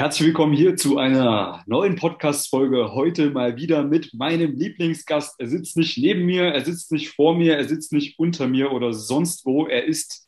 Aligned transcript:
Herzlich 0.00 0.28
willkommen 0.28 0.54
hier 0.54 0.76
zu 0.76 0.96
einer 0.96 1.62
neuen 1.66 1.96
Podcast-Folge. 1.96 2.94
Heute 2.94 3.32
mal 3.32 3.56
wieder 3.56 3.84
mit 3.84 4.14
meinem 4.14 4.54
Lieblingsgast. 4.54 5.38
Er 5.38 5.46
sitzt 5.46 5.76
nicht 5.76 5.98
neben 5.98 6.24
mir, 6.24 6.44
er 6.44 6.64
sitzt 6.64 6.90
nicht 6.90 7.10
vor 7.10 7.36
mir, 7.36 7.58
er 7.58 7.68
sitzt 7.68 7.92
nicht 7.92 8.18
unter 8.18 8.48
mir 8.48 8.72
oder 8.72 8.94
sonst 8.94 9.44
wo. 9.44 9.66
Er 9.66 9.84
ist 9.84 10.26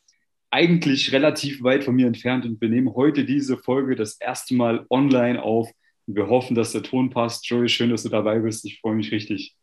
eigentlich 0.51 1.13
relativ 1.13 1.63
weit 1.63 1.85
von 1.85 1.95
mir 1.95 2.07
entfernt 2.07 2.45
und 2.45 2.61
wir 2.61 2.69
nehmen 2.69 2.95
heute 2.95 3.25
diese 3.25 3.57
Folge 3.57 3.97
das 3.97 4.21
erste 4.21 4.55
Mal 4.55 4.85
online 4.91 5.43
auf. 5.43 5.71
Wir 6.05 6.29
hoffen, 6.29 6.55
dass 6.55 6.73
der 6.73 6.83
Ton 6.83 7.09
passt. 7.09 7.47
Joey, 7.47 7.71
schön, 7.71 7.89
dass 7.89 8.03
du 8.03 8.11
dabei 8.11 8.41
bist. 8.41 8.67
Ich 8.67 8.79
freue 8.79 8.97
mich 8.97 9.11
richtig. 9.11 9.57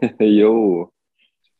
Jo, 0.18 0.92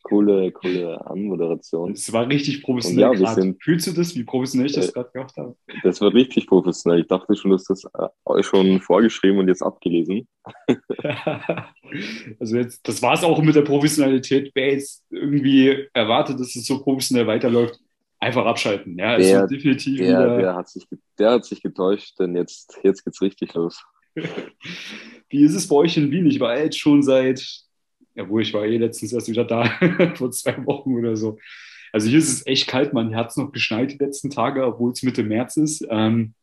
coole, 0.03 0.53
coole 0.53 1.05
Anmoderation. 1.07 1.93
Es 1.93 2.13
war 2.13 2.29
richtig 2.29 2.63
professionell. 2.63 3.21
Ja, 3.21 3.35
sind, 3.35 3.63
Fühlst 3.63 3.87
du 3.87 3.93
das, 3.93 4.15
wie 4.15 4.25
professionell 4.25 4.67
ich 4.67 4.75
das 4.75 4.89
äh, 4.89 4.93
gerade 4.93 5.11
gemacht 5.13 5.37
habe? 5.37 5.57
Das 5.83 6.01
war 6.01 6.13
richtig 6.13 6.47
professionell. 6.47 7.01
Ich 7.01 7.07
dachte 7.07 7.35
schon, 7.35 7.51
dass 7.51 7.65
das 7.65 7.85
äh, 7.85 8.43
schon 8.43 8.81
vorgeschrieben 8.81 9.39
und 9.39 9.49
jetzt 9.49 9.63
abgelesen. 9.63 10.27
also 12.41 12.57
jetzt, 12.57 12.87
das 12.87 13.03
war 13.03 13.15
es 13.15 13.25
auch 13.25 13.41
mit 13.43 13.55
der 13.55 13.63
Professionalität. 13.63 14.51
Wer 14.55 14.73
jetzt 14.73 15.05
irgendwie 15.11 15.89
erwartet, 15.93 16.41
dass 16.41 16.55
es 16.57 16.67
so 16.67 16.83
professionell 16.83 17.27
weiterläuft, 17.27 17.79
einfach 18.19 18.47
abschalten. 18.47 18.99
Ja, 18.99 19.17
es 19.17 19.27
der, 19.27 19.47
definitiv 19.47 19.99
der, 19.99 20.09
wieder... 20.09 20.37
der, 20.39 20.55
hat 20.55 20.69
sich, 20.69 20.87
der 21.19 21.31
hat 21.33 21.45
sich 21.45 21.63
getäuscht, 21.63 22.19
denn 22.19 22.37
jetzt, 22.37 22.79
jetzt 22.83 23.05
geht's 23.05 23.21
richtig 23.21 23.55
los. 23.55 23.83
Wie 25.29 25.45
ist 25.45 25.55
es 25.55 25.67
bei 25.67 25.77
euch 25.77 25.97
in 25.97 26.11
Wien? 26.11 26.27
Ich 26.27 26.39
war 26.41 26.59
jetzt 26.59 26.79
schon 26.79 27.03
seit 27.03 27.43
ja, 28.15 28.29
wo 28.29 28.39
ich 28.39 28.53
war 28.55 28.65
eh 28.65 28.77
letztens 28.77 29.13
erst 29.13 29.29
wieder 29.29 29.45
da, 29.45 29.65
vor 30.15 30.31
zwei 30.31 30.65
Wochen 30.67 30.97
oder 30.97 31.17
so. 31.17 31.39
Also 31.93 32.09
hier 32.09 32.19
ist 32.19 32.33
es 32.33 32.47
echt 32.47 32.69
kalt, 32.69 32.93
man. 32.93 33.09
Hier 33.09 33.19
hat 33.19 33.31
es 33.31 33.37
noch 33.37 33.53
geschneit 33.53 33.93
die 33.93 33.99
letzten 33.99 34.31
Tage, 34.31 34.67
obwohl 34.67 34.93
es 34.93 35.03
Mitte 35.03 35.23
März 35.23 35.57
ist. 35.59 35.87
Ähm, 35.91 36.35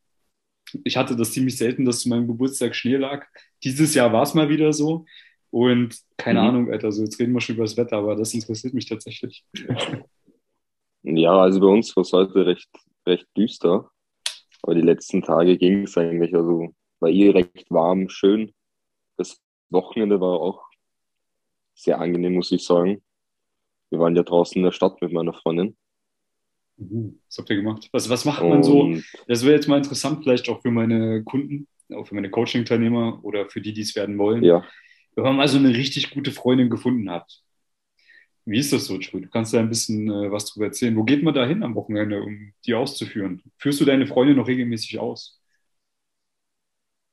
ich 0.84 0.98
hatte 0.98 1.16
das 1.16 1.32
ziemlich 1.32 1.58
selten, 1.58 1.86
dass 1.86 2.02
zu 2.02 2.10
meinem 2.10 2.28
Geburtstag 2.28 2.76
Schnee 2.76 2.98
lag. 2.98 3.26
Dieses 3.64 3.96
Jahr 3.96 4.14
war 4.14 4.24
es 4.24 4.36
mal 4.36 4.50
wieder 4.50 4.74
so. 4.74 5.06
Und 5.50 5.98
keine 6.18 6.42
mhm. 6.42 6.48
Ahnung, 6.48 6.72
Alter, 6.72 6.88
also 6.88 7.04
jetzt 7.04 7.20
reden 7.20 7.34
wir 7.34 7.42
schon 7.42 7.56
über 7.56 7.64
das 7.64 7.78
Wetter, 7.78 7.98
aber 7.98 8.16
das 8.16 8.34
interessiert 8.34 8.74
mich 8.74 8.88
tatsächlich. 8.88 9.44
Ja, 11.04 11.38
also 11.38 11.62
bei 11.62 11.68
uns 11.68 11.96
war 11.96 12.02
es 12.02 12.12
heute 12.12 12.46
recht, 12.46 12.70
recht 13.08 13.26
düster. 13.38 13.90
Aber 14.62 14.76
die 14.76 14.82
letzten 14.82 15.22
Tage 15.22 15.58
ging 15.58 15.84
es 15.84 15.98
eigentlich. 15.98 16.36
Also 16.36 16.74
war 17.00 17.10
eh 17.10 17.30
recht 17.30 17.72
warm, 17.72 18.10
schön. 18.10 18.54
Das 19.18 19.40
Wochenende 19.70 20.20
war 20.20 20.42
auch 20.42 20.69
sehr 21.80 22.00
angenehm, 22.00 22.34
muss 22.34 22.52
ich 22.52 22.64
sagen. 22.64 23.02
Wir 23.90 24.00
waren 24.00 24.16
ja 24.16 24.24
draußen 24.24 24.58
in 24.58 24.64
der 24.64 24.72
Stadt 24.72 25.02
mit 25.02 25.12
meiner 25.12 25.34
Freundin. 25.34 25.78
Mhm. 26.78 27.20
Was 27.28 27.38
habt 27.38 27.50
ihr 27.50 27.56
gemacht? 27.56 27.90
Was, 27.92 28.10
was 28.10 28.26
macht 28.26 28.44
man 28.44 28.64
so? 28.64 28.94
Das 29.28 29.44
wäre 29.44 29.56
jetzt 29.56 29.68
mal 29.68 29.78
interessant, 29.78 30.24
vielleicht 30.24 30.50
auch 30.50 30.62
für 30.62 30.72
meine 30.72 31.24
Kunden, 31.24 31.68
auch 31.94 32.06
für 32.06 32.16
meine 32.16 32.30
Coaching-Teilnehmer 32.30 33.20
oder 33.24 33.50
für 33.50 33.62
die, 33.62 33.74
die 33.74 33.82
es 33.82 33.96
werden 33.96 34.18
wollen. 34.18 34.44
Ja. 34.44 34.64
Wenn 35.16 35.24
man 35.24 35.38
mal 35.38 35.48
so 35.48 35.58
eine 35.58 35.70
richtig 35.70 36.12
gute 36.12 36.32
Freundin 36.32 36.70
gefunden 36.70 37.10
hat. 37.10 37.42
Wie 38.46 38.60
ist 38.60 38.74
das 38.74 38.86
so, 38.86 38.98
Joey? 38.98 39.22
Du 39.22 39.30
kannst 39.30 39.54
da 39.54 39.60
ein 39.60 39.70
bisschen 39.70 40.10
äh, 40.10 40.32
was 40.32 40.46
drüber 40.46 40.68
erzählen. 40.68 40.96
Wo 40.96 41.04
geht 41.04 41.24
man 41.24 41.34
da 41.34 41.46
hin 41.46 41.62
am 41.62 41.76
Wochenende, 41.76 42.22
um 42.22 42.54
die 42.66 42.74
auszuführen? 42.74 43.44
Führst 43.58 43.80
du 43.80 43.86
deine 43.86 44.08
Freundin 44.08 44.38
noch 44.38 44.48
regelmäßig 44.48 44.98
aus? 45.00 45.40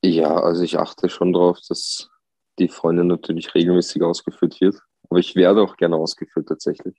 Ja, 0.02 0.34
also 0.36 0.62
ich 0.62 0.78
achte 0.78 1.08
schon 1.08 1.32
darauf, 1.32 1.58
dass 1.68 2.10
die 2.58 2.68
Freundin 2.68 3.06
natürlich 3.06 3.54
regelmäßig 3.54 4.02
ausgeführt 4.02 4.60
wird. 4.60 4.80
Aber 5.08 5.20
ich 5.20 5.36
werde 5.36 5.62
auch 5.62 5.76
gerne 5.76 5.96
ausgeführt 5.96 6.48
tatsächlich. 6.48 6.96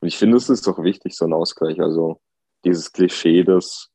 Und 0.00 0.08
ich 0.08 0.16
finde, 0.16 0.36
es 0.36 0.48
ist 0.48 0.66
auch 0.68 0.82
wichtig, 0.82 1.14
so 1.14 1.26
ein 1.26 1.32
Ausgleich. 1.32 1.80
Also 1.80 2.20
dieses 2.64 2.92
Klischee, 2.92 3.44
dass 3.44 3.90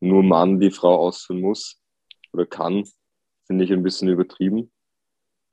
nur 0.00 0.22
Mann 0.22 0.60
die 0.60 0.70
Frau 0.70 0.96
ausführen 0.96 1.40
muss 1.40 1.80
oder 2.32 2.46
kann, 2.46 2.84
finde 3.46 3.64
ich 3.64 3.72
ein 3.72 3.82
bisschen 3.82 4.08
übertrieben. 4.08 4.70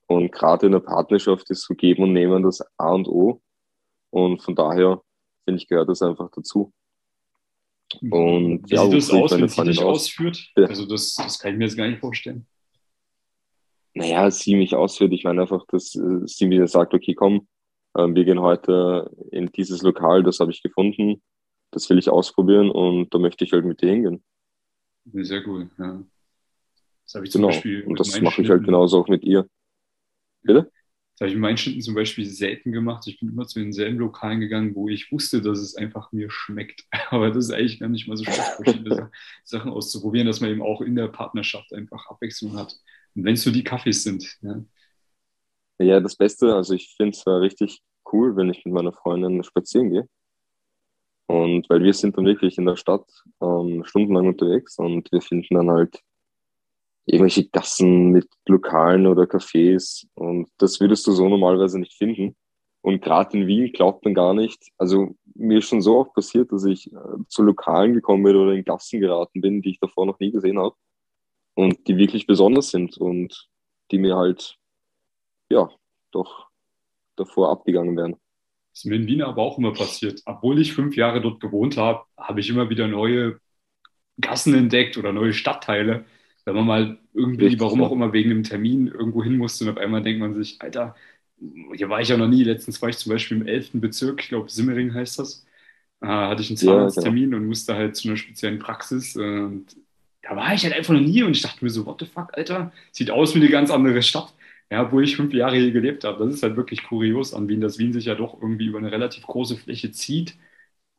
Und 0.06 0.30
gerade 0.30 0.66
in 0.66 0.72
der 0.72 0.80
Partnerschaft 0.80 1.50
ist 1.50 1.62
so 1.62 1.74
Geben 1.74 2.02
und 2.02 2.12
Nehmen 2.12 2.42
das 2.42 2.62
A 2.76 2.92
und 2.92 3.08
O. 3.08 3.40
Und 4.10 4.42
von 4.42 4.54
daher, 4.54 5.02
finde 5.44 5.60
ich, 5.60 5.66
gehört 5.66 5.88
das 5.88 6.02
einfach 6.02 6.30
dazu. 6.30 6.72
Und 8.02 8.70
Wie 8.70 8.74
ja, 8.74 8.84
sieht 8.84 8.94
das 8.94 9.10
aus, 9.10 9.30
wenn 9.32 9.48
sie 9.48 9.64
dich 9.64 9.82
ausführt? 9.82 10.52
Ja. 10.56 10.66
Also 10.66 10.84
das, 10.84 11.14
das 11.14 11.38
kann 11.38 11.52
ich 11.52 11.58
mir 11.58 11.64
jetzt 11.64 11.76
gar 11.76 11.88
nicht 11.88 12.00
vorstellen 12.00 12.46
naja, 13.94 14.30
sie 14.30 14.56
mich 14.56 14.74
ausführt. 14.74 15.12
Ich 15.12 15.24
meine 15.24 15.42
einfach, 15.42 15.64
dass 15.68 15.94
äh, 15.94 16.26
sie 16.26 16.46
mir 16.46 16.66
sagt, 16.66 16.94
okay, 16.94 17.14
komm, 17.14 17.48
äh, 17.94 18.06
wir 18.08 18.24
gehen 18.24 18.40
heute 18.40 19.10
in 19.30 19.50
dieses 19.52 19.82
Lokal, 19.82 20.22
das 20.22 20.40
habe 20.40 20.50
ich 20.50 20.62
gefunden, 20.62 21.22
das 21.70 21.88
will 21.88 21.98
ich 21.98 22.10
ausprobieren 22.10 22.70
und 22.70 23.12
da 23.14 23.18
möchte 23.18 23.44
ich 23.44 23.52
halt 23.52 23.64
mit 23.64 23.80
dir 23.80 23.90
hingehen. 23.90 24.24
Sehr 25.12 25.46
cool, 25.46 25.70
ja. 25.78 26.02
Das 27.04 27.14
habe 27.14 27.26
ich 27.26 27.32
zum 27.32 27.42
genau. 27.42 27.52
Beispiel. 27.52 27.84
Und 27.84 28.00
das 28.00 28.20
mache 28.20 28.42
ich 28.42 28.48
halt 28.48 28.64
genauso 28.64 28.98
auch 28.98 29.08
mit 29.08 29.24
ihr. 29.24 29.46
Bitte? 30.42 30.70
Das 31.12 31.20
habe 31.20 31.28
ich 31.28 31.34
in 31.34 31.40
meinen 31.40 31.56
Schnitten 31.56 31.80
zum 31.80 31.94
Beispiel 31.94 32.26
selten 32.26 32.72
gemacht. 32.72 33.06
Ich 33.06 33.20
bin 33.20 33.28
immer 33.28 33.46
zu 33.46 33.60
denselben 33.60 33.98
Lokalen 33.98 34.40
gegangen, 34.40 34.74
wo 34.74 34.88
ich 34.88 35.12
wusste, 35.12 35.40
dass 35.40 35.60
es 35.60 35.76
einfach 35.76 36.10
mir 36.10 36.28
schmeckt. 36.28 36.84
Aber 37.10 37.28
das 37.30 37.46
ist 37.46 37.50
eigentlich 37.52 37.78
gar 37.78 37.88
nicht 37.88 38.08
mal 38.08 38.16
so 38.16 38.24
schlecht, 38.24 38.40
verschiedene 38.40 39.10
Sachen 39.44 39.70
auszuprobieren, 39.70 40.26
dass 40.26 40.40
man 40.40 40.50
eben 40.50 40.62
auch 40.62 40.80
in 40.80 40.96
der 40.96 41.08
Partnerschaft 41.08 41.72
einfach 41.72 42.06
Abwechslung 42.06 42.56
hat. 42.56 42.74
Und 43.14 43.24
wenn 43.24 43.34
es 43.34 43.42
so 43.42 43.50
die 43.50 43.64
Kaffees 43.64 44.02
sind. 44.02 44.38
Ja. 44.42 44.64
ja, 45.78 46.00
das 46.00 46.16
Beste, 46.16 46.54
also 46.54 46.74
ich 46.74 46.94
finde 46.96 47.16
es 47.16 47.26
richtig 47.26 47.80
cool, 48.12 48.36
wenn 48.36 48.50
ich 48.50 48.64
mit 48.64 48.74
meiner 48.74 48.92
Freundin 48.92 49.42
spazieren 49.42 49.90
gehe. 49.90 50.08
Und 51.26 51.68
weil 51.70 51.82
wir 51.82 51.94
sind 51.94 52.16
dann 52.18 52.26
wirklich 52.26 52.58
in 52.58 52.66
der 52.66 52.76
Stadt 52.76 53.06
ähm, 53.40 53.82
stundenlang 53.84 54.28
unterwegs 54.28 54.78
und 54.78 55.10
wir 55.10 55.22
finden 55.22 55.54
dann 55.54 55.70
halt 55.70 56.00
irgendwelche 57.06 57.48
Gassen 57.48 58.10
mit 58.10 58.28
Lokalen 58.46 59.06
oder 59.06 59.24
Cafés 59.24 60.06
und 60.14 60.48
das 60.58 60.80
würdest 60.80 61.06
du 61.06 61.12
so 61.12 61.28
normalerweise 61.28 61.78
nicht 61.78 61.94
finden. 61.94 62.36
Und 62.82 63.02
gerade 63.02 63.38
in 63.38 63.46
Wien 63.46 63.72
glaubt 63.72 64.04
man 64.04 64.12
gar 64.12 64.34
nicht, 64.34 64.70
also 64.76 65.16
mir 65.34 65.58
ist 65.58 65.68
schon 65.68 65.80
so 65.80 65.98
oft 65.98 66.12
passiert, 66.12 66.52
dass 66.52 66.64
ich 66.64 66.92
äh, 66.92 66.98
zu 67.28 67.42
Lokalen 67.42 67.94
gekommen 67.94 68.22
bin 68.24 68.36
oder 68.36 68.52
in 68.52 68.64
Gassen 68.64 69.00
geraten 69.00 69.40
bin, 69.40 69.62
die 69.62 69.70
ich 69.70 69.80
davor 69.80 70.04
noch 70.04 70.18
nie 70.18 70.30
gesehen 70.30 70.58
habe 70.58 70.76
und 71.54 71.88
die 71.88 71.96
wirklich 71.96 72.26
besonders 72.26 72.70
sind 72.70 72.96
und 72.98 73.48
die 73.90 73.98
mir 73.98 74.16
halt, 74.16 74.58
ja, 75.50 75.70
doch 76.10 76.48
davor 77.16 77.50
abgegangen 77.50 77.96
wären. 77.96 78.12
Das 78.72 78.80
ist 78.80 78.86
mir 78.86 78.96
in 78.96 79.06
Wien 79.06 79.22
aber 79.22 79.42
auch 79.42 79.58
immer 79.58 79.72
passiert. 79.72 80.22
Obwohl 80.24 80.60
ich 80.60 80.72
fünf 80.72 80.96
Jahre 80.96 81.20
dort 81.20 81.40
gewohnt 81.40 81.76
habe, 81.76 82.04
habe 82.16 82.40
ich 82.40 82.50
immer 82.50 82.70
wieder 82.70 82.88
neue 82.88 83.38
Gassen 84.20 84.54
entdeckt 84.54 84.96
oder 84.96 85.12
neue 85.12 85.32
Stadtteile. 85.32 86.04
Wenn 86.44 86.56
man 86.56 86.66
mal 86.66 86.98
irgendwie, 87.14 87.44
Richtig, 87.44 87.60
warum 87.60 87.82
auch 87.82 87.92
immer, 87.92 88.12
wegen 88.12 88.30
einem 88.30 88.42
Termin 88.42 88.88
irgendwo 88.88 89.22
hin 89.22 89.36
musste 89.36 89.64
und 89.64 89.70
auf 89.70 89.76
einmal 89.76 90.02
denkt 90.02 90.20
man 90.20 90.34
sich, 90.34 90.60
Alter, 90.60 90.94
hier 91.74 91.88
war 91.88 92.00
ich 92.00 92.08
ja 92.08 92.16
noch 92.16 92.28
nie. 92.28 92.42
Letztens 92.42 92.80
war 92.82 92.88
ich 92.88 92.98
zum 92.98 93.12
Beispiel 93.12 93.40
im 93.40 93.46
11. 93.46 93.70
Bezirk, 93.74 94.22
ich 94.22 94.28
glaube 94.28 94.50
Simmering 94.50 94.92
heißt 94.92 95.18
das. 95.18 95.46
Äh, 96.00 96.06
hatte 96.06 96.42
ich 96.42 96.50
einen 96.50 96.56
Zahnarzttermin 96.56 97.22
ja, 97.22 97.28
genau. 97.28 97.36
und 97.38 97.46
musste 97.46 97.74
halt 97.74 97.96
zu 97.96 98.08
einer 98.08 98.16
speziellen 98.16 98.58
Praxis. 98.58 99.16
Und 99.16 99.66
da 100.28 100.36
war 100.36 100.54
ich 100.54 100.64
halt 100.64 100.74
einfach 100.74 100.94
noch 100.94 101.00
nie 101.00 101.22
und 101.22 101.36
ich 101.36 101.42
dachte 101.42 101.64
mir 101.64 101.70
so, 101.70 101.86
what 101.86 102.00
the 102.00 102.06
fuck, 102.06 102.36
Alter, 102.36 102.72
sieht 102.92 103.10
aus 103.10 103.34
wie 103.34 103.40
eine 103.40 103.50
ganz 103.50 103.70
andere 103.70 104.02
Stadt. 104.02 104.32
Ja, 104.70 104.90
wo 104.90 105.00
ich 105.00 105.16
fünf 105.16 105.32
Jahre 105.34 105.56
hier 105.56 105.70
gelebt 105.72 106.04
habe. 106.04 106.24
Das 106.24 106.34
ist 106.34 106.42
halt 106.42 106.56
wirklich 106.56 106.84
kurios 106.84 107.34
an 107.34 107.48
Wien, 107.48 107.60
dass 107.60 107.78
Wien 107.78 107.92
sich 107.92 108.06
ja 108.06 108.14
doch 108.14 108.40
irgendwie 108.40 108.66
über 108.66 108.78
eine 108.78 108.90
relativ 108.90 109.24
große 109.24 109.56
Fläche 109.56 109.92
zieht. 109.92 110.36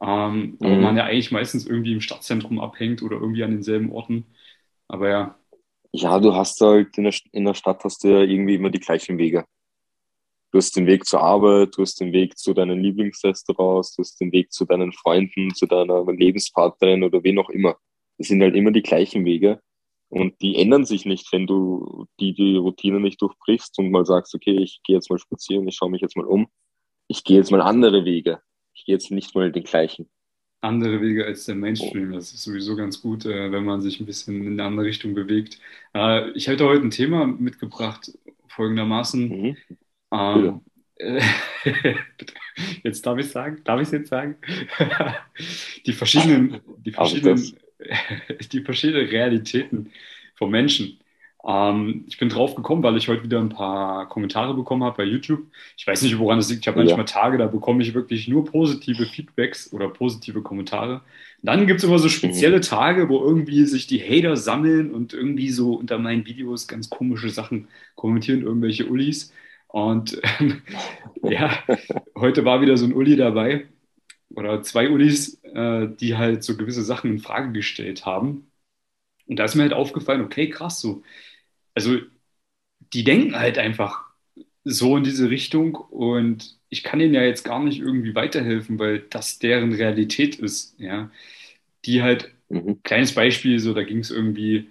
Ähm, 0.01 0.57
mhm. 0.59 0.65
Aber 0.65 0.75
man 0.77 0.97
ja 0.97 1.05
eigentlich 1.05 1.31
meistens 1.31 1.65
irgendwie 1.65 1.93
im 1.93 2.01
Stadtzentrum 2.01 2.59
abhängt 2.59 3.01
oder 3.01 3.17
irgendwie 3.17 3.43
an 3.43 3.51
denselben 3.51 3.91
Orten. 3.91 4.25
Aber 4.87 5.09
ja. 5.09 5.39
Ja, 5.91 6.19
du 6.19 6.35
hast 6.35 6.61
halt 6.61 6.97
in 6.97 7.05
der, 7.05 7.13
in 7.31 7.45
der 7.45 7.53
Stadt 7.53 7.83
hast 7.83 8.03
du 8.03 8.09
ja 8.09 8.21
irgendwie 8.21 8.55
immer 8.55 8.69
die 8.69 8.79
gleichen 8.79 9.17
Wege. 9.17 9.45
Du 10.51 10.59
hast 10.59 10.75
den 10.75 10.87
Weg 10.87 11.05
zur 11.05 11.21
Arbeit, 11.21 11.75
du 11.75 11.81
hast 11.81 11.99
den 11.99 12.13
Weg 12.13 12.37
zu 12.37 12.53
deinen 12.53 12.79
Lieblingsrestaurants, 12.81 13.95
du 13.95 14.03
hast 14.03 14.19
den 14.21 14.31
Weg 14.31 14.53
zu 14.53 14.65
deinen 14.65 14.93
Freunden, 14.93 15.53
zu 15.53 15.65
deiner 15.65 16.05
Lebenspartnerin 16.05 17.03
oder 17.03 17.23
wen 17.23 17.39
auch 17.39 17.49
immer. 17.49 17.75
Es 18.17 18.27
sind 18.27 18.41
halt 18.41 18.55
immer 18.55 18.71
die 18.71 18.83
gleichen 18.83 19.25
Wege 19.25 19.59
und 20.09 20.41
die 20.41 20.55
ändern 20.55 20.85
sich 20.85 21.05
nicht, 21.05 21.31
wenn 21.33 21.47
du 21.47 22.07
die, 22.19 22.33
die 22.33 22.55
Routine 22.55 22.99
nicht 22.99 23.21
durchbrichst 23.21 23.77
und 23.79 23.91
mal 23.91 24.05
sagst, 24.05 24.33
okay, 24.35 24.57
ich 24.61 24.81
gehe 24.83 24.95
jetzt 24.95 25.09
mal 25.09 25.19
spazieren, 25.19 25.67
ich 25.67 25.75
schaue 25.75 25.91
mich 25.91 26.01
jetzt 26.01 26.15
mal 26.15 26.25
um. 26.25 26.47
Ich 27.07 27.23
gehe 27.23 27.37
jetzt 27.37 27.51
mal 27.51 27.61
andere 27.61 28.05
Wege. 28.05 28.39
Ich 28.73 28.85
gehe 28.85 28.95
jetzt 28.95 29.11
nicht 29.11 29.35
mal 29.35 29.51
den 29.51 29.63
gleichen. 29.63 30.09
Andere 30.61 31.01
Wege 31.01 31.25
als 31.25 31.45
der 31.45 31.55
Mainstream. 31.55 32.13
Das 32.13 32.33
ist 32.33 32.43
sowieso 32.43 32.75
ganz 32.75 33.01
gut, 33.01 33.25
äh, 33.25 33.51
wenn 33.51 33.65
man 33.65 33.81
sich 33.81 33.99
ein 33.99 34.05
bisschen 34.05 34.41
in 34.41 34.53
eine 34.53 34.63
andere 34.63 34.87
Richtung 34.87 35.13
bewegt. 35.13 35.59
Äh, 35.93 36.31
ich 36.31 36.47
hätte 36.47 36.65
heute 36.65 36.83
ein 36.83 36.91
Thema 36.91 37.27
mitgebracht, 37.27 38.11
folgendermaßen. 38.47 39.27
Mhm. 39.27 39.57
Ähm, 40.11 40.61
jetzt 42.83 43.05
darf 43.05 43.19
ich 43.19 43.29
sagen, 43.29 43.61
darf 43.63 43.81
ich 43.81 43.87
es 43.87 43.91
jetzt 43.91 44.09
sagen? 44.09 44.37
die 45.85 45.93
verschiedenen, 45.93 46.61
die 46.77 46.91
verschiedenen 46.91 47.57
die 48.51 48.61
verschiedenen 48.61 49.07
Realitäten 49.07 49.91
von 50.35 50.49
Menschen. 50.49 50.99
Ähm, 51.47 52.05
ich 52.07 52.17
bin 52.17 52.29
drauf 52.29 52.55
gekommen, 52.55 52.81
weil 52.81 52.97
ich 52.97 53.07
heute 53.07 53.23
wieder 53.23 53.39
ein 53.39 53.49
paar 53.49 54.09
Kommentare 54.09 54.53
bekommen 54.55 54.83
habe 54.83 54.97
bei 54.97 55.03
YouTube. 55.03 55.43
Ich 55.77 55.85
weiß 55.85 56.01
nicht, 56.01 56.17
woran 56.17 56.39
das 56.39 56.49
liegt. 56.49 56.61
Ich 56.61 56.67
habe 56.67 56.79
manchmal 56.79 56.99
ja. 56.99 57.05
Tage, 57.05 57.37
da 57.37 57.47
bekomme 57.47 57.83
ich 57.83 57.93
wirklich 57.93 58.27
nur 58.27 58.45
positive 58.45 59.05
Feedbacks 59.05 59.71
oder 59.71 59.87
positive 59.89 60.41
Kommentare. 60.41 60.95
Und 60.95 61.01
dann 61.43 61.67
gibt 61.67 61.79
es 61.79 61.83
immer 61.83 61.99
so 61.99 62.09
spezielle 62.09 62.57
mhm. 62.57 62.61
Tage, 62.61 63.09
wo 63.09 63.23
irgendwie 63.23 63.65
sich 63.65 63.85
die 63.85 64.01
Hater 64.01 64.35
sammeln 64.37 64.91
und 64.91 65.13
irgendwie 65.13 65.49
so 65.49 65.75
unter 65.75 65.99
meinen 65.99 66.25
Videos 66.25 66.67
ganz 66.67 66.89
komische 66.89 67.29
Sachen 67.29 67.67
kommentieren, 67.95 68.41
irgendwelche 68.41 68.87
Ullis. 68.87 69.31
Und 69.67 70.19
ähm, 70.39 70.61
ja, 71.23 71.51
heute 72.15 72.43
war 72.43 72.61
wieder 72.61 72.75
so 72.77 72.85
ein 72.85 72.93
Uli 72.93 73.15
dabei 73.15 73.65
oder 74.35 74.61
zwei 74.63 74.89
Ulis, 74.89 75.41
äh, 75.43 75.87
die 75.99 76.17
halt 76.17 76.43
so 76.43 76.57
gewisse 76.57 76.83
Sachen 76.83 77.11
in 77.11 77.19
Frage 77.19 77.51
gestellt 77.53 78.05
haben. 78.05 78.51
Und 79.27 79.37
da 79.37 79.45
ist 79.45 79.55
mir 79.55 79.63
halt 79.63 79.73
aufgefallen, 79.73 80.21
okay, 80.21 80.49
krass, 80.49 80.81
so. 80.81 81.03
Also, 81.75 81.99
die 82.93 83.03
denken 83.03 83.35
halt 83.37 83.57
einfach 83.57 84.05
so 84.63 84.97
in 84.97 85.03
diese 85.03 85.29
Richtung 85.29 85.75
und 85.75 86.57
ich 86.69 86.83
kann 86.83 86.99
ihnen 86.99 87.13
ja 87.13 87.23
jetzt 87.23 87.43
gar 87.45 87.63
nicht 87.63 87.79
irgendwie 87.79 88.15
weiterhelfen, 88.15 88.79
weil 88.79 88.99
das 89.09 89.39
deren 89.39 89.73
Realität 89.73 90.35
ist, 90.37 90.79
ja. 90.79 91.11
Die 91.85 92.03
halt, 92.03 92.31
mhm. 92.49 92.81
kleines 92.83 93.13
Beispiel, 93.15 93.59
so, 93.59 93.73
da 93.73 93.83
ging 93.83 93.99
es 93.99 94.11
irgendwie 94.11 94.69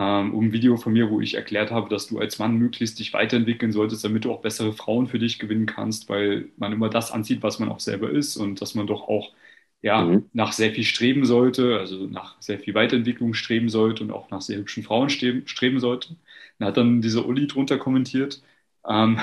ähm, 0.00 0.34
um 0.34 0.46
ein 0.46 0.52
Video 0.52 0.78
von 0.78 0.94
mir, 0.94 1.10
wo 1.10 1.20
ich 1.20 1.34
erklärt 1.34 1.70
habe, 1.72 1.90
dass 1.90 2.08
du 2.08 2.18
als 2.20 2.38
Mann 2.40 2.56
möglichst 2.56 2.98
dich 2.98 3.12
weiterentwickeln 3.12 3.72
solltest, 3.72 4.04
damit 4.04 4.24
du 4.24 4.32
auch 4.32 4.40
bessere 4.42 4.72
Frauen 4.72 5.08
für 5.08 5.18
dich 5.18 5.38
gewinnen 5.38 5.66
kannst, 5.66 6.08
weil 6.08 6.50
man 6.56 6.72
immer 6.72 6.88
das 6.90 7.12
anzieht, 7.12 7.42
was 7.42 7.58
man 7.60 7.68
auch 7.70 7.80
selber 7.80 8.10
ist 8.10 8.38
und 8.38 8.62
dass 8.62 8.74
man 8.74 8.86
doch 8.88 9.08
auch 9.08 9.34
ja, 9.82 10.02
mhm. 10.02 10.30
nach 10.32 10.52
sehr 10.52 10.72
viel 10.72 10.84
streben 10.84 11.26
sollte, 11.26 11.78
also 11.78 12.06
nach 12.06 12.40
sehr 12.42 12.58
viel 12.60 12.74
Weiterentwicklung 12.74 13.34
streben 13.34 13.68
sollte 13.70 14.04
und 14.04 14.12
auch 14.12 14.30
nach 14.30 14.42
sehr 14.42 14.58
hübschen 14.58 14.84
Frauen 14.84 15.10
streben, 15.10 15.46
streben 15.46 15.80
sollte. 15.80 16.16
Da 16.58 16.66
hat 16.68 16.78
dann 16.78 17.02
dieser 17.02 17.26
Uli 17.26 17.46
drunter 17.46 17.78
kommentiert, 17.78 18.42
ähm, 18.88 19.18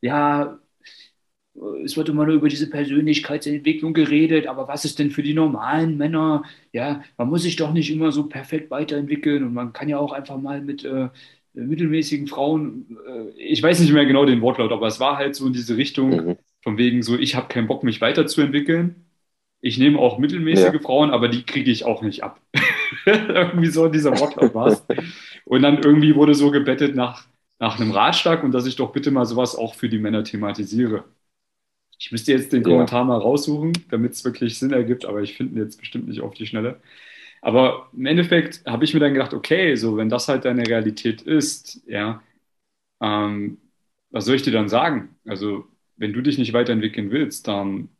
ja, 0.00 0.59
es 1.84 1.96
wird 1.96 2.08
immer 2.08 2.26
nur 2.26 2.36
über 2.36 2.48
diese 2.48 2.70
Persönlichkeitsentwicklung 2.70 3.92
geredet, 3.92 4.46
aber 4.46 4.68
was 4.68 4.84
ist 4.84 4.98
denn 4.98 5.10
für 5.10 5.22
die 5.22 5.34
normalen 5.34 5.96
Männer? 5.96 6.44
Ja, 6.72 7.02
man 7.18 7.28
muss 7.28 7.42
sich 7.42 7.56
doch 7.56 7.72
nicht 7.72 7.90
immer 7.90 8.12
so 8.12 8.24
perfekt 8.24 8.70
weiterentwickeln 8.70 9.44
und 9.44 9.54
man 9.54 9.72
kann 9.72 9.88
ja 9.88 9.98
auch 9.98 10.12
einfach 10.12 10.38
mal 10.38 10.60
mit 10.60 10.84
äh, 10.84 11.08
mittelmäßigen 11.54 12.28
Frauen, 12.28 12.98
äh, 13.06 13.30
ich 13.36 13.62
weiß 13.62 13.80
nicht 13.80 13.92
mehr 13.92 14.06
genau 14.06 14.24
den 14.24 14.40
Wortlaut, 14.40 14.72
aber 14.72 14.86
es 14.86 15.00
war 15.00 15.16
halt 15.16 15.34
so 15.34 15.46
in 15.46 15.52
diese 15.52 15.76
Richtung, 15.76 16.10
mhm. 16.10 16.36
von 16.62 16.78
wegen 16.78 17.02
so, 17.02 17.18
ich 17.18 17.34
habe 17.34 17.48
keinen 17.48 17.66
Bock, 17.66 17.82
mich 17.82 18.00
weiterzuentwickeln. 18.00 19.06
Ich 19.60 19.76
nehme 19.76 19.98
auch 19.98 20.18
mittelmäßige 20.18 20.72
ja. 20.72 20.78
Frauen, 20.78 21.10
aber 21.10 21.28
die 21.28 21.42
kriege 21.42 21.70
ich 21.70 21.84
auch 21.84 22.02
nicht 22.02 22.22
ab. 22.22 22.40
irgendwie 23.04 23.66
so 23.66 23.86
in 23.86 23.92
dieser 23.92 24.18
Wortlaut 24.18 24.54
war 24.54 24.68
es. 24.68 24.84
Und 25.44 25.62
dann 25.62 25.82
irgendwie 25.82 26.14
wurde 26.14 26.34
so 26.34 26.50
gebettet 26.50 26.94
nach, 26.94 27.26
nach 27.58 27.78
einem 27.78 27.90
Ratschlag 27.90 28.42
und 28.42 28.52
dass 28.52 28.66
ich 28.66 28.76
doch 28.76 28.92
bitte 28.92 29.10
mal 29.10 29.26
sowas 29.26 29.56
auch 29.56 29.74
für 29.74 29.88
die 29.88 29.98
Männer 29.98 30.24
thematisiere. 30.24 31.04
Ich 32.00 32.10
müsste 32.10 32.32
jetzt 32.32 32.52
den 32.54 32.62
Kommentar 32.62 33.00
ja. 33.00 33.04
mal 33.04 33.18
raussuchen, 33.18 33.74
damit 33.90 34.12
es 34.12 34.24
wirklich 34.24 34.58
Sinn 34.58 34.72
ergibt, 34.72 35.04
aber 35.04 35.20
ich 35.20 35.36
finde 35.36 35.54
ihn 35.54 35.62
jetzt 35.62 35.78
bestimmt 35.78 36.08
nicht 36.08 36.22
auf 36.22 36.32
die 36.32 36.46
Schnelle. 36.46 36.80
Aber 37.42 37.90
im 37.92 38.06
Endeffekt 38.06 38.64
habe 38.66 38.84
ich 38.84 38.94
mir 38.94 39.00
dann 39.00 39.12
gedacht, 39.12 39.34
okay, 39.34 39.74
so 39.76 39.98
wenn 39.98 40.08
das 40.08 40.26
halt 40.26 40.46
deine 40.46 40.66
Realität 40.66 41.20
ist, 41.20 41.82
ja, 41.86 42.22
ähm, 43.02 43.58
was 44.10 44.24
soll 44.24 44.36
ich 44.36 44.42
dir 44.42 44.52
dann 44.52 44.70
sagen? 44.70 45.16
Also 45.26 45.66
wenn 45.98 46.14
du 46.14 46.22
dich 46.22 46.38
nicht 46.38 46.54
weiterentwickeln 46.54 47.10
willst, 47.10 47.46
dann 47.48 47.90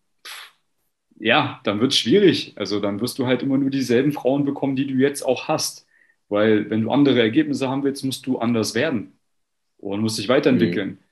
ja, 1.18 1.60
dann 1.64 1.80
wird 1.80 1.92
es 1.92 1.98
schwierig. 1.98 2.54
Also 2.56 2.80
dann 2.80 3.00
wirst 3.02 3.18
du 3.18 3.26
halt 3.26 3.42
immer 3.42 3.58
nur 3.58 3.70
dieselben 3.70 4.12
Frauen 4.12 4.46
bekommen, 4.46 4.76
die 4.76 4.86
du 4.86 4.94
jetzt 4.94 5.22
auch 5.22 5.48
hast. 5.48 5.86
Weil 6.28 6.70
wenn 6.70 6.82
du 6.82 6.90
andere 6.90 7.20
Ergebnisse 7.20 7.68
haben 7.68 7.84
willst, 7.84 8.04
musst 8.04 8.26
du 8.26 8.38
anders 8.38 8.74
werden 8.74 9.18
und 9.78 10.00
musst 10.00 10.18
dich 10.18 10.28
weiterentwickeln. 10.28 10.88
Mhm 10.90 11.09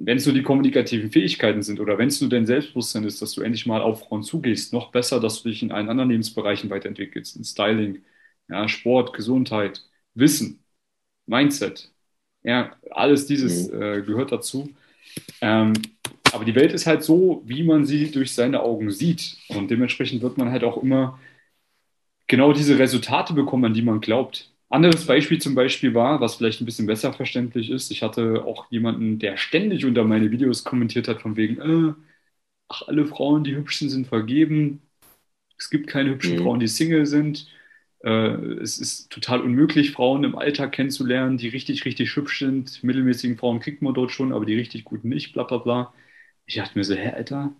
wenn 0.00 0.18
es 0.18 0.26
nur 0.26 0.34
die 0.34 0.42
kommunikativen 0.42 1.10
Fähigkeiten 1.10 1.62
sind 1.62 1.80
oder 1.80 1.98
wenn 1.98 2.08
es 2.08 2.20
nur 2.20 2.30
dein 2.30 2.46
Selbstbewusstsein 2.46 3.04
ist, 3.04 3.20
dass 3.20 3.32
du 3.32 3.42
endlich 3.42 3.66
mal 3.66 3.82
auf 3.82 4.00
Frauen 4.00 4.22
zugehst, 4.22 4.72
noch 4.72 4.92
besser, 4.92 5.20
dass 5.20 5.42
du 5.42 5.48
dich 5.48 5.62
in 5.62 5.72
allen 5.72 5.88
anderen 5.88 6.10
Lebensbereichen 6.10 6.70
weiterentwickelst, 6.70 7.36
in 7.36 7.44
Styling, 7.44 8.04
ja, 8.48 8.68
Sport, 8.68 9.12
Gesundheit, 9.12 9.84
Wissen, 10.14 10.64
Mindset, 11.26 11.92
ja, 12.44 12.76
alles 12.90 13.26
dieses 13.26 13.70
mhm. 13.70 13.82
äh, 13.82 14.02
gehört 14.02 14.32
dazu. 14.32 14.70
Ähm, 15.40 15.74
aber 16.32 16.44
die 16.44 16.54
Welt 16.54 16.72
ist 16.72 16.86
halt 16.86 17.02
so, 17.02 17.42
wie 17.46 17.62
man 17.62 17.84
sie 17.84 18.10
durch 18.10 18.32
seine 18.34 18.62
Augen 18.62 18.90
sieht. 18.90 19.38
Und 19.48 19.70
dementsprechend 19.70 20.22
wird 20.22 20.38
man 20.38 20.50
halt 20.50 20.64
auch 20.64 20.82
immer 20.82 21.18
genau 22.26 22.52
diese 22.52 22.78
Resultate 22.78 23.32
bekommen, 23.34 23.66
an 23.66 23.74
die 23.74 23.82
man 23.82 24.00
glaubt. 24.00 24.52
Anderes 24.70 25.06
Beispiel 25.06 25.40
zum 25.40 25.54
Beispiel 25.54 25.94
war, 25.94 26.20
was 26.20 26.36
vielleicht 26.36 26.60
ein 26.60 26.66
bisschen 26.66 26.86
besser 26.86 27.12
verständlich 27.14 27.70
ist, 27.70 27.90
ich 27.90 28.02
hatte 28.02 28.44
auch 28.44 28.70
jemanden, 28.70 29.18
der 29.18 29.36
ständig 29.38 29.84
unter 29.86 30.04
meine 30.04 30.30
Videos 30.30 30.62
kommentiert 30.64 31.08
hat, 31.08 31.22
von 31.22 31.36
wegen, 31.36 31.58
äh, 31.60 31.94
ach, 32.68 32.82
alle 32.88 33.06
Frauen, 33.06 33.44
die 33.44 33.56
hübsch 33.56 33.78
sind, 33.78 33.90
sind 33.90 34.08
vergeben. 34.08 34.82
Es 35.58 35.70
gibt 35.70 35.88
keine 35.88 36.10
hübschen 36.10 36.36
mhm. 36.38 36.42
Frauen, 36.42 36.60
die 36.60 36.68
Single 36.68 37.06
sind. 37.06 37.48
Äh, 38.04 38.10
es 38.62 38.78
ist 38.78 39.10
total 39.10 39.40
unmöglich, 39.42 39.92
Frauen 39.92 40.24
im 40.24 40.36
Alltag 40.38 40.72
kennenzulernen, 40.72 41.38
die 41.38 41.48
richtig, 41.48 41.84
richtig 41.86 42.14
hübsch 42.16 42.40
sind. 42.40 42.84
Mittelmäßigen 42.84 43.38
Frauen 43.38 43.60
kriegt 43.60 43.82
man 43.82 43.94
dort 43.94 44.12
schon, 44.12 44.32
aber 44.32 44.46
die 44.46 44.56
richtig 44.56 44.84
guten 44.84 45.08
nicht, 45.10 45.32
bla 45.34 45.44
bla 45.44 45.58
bla. 45.58 45.94
Ich 46.46 46.56
dachte 46.56 46.78
mir 46.78 46.84
so, 46.84 46.94
hä, 46.94 47.10
Alter, 47.12 47.54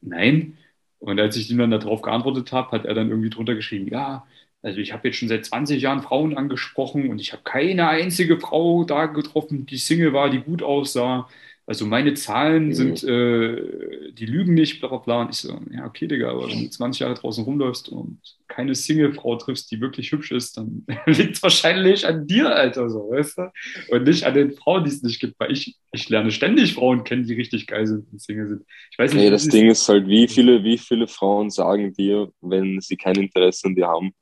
nein. 0.00 0.58
Und 0.98 1.20
als 1.20 1.36
ich 1.36 1.50
ihm 1.50 1.58
dann 1.58 1.70
darauf 1.72 2.02
geantwortet 2.02 2.52
habe, 2.52 2.70
hat 2.72 2.84
er 2.86 2.94
dann 2.94 3.10
irgendwie 3.10 3.30
drunter 3.30 3.54
geschrieben, 3.54 3.88
ja, 3.88 4.26
also 4.62 4.78
ich 4.78 4.92
habe 4.92 5.08
jetzt 5.08 5.18
schon 5.18 5.28
seit 5.28 5.44
20 5.44 5.82
Jahren 5.82 6.02
Frauen 6.02 6.36
angesprochen 6.36 7.10
und 7.10 7.20
ich 7.20 7.32
habe 7.32 7.42
keine 7.42 7.88
einzige 7.88 8.38
Frau 8.38 8.84
da 8.84 9.06
getroffen, 9.06 9.66
die 9.66 9.76
Single 9.76 10.12
war, 10.12 10.30
die 10.30 10.40
gut 10.40 10.62
aussah. 10.62 11.28
Also 11.64 11.86
meine 11.86 12.14
Zahlen 12.14 12.66
mhm. 12.66 12.72
sind, 12.72 13.04
äh, 13.04 14.12
die 14.12 14.26
lügen 14.26 14.54
nicht, 14.54 14.80
bla 14.80 14.88
bla 14.88 14.98
bla. 14.98 15.22
Und 15.22 15.30
ich 15.30 15.36
so, 15.36 15.58
ja, 15.70 15.86
okay, 15.86 16.06
Digga, 16.06 16.30
aber 16.30 16.48
wenn 16.48 16.64
du 16.64 16.70
20 16.70 17.00
Jahre 17.00 17.14
draußen 17.14 17.44
rumläufst 17.44 17.88
und 17.88 18.18
keine 18.48 18.74
Single-Frau 18.74 19.36
triffst, 19.36 19.70
die 19.70 19.80
wirklich 19.80 20.12
hübsch 20.12 20.32
ist, 20.32 20.56
dann 20.56 20.84
liegt 21.06 21.36
es 21.36 21.42
wahrscheinlich 21.42 22.06
an 22.06 22.26
dir, 22.26 22.54
Alter, 22.54 22.90
so, 22.90 23.10
weißt 23.10 23.38
du? 23.38 23.52
Und 23.90 24.04
nicht 24.04 24.24
an 24.24 24.34
den 24.34 24.52
Frauen, 24.52 24.84
die 24.84 24.90
es 24.90 25.02
nicht 25.02 25.20
gibt, 25.20 25.38
weil 25.38 25.52
ich, 25.52 25.76
ich 25.92 26.08
lerne 26.08 26.30
ständig 26.30 26.74
Frauen 26.74 27.04
kennen, 27.04 27.26
die 27.26 27.34
richtig 27.34 27.66
geil 27.66 27.86
sind 27.86 28.12
und 28.12 28.20
Single 28.20 28.48
sind. 28.48 28.64
Ich 28.90 28.98
weiß 28.98 29.14
nicht, 29.14 29.22
nee, 29.22 29.30
das 29.30 29.48
Ding 29.48 29.70
ist 29.70 29.88
halt, 29.88 30.06
wie 30.08 30.28
viele, 30.28 30.62
wie 30.64 30.78
viele 30.78 31.06
Frauen 31.06 31.48
sagen 31.50 31.92
dir, 31.92 32.30
wenn 32.40 32.80
sie 32.80 32.96
kein 32.96 33.16
Interesse 33.16 33.68
an 33.68 33.76
dir 33.76 33.86
haben, 33.86 34.12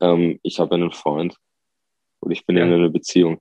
ähm, 0.00 0.38
ich 0.42 0.58
habe 0.58 0.74
einen 0.74 0.92
Freund 0.92 1.36
und 2.20 2.30
ich 2.30 2.46
bin 2.46 2.56
ja. 2.56 2.64
in 2.64 2.72
einer 2.72 2.90
Beziehung. 2.90 3.40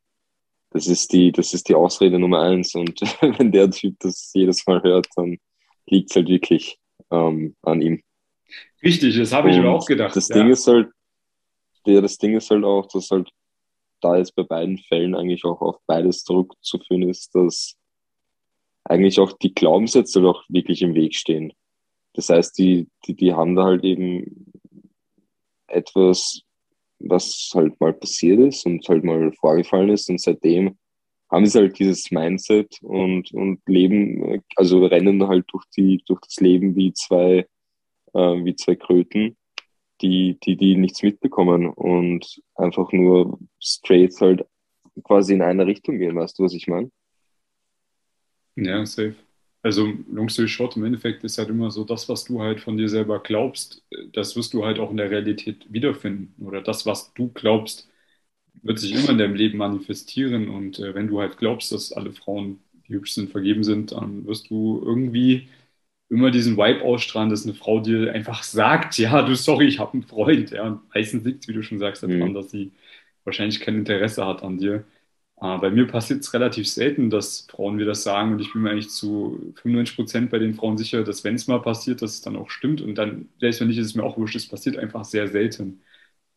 Das 0.72 0.88
ist 0.88 1.14
die, 1.14 1.32
das 1.32 1.54
ist 1.54 1.70
die 1.70 1.76
Ausrede 1.76 2.20
Nummer 2.20 2.42
eins. 2.42 2.76
Und 2.76 3.00
wenn 3.22 3.52
der 3.52 3.72
Typ 3.72 3.96
das 4.00 4.32
jedes 4.34 4.66
Mal 4.68 4.82
hört, 4.84 5.08
dann 5.16 5.38
liegt 5.86 6.10
es 6.10 6.16
halt 6.16 6.28
wirklich 6.28 6.78
ähm, 7.12 7.56
an 7.62 7.82
ihm. 7.82 8.02
Richtig, 8.84 9.18
das 9.18 9.34
habe 9.34 9.50
ich 9.50 9.58
mir 9.58 9.70
auch 9.70 9.86
gedacht. 9.86 10.16
Das 10.16 10.28
ja. 10.28 10.36
Ding 10.36 10.50
ist 10.50 10.68
halt, 10.68 10.90
ja, 11.86 12.02
das 12.02 12.18
Ding 12.18 12.36
ist 12.36 12.52
halt 12.52 12.64
auch, 12.64 12.86
dass 12.88 13.10
halt 13.10 13.30
da 14.02 14.18
jetzt 14.18 14.36
bei 14.36 14.44
beiden 14.44 14.78
Fällen 14.78 15.16
eigentlich 15.16 15.44
auch 15.46 15.62
auf 15.62 15.78
beides 15.88 16.24
zurückzuführen 16.24 17.10
ist, 17.10 17.34
dass 17.34 17.76
eigentlich 18.84 19.20
auch 19.20 19.34
die 19.34 19.54
Glaubenssätze 19.54 20.22
doch 20.22 20.44
wirklich 20.50 20.82
im 20.82 20.94
Weg 20.94 21.16
stehen. 21.16 21.54
Das 22.14 22.30
heißt, 22.30 22.58
die, 22.58 22.88
die, 23.06 23.16
die 23.16 23.34
haben 23.34 23.56
da 23.56 23.64
halt 23.64 23.84
eben 23.84 24.52
etwas 25.68 26.42
was 27.00 27.52
halt 27.54 27.80
mal 27.80 27.94
passiert 27.94 28.40
ist 28.40 28.66
und 28.66 28.88
halt 28.88 29.04
mal 29.04 29.32
vorgefallen 29.34 29.90
ist. 29.90 30.10
Und 30.10 30.22
seitdem 30.22 30.78
haben 31.30 31.46
sie 31.46 31.60
halt 31.60 31.78
dieses 31.78 32.10
Mindset 32.12 32.80
und, 32.82 33.32
und 33.34 33.62
leben, 33.68 34.42
also 34.56 34.86
rennen 34.86 35.28
halt 35.28 35.46
durch, 35.52 35.66
die, 35.76 36.02
durch 36.06 36.22
das 36.22 36.38
Leben 36.38 36.76
wie 36.76 36.94
zwei, 36.94 37.48
äh, 38.14 38.20
wie 38.20 38.56
zwei 38.56 38.76
Kröten, 38.76 39.38
die, 40.02 40.38
die, 40.44 40.56
die 40.56 40.76
nichts 40.76 41.04
mitbekommen 41.04 41.68
und 41.68 42.42
einfach 42.56 42.92
nur 42.92 43.40
straight 43.60 44.14
halt 44.22 44.46
quasi 45.04 45.34
in 45.34 45.42
eine 45.42 45.66
Richtung 45.66 45.98
gehen. 45.98 46.16
Weißt 46.16 46.40
du, 46.40 46.44
was 46.44 46.54
ich 46.54 46.68
meine? 46.68 46.92
Ja, 48.56 48.86
safe. 48.86 49.16
Also, 49.64 49.88
long 50.10 50.30
story 50.30 50.48
short, 50.48 50.78
im 50.78 50.86
Endeffekt 50.86 51.24
ist 51.24 51.38
halt 51.38 51.50
immer 51.50 51.72
so, 51.72 51.84
das, 51.84 52.08
was 52.10 52.24
du 52.26 52.42
halt 52.42 52.62
von 52.62 52.78
dir 52.78 52.88
selber 52.90 53.20
glaubst, 53.22 53.84
das 54.14 54.36
wirst 54.36 54.54
du 54.54 54.64
halt 54.66 54.80
auch 54.80 54.92
in 54.92 54.98
der 54.98 55.10
Realität 55.12 55.66
wiederfinden. 55.72 56.46
Oder 56.46 56.62
das, 56.62 56.86
was 56.86 57.14
du 57.14 57.30
glaubst, 57.34 57.90
wird 58.64 58.80
sich 58.80 58.94
immer 58.94 59.10
in 59.12 59.18
deinem 59.18 59.36
Leben 59.36 59.58
manifestieren. 59.58 60.50
Und 60.50 60.80
äh, 60.80 60.94
wenn 60.96 61.08
du 61.08 61.20
halt 61.20 61.38
glaubst, 61.38 61.72
dass 61.72 61.92
alle 61.94 62.12
Frauen, 62.14 62.60
die 62.88 62.94
hübsch 62.96 63.14
sind, 63.14 63.32
vergeben 63.32 63.64
sind, 63.64 63.92
dann 63.94 64.26
wirst 64.28 64.50
du 64.50 64.82
irgendwie 64.86 65.50
immer 66.10 66.32
diesen 66.32 66.58
Vibe 66.58 66.84
ausstrahlen, 66.84 67.30
dass 67.30 67.46
eine 67.46 67.54
Frau 67.56 67.80
dir 67.82 68.14
einfach 68.14 68.44
sagt, 68.44 68.98
ja, 68.98 69.22
du, 69.24 69.36
sorry, 69.36 69.68
ich 69.68 69.80
habe 69.80 69.94
einen 69.94 70.04
Freund. 70.04 70.52
Ja, 70.52 70.68
und 70.68 70.82
meistens 70.94 71.24
liegt 71.26 71.44
es, 71.44 71.48
wie 71.50 71.54
du 71.54 71.64
schon 71.64 71.80
sagst, 71.80 72.04
daran, 72.04 72.32
mhm. 72.32 72.34
dass 72.34 72.52
sie 72.52 72.72
wahrscheinlich 73.26 73.60
kein 73.60 73.76
Interesse 73.78 74.26
hat 74.26 74.44
an 74.44 74.58
dir. 74.58 74.86
Äh, 75.40 75.58
bei 75.60 75.70
mir 75.72 75.88
passiert 75.88 76.22
es 76.22 76.34
relativ 76.34 76.68
selten, 76.70 77.10
dass 77.10 77.42
Frauen 77.50 77.76
mir 77.76 77.86
das 77.86 78.04
sagen 78.04 78.34
und 78.34 78.40
ich 78.42 78.54
bin 78.54 78.64
mir 78.64 78.72
eigentlich 78.72 78.90
zu 78.90 79.54
95 79.56 79.96
Prozent 79.96 80.30
bei 80.32 80.40
den 80.40 80.56
Frauen 80.56 80.78
sicher, 80.78 81.04
dass 81.04 81.24
wenn 81.24 81.36
es 81.36 81.48
mal 81.48 81.62
passiert, 81.62 82.02
dass 82.02 82.14
es 82.16 82.22
dann 82.22 82.36
auch 82.36 82.50
stimmt 82.50 82.82
und 82.82 82.96
dann, 82.96 83.30
selbst 83.40 83.60
wenn 83.62 83.68
nicht, 83.68 83.78
ist 83.78 83.88
es 83.88 83.96
mir 83.96 84.04
auch 84.04 84.18
wurscht, 84.18 84.36
es 84.36 84.48
passiert 84.48 84.78
einfach 84.78 85.06
sehr 85.06 85.28
selten. 85.28 85.82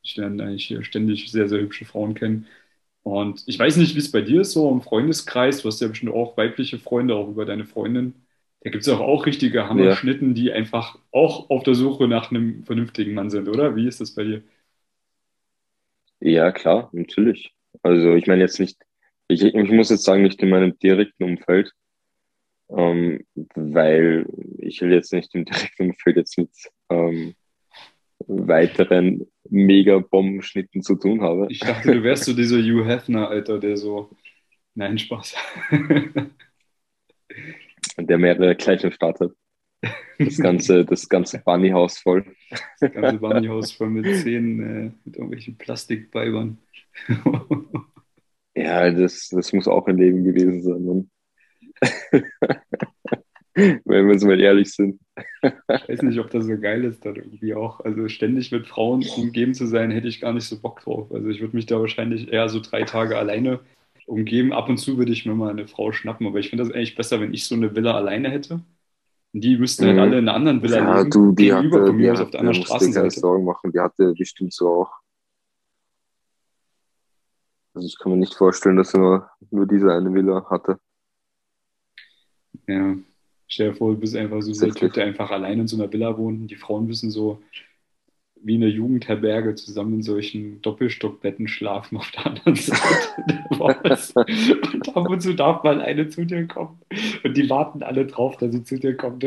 Ich 0.02 0.16
lerne 0.16 0.44
eigentlich 0.44 0.66
hier 0.66 0.84
ständig 0.84 1.30
sehr, 1.32 1.48
sehr 1.48 1.60
hübsche 1.60 1.84
Frauen 1.86 2.14
kennen 2.14 2.46
Und 3.02 3.44
ich 3.48 3.58
weiß 3.58 3.76
nicht, 3.78 3.94
wie 3.96 4.00
es 4.00 4.12
bei 4.12 4.22
dir 4.22 4.42
ist, 4.42 4.52
so 4.52 4.70
im 4.70 4.82
Freundeskreis. 4.82 5.62
Du 5.62 5.68
hast 5.68 5.80
ja 5.80 5.88
bestimmt 5.88 6.12
auch 6.14 6.36
weibliche 6.36 6.78
Freunde, 6.78 7.16
auch 7.16 7.28
über 7.28 7.44
deine 7.46 7.66
Freundin. 7.66 8.14
Da 8.62 8.70
gibt 8.70 8.82
es 8.84 8.88
auch, 8.90 9.00
auch 9.00 9.26
richtige 9.26 9.68
Hammerschnitten, 9.68 10.34
ja. 10.34 10.34
die 10.34 10.52
einfach 10.52 10.98
auch 11.12 11.50
auf 11.50 11.64
der 11.64 11.74
Suche 11.74 12.08
nach 12.08 12.30
einem 12.30 12.64
vernünftigen 12.64 13.14
Mann 13.14 13.30
sind, 13.30 13.48
oder? 13.48 13.76
Wie 13.76 13.88
ist 13.88 14.00
das 14.00 14.12
bei 14.14 14.24
dir? 14.24 14.42
Ja, 16.20 16.50
klar, 16.52 16.88
natürlich. 16.92 17.54
Also 17.82 18.14
ich 18.14 18.26
meine 18.26 18.40
jetzt 18.42 18.58
nicht, 18.60 18.78
ich, 19.30 19.42
ich 19.42 19.70
muss 19.70 19.90
jetzt 19.90 20.04
sagen, 20.04 20.22
nicht 20.22 20.42
in 20.42 20.50
meinem 20.50 20.78
direkten 20.78 21.24
Umfeld, 21.24 21.72
ähm, 22.70 23.24
weil 23.54 24.26
ich 24.58 24.80
will 24.80 24.92
jetzt 24.92 25.12
nicht 25.12 25.34
im 25.34 25.44
direkten 25.44 25.90
Umfeld 25.90 26.16
jetzt 26.16 26.38
mit 26.38 26.50
ähm, 26.90 27.34
weiteren 28.26 29.26
Mega-Bombenschnitten 29.48 30.82
zu 30.82 30.96
tun 30.96 31.22
habe. 31.22 31.46
Ich 31.50 31.60
dachte, 31.60 31.92
du 31.92 32.02
wärst 32.02 32.24
so 32.24 32.34
dieser 32.34 32.58
Hugh 32.58 32.84
Hefner, 32.84 33.28
Alter, 33.28 33.58
der 33.58 33.76
so. 33.76 34.10
Nein, 34.74 34.98
Spaß. 34.98 35.34
der 37.98 38.18
mehrere 38.18 38.54
gleich 38.54 38.84
am 38.84 38.92
Start 38.92 39.20
hat. 39.20 39.32
Das 40.18 40.36
ganze, 40.36 40.84
das 40.84 41.08
ganze 41.08 41.38
Bunnyhaus 41.38 41.98
voll. 41.98 42.24
Das 42.78 42.92
ganze 42.92 43.18
Bunnyhaus 43.18 43.72
voll 43.72 43.88
mit 43.90 44.04
Zähnen, 44.16 44.60
äh, 44.60 44.90
mit 45.04 45.16
irgendwelchen 45.16 45.56
Plastikbeibern. 45.56 46.58
ja, 48.64 48.90
das, 48.90 49.28
das 49.30 49.52
muss 49.52 49.68
auch 49.68 49.86
ein 49.86 49.96
Leben 49.96 50.24
gewesen 50.24 50.62
sein, 50.62 50.84
Mann. 50.84 51.10
Wenn 53.54 54.06
wir 54.06 54.12
uns 54.12 54.24
mal 54.24 54.40
ehrlich 54.40 54.72
sind. 54.72 55.00
Ich 55.42 55.88
weiß 55.88 56.02
nicht, 56.02 56.18
ob 56.20 56.30
das 56.30 56.46
so 56.46 56.56
geil 56.58 56.84
ist, 56.84 57.04
dann 57.04 57.16
irgendwie 57.16 57.54
auch. 57.54 57.80
Also 57.80 58.08
ständig 58.08 58.52
mit 58.52 58.66
Frauen 58.66 59.04
umgeben 59.16 59.54
zu 59.54 59.66
sein, 59.66 59.90
hätte 59.90 60.08
ich 60.08 60.20
gar 60.20 60.32
nicht 60.32 60.44
so 60.44 60.60
Bock 60.60 60.80
drauf. 60.80 61.12
Also 61.12 61.28
ich 61.28 61.40
würde 61.40 61.56
mich 61.56 61.66
da 61.66 61.80
wahrscheinlich 61.80 62.32
eher 62.32 62.48
so 62.48 62.60
drei 62.60 62.84
Tage 62.84 63.18
alleine 63.18 63.60
umgeben. 64.06 64.52
Ab 64.52 64.68
und 64.68 64.78
zu 64.78 64.98
würde 64.98 65.12
ich 65.12 65.26
mir 65.26 65.34
mal 65.34 65.50
eine 65.50 65.66
Frau 65.66 65.92
schnappen, 65.92 66.26
aber 66.26 66.38
ich 66.38 66.50
finde 66.50 66.64
das 66.64 66.72
eigentlich 66.72 66.94
besser, 66.94 67.20
wenn 67.20 67.34
ich 67.34 67.44
so 67.46 67.54
eine 67.54 67.74
Villa 67.74 67.94
alleine 67.94 68.30
hätte. 68.30 68.62
Und 69.32 69.44
die 69.44 69.56
müssten 69.56 69.84
halt 69.86 69.96
mhm. 69.96 70.02
alle 70.02 70.18
in 70.18 70.28
einer 70.28 70.36
anderen 70.36 70.62
Villa 70.62 70.78
ja, 70.78 70.98
leben, 70.98 71.10
du, 71.10 71.32
die 71.32 71.44
gegenüber 71.44 71.78
hatte, 71.78 71.86
von 71.88 71.96
mir 71.96 72.12
aus 72.12 72.20
auf 72.20 72.30
der 72.30 72.40
anderen 72.40 72.62
Straßenseite. 72.62 73.20
Sorgen 73.20 73.44
machen, 73.44 73.72
die 73.72 73.80
hatte 73.80 74.14
bestimmt 74.16 74.52
so 74.52 74.68
auch. 74.68 74.99
Also 77.74 77.86
ich 77.86 77.98
kann 77.98 78.12
mir 78.12 78.18
nicht 78.18 78.34
vorstellen, 78.34 78.76
dass 78.76 78.94
er 78.94 79.00
nur, 79.00 79.30
nur 79.50 79.66
diese 79.66 79.92
eine 79.92 80.12
Villa 80.12 80.44
hatte. 80.50 80.78
Ja, 82.66 82.96
stell 83.46 83.70
dir 83.70 83.76
vor, 83.76 83.92
du 83.92 84.00
bist 84.00 84.16
einfach 84.16 84.42
so 84.42 84.52
der 84.52 84.74
Typ, 84.74 84.92
der 84.92 85.04
einfach 85.04 85.30
allein 85.30 85.60
in 85.60 85.68
so 85.68 85.76
einer 85.76 85.92
Villa 85.92 86.16
wohnt 86.16 86.40
und 86.40 86.48
die 86.48 86.56
Frauen 86.56 86.86
müssen 86.86 87.10
so 87.10 87.42
wie 88.42 88.54
in 88.54 88.62
der 88.62 88.70
Jugendherberge 88.70 89.54
zusammen 89.54 89.94
in 89.94 90.02
solchen 90.02 90.62
Doppelstockbetten 90.62 91.46
schlafen 91.46 91.98
auf 91.98 92.10
der 92.10 92.26
anderen 92.26 92.54
Seite 92.56 93.24
der 93.28 93.50
Und 94.72 94.96
ab 94.96 95.08
und 95.08 95.20
zu 95.20 95.34
darf 95.34 95.62
mal 95.62 95.80
eine 95.80 96.08
zu 96.08 96.24
dir 96.24 96.46
kommen. 96.46 96.80
Und 97.22 97.36
die 97.36 97.50
warten 97.50 97.82
alle 97.82 98.06
drauf, 98.06 98.36
dass 98.38 98.52
sie 98.52 98.64
zu 98.64 98.78
dir 98.78 98.96
kommen 98.96 99.18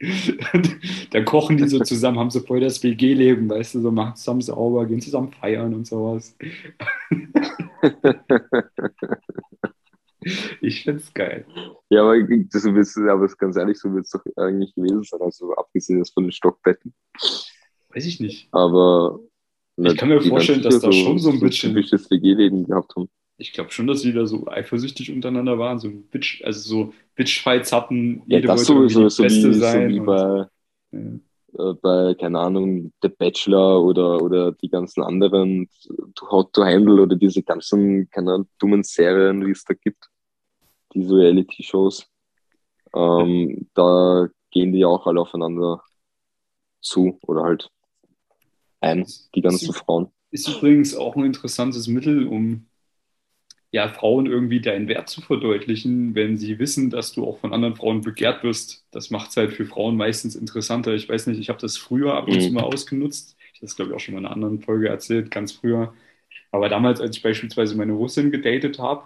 dann 1.10 1.24
kochen 1.24 1.58
die 1.58 1.68
so 1.68 1.78
zusammen, 1.80 2.18
haben 2.18 2.30
so 2.30 2.40
voll 2.40 2.60
das 2.60 2.82
WG-Leben, 2.82 3.50
weißt 3.50 3.74
du, 3.74 3.80
so 3.80 3.90
machen 3.90 4.16
zusammen 4.16 4.40
sauber, 4.40 4.86
gehen 4.86 5.00
zusammen 5.00 5.32
feiern 5.32 5.74
und 5.74 5.86
sowas. 5.86 6.36
Ich 10.60 10.84
find's 10.84 11.14
geil. 11.14 11.46
Ja, 11.88 12.02
aber 12.02 12.14
das 12.18 12.64
willst 12.64 12.94
aber 12.98 13.26
ganz 13.38 13.56
ehrlich, 13.56 13.78
so 13.78 13.92
wird 13.94 14.04
es 14.04 14.10
doch 14.10 14.22
eigentlich 14.36 14.74
gewesen 14.74 15.02
sein, 15.02 15.20
also 15.22 15.54
abgesehen 15.54 16.04
von 16.04 16.24
den 16.24 16.32
Stockbetten. 16.32 16.92
Weiß 17.94 18.04
ich 18.04 18.20
nicht. 18.20 18.48
Aber 18.52 19.20
ich 19.78 19.96
kann 19.96 20.10
mir 20.10 20.20
vorstellen, 20.20 20.62
dass 20.62 20.80
da 20.80 20.92
schon 20.92 21.18
so 21.18 21.30
ein 21.30 21.40
bisschen. 21.40 21.74
WG-Leben 21.74 22.66
gehabt 22.66 22.94
haben. 22.96 23.08
Ich 23.40 23.52
glaube 23.52 23.70
schon, 23.70 23.86
dass 23.86 24.02
die 24.02 24.12
da 24.12 24.26
so 24.26 24.46
eifersüchtig 24.46 25.10
untereinander 25.10 25.58
waren, 25.58 25.78
so 25.78 25.90
Bitch, 25.90 26.42
also 26.44 26.60
so 26.60 26.94
Bitchfights 27.14 27.72
hatten. 27.72 28.22
Ja, 28.26 28.40
das 28.40 28.66
sowieso, 28.66 29.08
so 29.08 29.24
wie, 29.24 29.54
sein 29.54 29.88
so 29.88 29.94
wie 29.94 30.00
bei, 30.00 30.46
ja. 30.92 31.70
äh, 31.70 31.74
bei, 31.80 32.14
keine 32.14 32.38
Ahnung, 32.38 32.92
The 33.02 33.08
Bachelor 33.08 33.82
oder, 33.82 34.20
oder 34.22 34.52
die 34.52 34.68
ganzen 34.68 35.02
anderen, 35.02 35.68
Hot 36.30 36.52
to 36.52 36.64
Handle 36.64 37.00
oder 37.00 37.16
diese 37.16 37.42
ganzen, 37.42 38.10
keine 38.10 38.46
dummen 38.58 38.82
Serien, 38.82 39.46
wie 39.46 39.52
es 39.52 39.64
da 39.64 39.72
gibt, 39.72 40.10
diese 40.92 41.16
Reality-Shows. 41.16 42.06
Ähm, 42.94 43.68
da 43.72 44.28
gehen 44.50 44.72
die 44.72 44.84
auch 44.84 45.06
alle 45.06 45.20
aufeinander 45.22 45.82
zu 46.82 47.18
oder 47.22 47.44
halt 47.44 47.70
ein, 48.80 49.06
die 49.34 49.40
ganzen 49.40 49.70
ist, 49.70 49.78
Frauen. 49.78 50.10
Ist 50.30 50.48
übrigens 50.48 50.94
auch 50.94 51.16
ein 51.16 51.24
interessantes 51.24 51.86
Mittel, 51.86 52.26
um 52.26 52.66
ja, 53.72 53.88
Frauen 53.88 54.26
irgendwie 54.26 54.60
deinen 54.60 54.88
Wert 54.88 55.08
zu 55.08 55.20
verdeutlichen, 55.20 56.14
wenn 56.14 56.36
sie 56.36 56.58
wissen, 56.58 56.90
dass 56.90 57.12
du 57.12 57.24
auch 57.24 57.38
von 57.38 57.52
anderen 57.52 57.76
Frauen 57.76 58.00
begehrt 58.00 58.42
wirst. 58.42 58.84
Das 58.90 59.10
macht 59.10 59.30
es 59.30 59.36
halt 59.36 59.52
für 59.52 59.64
Frauen 59.64 59.96
meistens 59.96 60.34
interessanter. 60.34 60.94
Ich 60.94 61.08
weiß 61.08 61.28
nicht, 61.28 61.38
ich 61.38 61.48
habe 61.48 61.60
das 61.60 61.76
früher 61.76 62.14
ab 62.14 62.26
und 62.26 62.40
zu 62.40 62.48
mhm. 62.48 62.54
mal 62.54 62.64
ausgenutzt. 62.64 63.36
Ich 63.52 63.60
habe 63.60 63.66
das, 63.66 63.76
glaube 63.76 63.90
ich, 63.90 63.96
auch 63.96 64.00
schon 64.00 64.14
mal 64.14 64.20
in 64.20 64.26
einer 64.26 64.34
anderen 64.34 64.60
Folge 64.60 64.88
erzählt, 64.88 65.30
ganz 65.30 65.52
früher. 65.52 65.94
Aber 66.50 66.68
damals, 66.68 67.00
als 67.00 67.16
ich 67.16 67.22
beispielsweise 67.22 67.76
meine 67.76 67.92
Russin 67.92 68.30
gedatet 68.32 68.78
habe, 68.80 69.04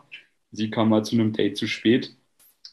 sie 0.51 0.71
kam 0.71 0.89
mal 0.89 1.05
zu 1.05 1.17
einem 1.17 1.33
Date 1.33 1.57
zu 1.59 1.67
spät. 1.67 2.17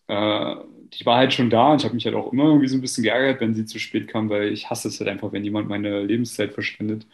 Äh, 0.07 0.55
die 0.93 1.05
war 1.05 1.17
halt 1.17 1.33
schon 1.33 1.49
da 1.49 1.71
und 1.71 1.79
ich 1.79 1.85
habe 1.85 1.95
mich 1.95 2.05
halt 2.05 2.15
auch 2.15 2.31
immer 2.33 2.45
irgendwie 2.45 2.67
so 2.67 2.77
ein 2.77 2.81
bisschen 2.81 3.03
geärgert, 3.03 3.41
wenn 3.41 3.53
sie 3.55 3.65
zu 3.65 3.79
spät 3.79 4.07
kam, 4.07 4.29
weil 4.29 4.51
ich 4.53 4.69
hasse 4.69 4.87
es 4.89 4.99
halt 4.99 5.09
einfach, 5.09 5.31
wenn 5.33 5.43
jemand 5.43 5.69
meine 5.69 6.03
Lebenszeit 6.03 6.53
verschwendet. 6.53 7.07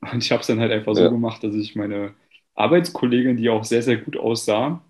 Und 0.00 0.22
ich 0.22 0.32
habe 0.32 0.40
es 0.42 0.46
dann 0.48 0.60
halt 0.60 0.72
einfach 0.72 0.96
ja. 0.96 1.04
so 1.04 1.10
gemacht, 1.10 1.42
dass 1.44 1.54
ich 1.54 1.76
meine 1.76 2.14
Arbeitskollegin, 2.56 3.36
die 3.36 3.48
auch 3.50 3.64
sehr, 3.64 3.82
sehr 3.82 3.98
gut 3.98 4.16
aussah, 4.16 4.82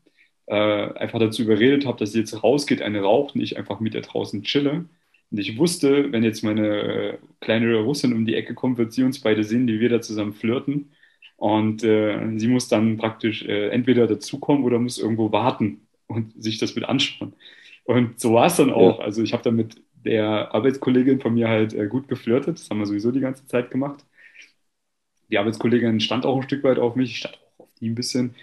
äh, 0.46 0.54
einfach 0.54 1.18
dazu 1.18 1.42
überredet 1.42 1.86
habe, 1.86 1.98
dass 1.98 2.12
sie 2.12 2.20
jetzt 2.20 2.42
rausgeht, 2.42 2.80
eine 2.82 3.02
raucht 3.02 3.34
und 3.34 3.42
ich 3.42 3.58
einfach 3.58 3.80
mit 3.80 3.94
ihr 3.94 4.02
draußen 4.02 4.42
chille. 4.42 4.86
Und 5.30 5.38
ich 5.38 5.58
wusste, 5.58 6.12
wenn 6.12 6.22
jetzt 6.22 6.44
meine 6.44 6.68
äh, 6.68 7.18
kleine 7.40 7.76
Russin 7.76 8.12
um 8.12 8.24
die 8.26 8.36
Ecke 8.36 8.54
kommt, 8.54 8.78
wird 8.78 8.92
sie 8.92 9.02
uns 9.02 9.20
beide 9.20 9.44
sehen, 9.44 9.66
wie 9.66 9.80
wir 9.80 9.88
da 9.88 10.00
zusammen 10.00 10.32
flirten. 10.32 10.92
Und 11.36 11.84
äh, 11.84 12.38
sie 12.38 12.48
muss 12.48 12.68
dann 12.68 12.96
praktisch 12.96 13.44
äh, 13.44 13.68
entweder 13.68 14.06
dazukommen 14.06 14.64
oder 14.64 14.78
muss 14.78 14.98
irgendwo 14.98 15.32
warten 15.32 15.86
und 16.06 16.32
sich 16.42 16.58
das 16.58 16.74
mit 16.76 16.84
anschauen. 16.84 17.34
Und 17.84 18.20
so 18.20 18.32
war 18.34 18.46
es 18.46 18.56
dann 18.56 18.72
auch. 18.72 19.00
Ja. 19.00 19.04
Also 19.04 19.22
ich 19.22 19.32
habe 19.32 19.42
dann 19.42 19.56
mit 19.56 19.76
der 20.04 20.54
Arbeitskollegin 20.54 21.20
von 21.20 21.34
mir 21.34 21.48
halt 21.48 21.74
äh, 21.74 21.88
gut 21.88 22.08
geflirtet. 22.08 22.58
Das 22.60 22.70
haben 22.70 22.78
wir 22.78 22.86
sowieso 22.86 23.10
die 23.10 23.20
ganze 23.20 23.46
Zeit 23.46 23.70
gemacht. 23.70 24.04
Die 25.30 25.38
Arbeitskollegin 25.38 26.00
stand 26.00 26.24
auch 26.24 26.36
ein 26.36 26.42
Stück 26.42 26.62
weit 26.64 26.78
auf 26.78 26.94
mich. 26.94 27.10
Ich 27.10 27.18
stand 27.18 27.38
die 27.80 27.88
ein 27.88 27.94
bisschen. 27.94 28.34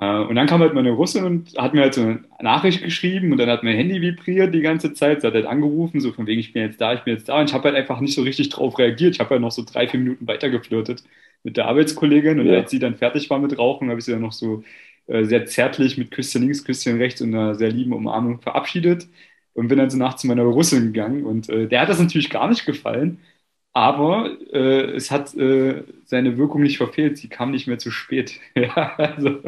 Äh, 0.00 0.18
und 0.20 0.34
dann 0.34 0.46
kam 0.46 0.60
halt 0.60 0.74
meine 0.74 0.90
Russin 0.90 1.24
und 1.24 1.56
hat 1.56 1.74
mir 1.74 1.82
halt 1.82 1.94
so 1.94 2.02
eine 2.02 2.24
Nachricht 2.40 2.82
geschrieben 2.82 3.32
und 3.32 3.38
dann 3.38 3.48
hat 3.48 3.62
mein 3.62 3.76
Handy 3.76 4.00
vibriert 4.00 4.54
die 4.54 4.60
ganze 4.62 4.94
Zeit. 4.94 5.20
Sie 5.20 5.26
hat 5.26 5.34
halt 5.34 5.46
angerufen, 5.46 6.00
so 6.00 6.12
von 6.12 6.26
wegen, 6.26 6.40
ich 6.40 6.52
bin 6.52 6.62
jetzt 6.62 6.80
da, 6.80 6.94
ich 6.94 7.00
bin 7.00 7.14
jetzt 7.14 7.28
da. 7.28 7.40
Und 7.40 7.48
ich 7.48 7.54
habe 7.54 7.64
halt 7.64 7.76
einfach 7.76 8.00
nicht 8.00 8.14
so 8.14 8.22
richtig 8.22 8.48
drauf 8.48 8.78
reagiert. 8.78 9.14
Ich 9.14 9.20
habe 9.20 9.30
halt 9.30 9.40
noch 9.42 9.52
so 9.52 9.64
drei, 9.64 9.86
vier 9.88 10.00
Minuten 10.00 10.26
weiter 10.26 10.50
geflirtet 10.50 11.04
mit 11.44 11.56
der 11.56 11.66
Arbeitskollegin. 11.66 12.40
Und 12.40 12.46
ja. 12.46 12.58
als 12.58 12.70
sie 12.70 12.78
dann 12.78 12.96
fertig 12.96 13.30
war 13.30 13.38
mit 13.38 13.58
Rauchen, 13.58 13.90
habe 13.90 13.98
ich 13.98 14.04
sie 14.04 14.12
dann 14.12 14.22
noch 14.22 14.32
so 14.32 14.64
äh, 15.06 15.24
sehr 15.24 15.46
zärtlich 15.46 15.98
mit 15.98 16.10
Küsschen 16.10 16.42
links, 16.42 16.64
Küsschen 16.64 16.98
rechts 16.98 17.20
und 17.20 17.34
einer 17.34 17.54
sehr 17.54 17.70
lieben 17.70 17.92
Umarmung 17.92 18.40
verabschiedet 18.40 19.08
und 19.54 19.68
bin 19.68 19.78
dann 19.78 19.90
so 19.90 19.98
nachts 19.98 20.22
zu 20.22 20.26
meiner 20.26 20.42
Russin 20.44 20.92
gegangen. 20.92 21.24
Und 21.24 21.48
äh, 21.48 21.68
der 21.68 21.82
hat 21.82 21.88
das 21.88 22.00
natürlich 22.00 22.30
gar 22.30 22.48
nicht 22.48 22.66
gefallen, 22.66 23.18
aber 23.72 24.36
äh, 24.52 24.92
es 24.92 25.10
hat 25.10 25.34
äh, 25.34 25.82
seine 26.04 26.36
Wirkung 26.36 26.62
nicht 26.62 26.76
verfehlt. 26.76 27.18
Sie 27.18 27.28
kam 27.28 27.50
nicht 27.50 27.66
mehr 27.66 27.78
zu 27.78 27.90
spät. 27.90 28.38
ja, 28.54 28.94
also, 28.96 29.40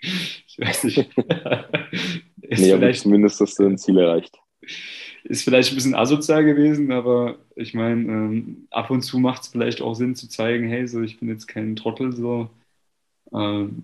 ich 0.00 0.58
weiß 0.58 0.84
nicht. 0.84 0.98
ist 2.42 2.60
nee, 2.60 2.72
aber 2.72 2.92
zumindest 2.92 3.40
hast 3.40 3.58
du 3.58 3.66
ein 3.66 3.78
Ziel 3.78 3.98
erreicht. 3.98 4.38
Ist 5.24 5.44
vielleicht 5.44 5.72
ein 5.72 5.74
bisschen 5.74 5.94
asozial 5.94 6.44
gewesen, 6.44 6.90
aber 6.92 7.38
ich 7.56 7.74
meine, 7.74 8.02
ähm, 8.02 8.66
ab 8.70 8.90
und 8.90 9.02
zu 9.02 9.18
macht 9.18 9.42
es 9.42 9.48
vielleicht 9.48 9.82
auch 9.82 9.94
Sinn 9.94 10.14
zu 10.14 10.28
zeigen, 10.28 10.68
hey, 10.68 10.86
so 10.86 11.02
ich 11.02 11.18
bin 11.18 11.28
jetzt 11.28 11.46
kein 11.46 11.76
Trottel, 11.76 12.14
so. 12.14 12.48
Ähm, 13.32 13.82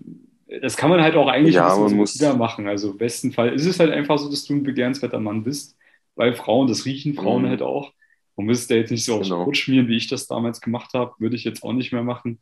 das 0.61 0.75
kann 0.75 0.89
man 0.89 1.01
halt 1.01 1.15
auch 1.15 1.27
eigentlich 1.27 1.55
ja, 1.55 1.75
man 1.75 1.95
muss 1.95 2.15
wieder 2.15 2.35
machen. 2.35 2.67
Also 2.67 2.91
im 2.91 2.97
besten 2.97 3.31
Fall 3.31 3.53
ist 3.53 3.65
es 3.65 3.79
halt 3.79 3.91
einfach 3.91 4.17
so, 4.17 4.29
dass 4.29 4.43
du 4.45 4.53
ein 4.53 4.63
begehrenswerter 4.63 5.19
Mann 5.19 5.43
bist. 5.43 5.77
Bei 6.15 6.33
Frauen, 6.33 6.67
das 6.67 6.85
riechen 6.85 7.13
Frauen 7.13 7.43
mhm. 7.43 7.49
halt 7.49 7.61
auch. 7.61 7.93
Man 8.35 8.45
müsste 8.47 8.75
jetzt 8.75 8.91
nicht 8.91 9.05
so 9.05 9.15
aufs 9.15 9.29
genau. 9.29 9.43
Brot 9.43 9.57
schmieren, 9.57 9.87
wie 9.87 9.97
ich 9.97 10.07
das 10.07 10.27
damals 10.27 10.61
gemacht 10.61 10.93
habe. 10.93 11.13
Würde 11.19 11.35
ich 11.35 11.43
jetzt 11.43 11.63
auch 11.63 11.73
nicht 11.73 11.91
mehr 11.91 12.03
machen. 12.03 12.39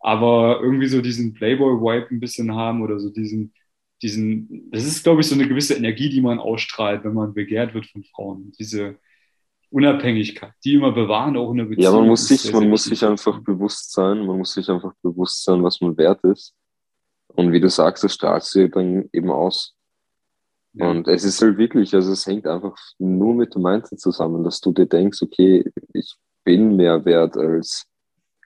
Aber 0.00 0.60
irgendwie 0.62 0.88
so 0.88 1.00
diesen 1.02 1.34
Playboy-Vibe 1.34 2.08
ein 2.10 2.20
bisschen 2.20 2.54
haben 2.54 2.82
oder 2.82 2.98
so 2.98 3.10
diesen, 3.10 3.52
diesen, 4.02 4.70
das 4.70 4.84
ist, 4.84 5.02
glaube 5.02 5.20
ich, 5.20 5.28
so 5.28 5.34
eine 5.34 5.46
gewisse 5.46 5.74
Energie, 5.74 6.08
die 6.08 6.22
man 6.22 6.38
ausstrahlt, 6.38 7.04
wenn 7.04 7.14
man 7.14 7.34
begehrt 7.34 7.74
wird 7.74 7.86
von 7.86 8.02
Frauen. 8.04 8.52
Diese 8.58 8.98
Unabhängigkeit, 9.70 10.52
die 10.64 10.74
immer 10.74 10.90
bewahren, 10.90 11.36
auch 11.36 11.50
in 11.52 11.58
der 11.58 11.64
Beziehung. 11.64 11.84
Ja, 11.84 11.92
man 11.92 12.08
muss 12.08 12.26
sich, 12.26 12.52
man 12.52 12.68
muss 12.68 12.84
sich 12.84 13.04
einfach 13.04 13.40
bewusst 13.40 13.92
sein, 13.92 14.26
man 14.26 14.38
muss 14.38 14.54
sich 14.54 14.68
einfach 14.68 14.92
bewusst 15.02 15.44
sein, 15.44 15.62
was 15.62 15.80
man 15.80 15.96
wert 15.96 16.24
ist. 16.24 16.54
Und 17.28 17.52
wie 17.52 17.60
du 17.60 17.68
sagst, 17.68 18.02
das 18.02 18.14
strahlst 18.14 18.54
du 18.54 18.68
dann 18.68 19.08
eben 19.12 19.30
aus. 19.30 19.76
Ja. 20.72 20.90
Und 20.90 21.08
es 21.08 21.24
ist 21.24 21.42
halt 21.42 21.58
wirklich, 21.58 21.94
also 21.94 22.12
es 22.12 22.26
hängt 22.26 22.46
einfach 22.46 22.76
nur 22.98 23.34
mit 23.34 23.54
dem 23.54 23.62
Mindset 23.62 24.00
zusammen, 24.00 24.44
dass 24.44 24.60
du 24.60 24.72
dir 24.72 24.86
denkst, 24.86 25.20
okay, 25.22 25.64
ich 25.92 26.14
bin 26.44 26.76
mehr 26.76 27.04
wert 27.04 27.36
als 27.36 27.86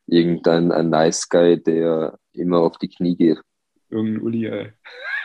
irgendein 0.07 0.73
ein 0.73 0.91
Nice 0.91 1.29
Guy, 1.29 1.63
der 1.63 2.19
immer 2.33 2.59
auf 2.61 2.79
die 2.79 2.89
Knie 2.89 3.17
geht. 3.17 3.41
Irgendein 3.91 4.23
Uli, 4.23 4.47
ey. 4.47 4.73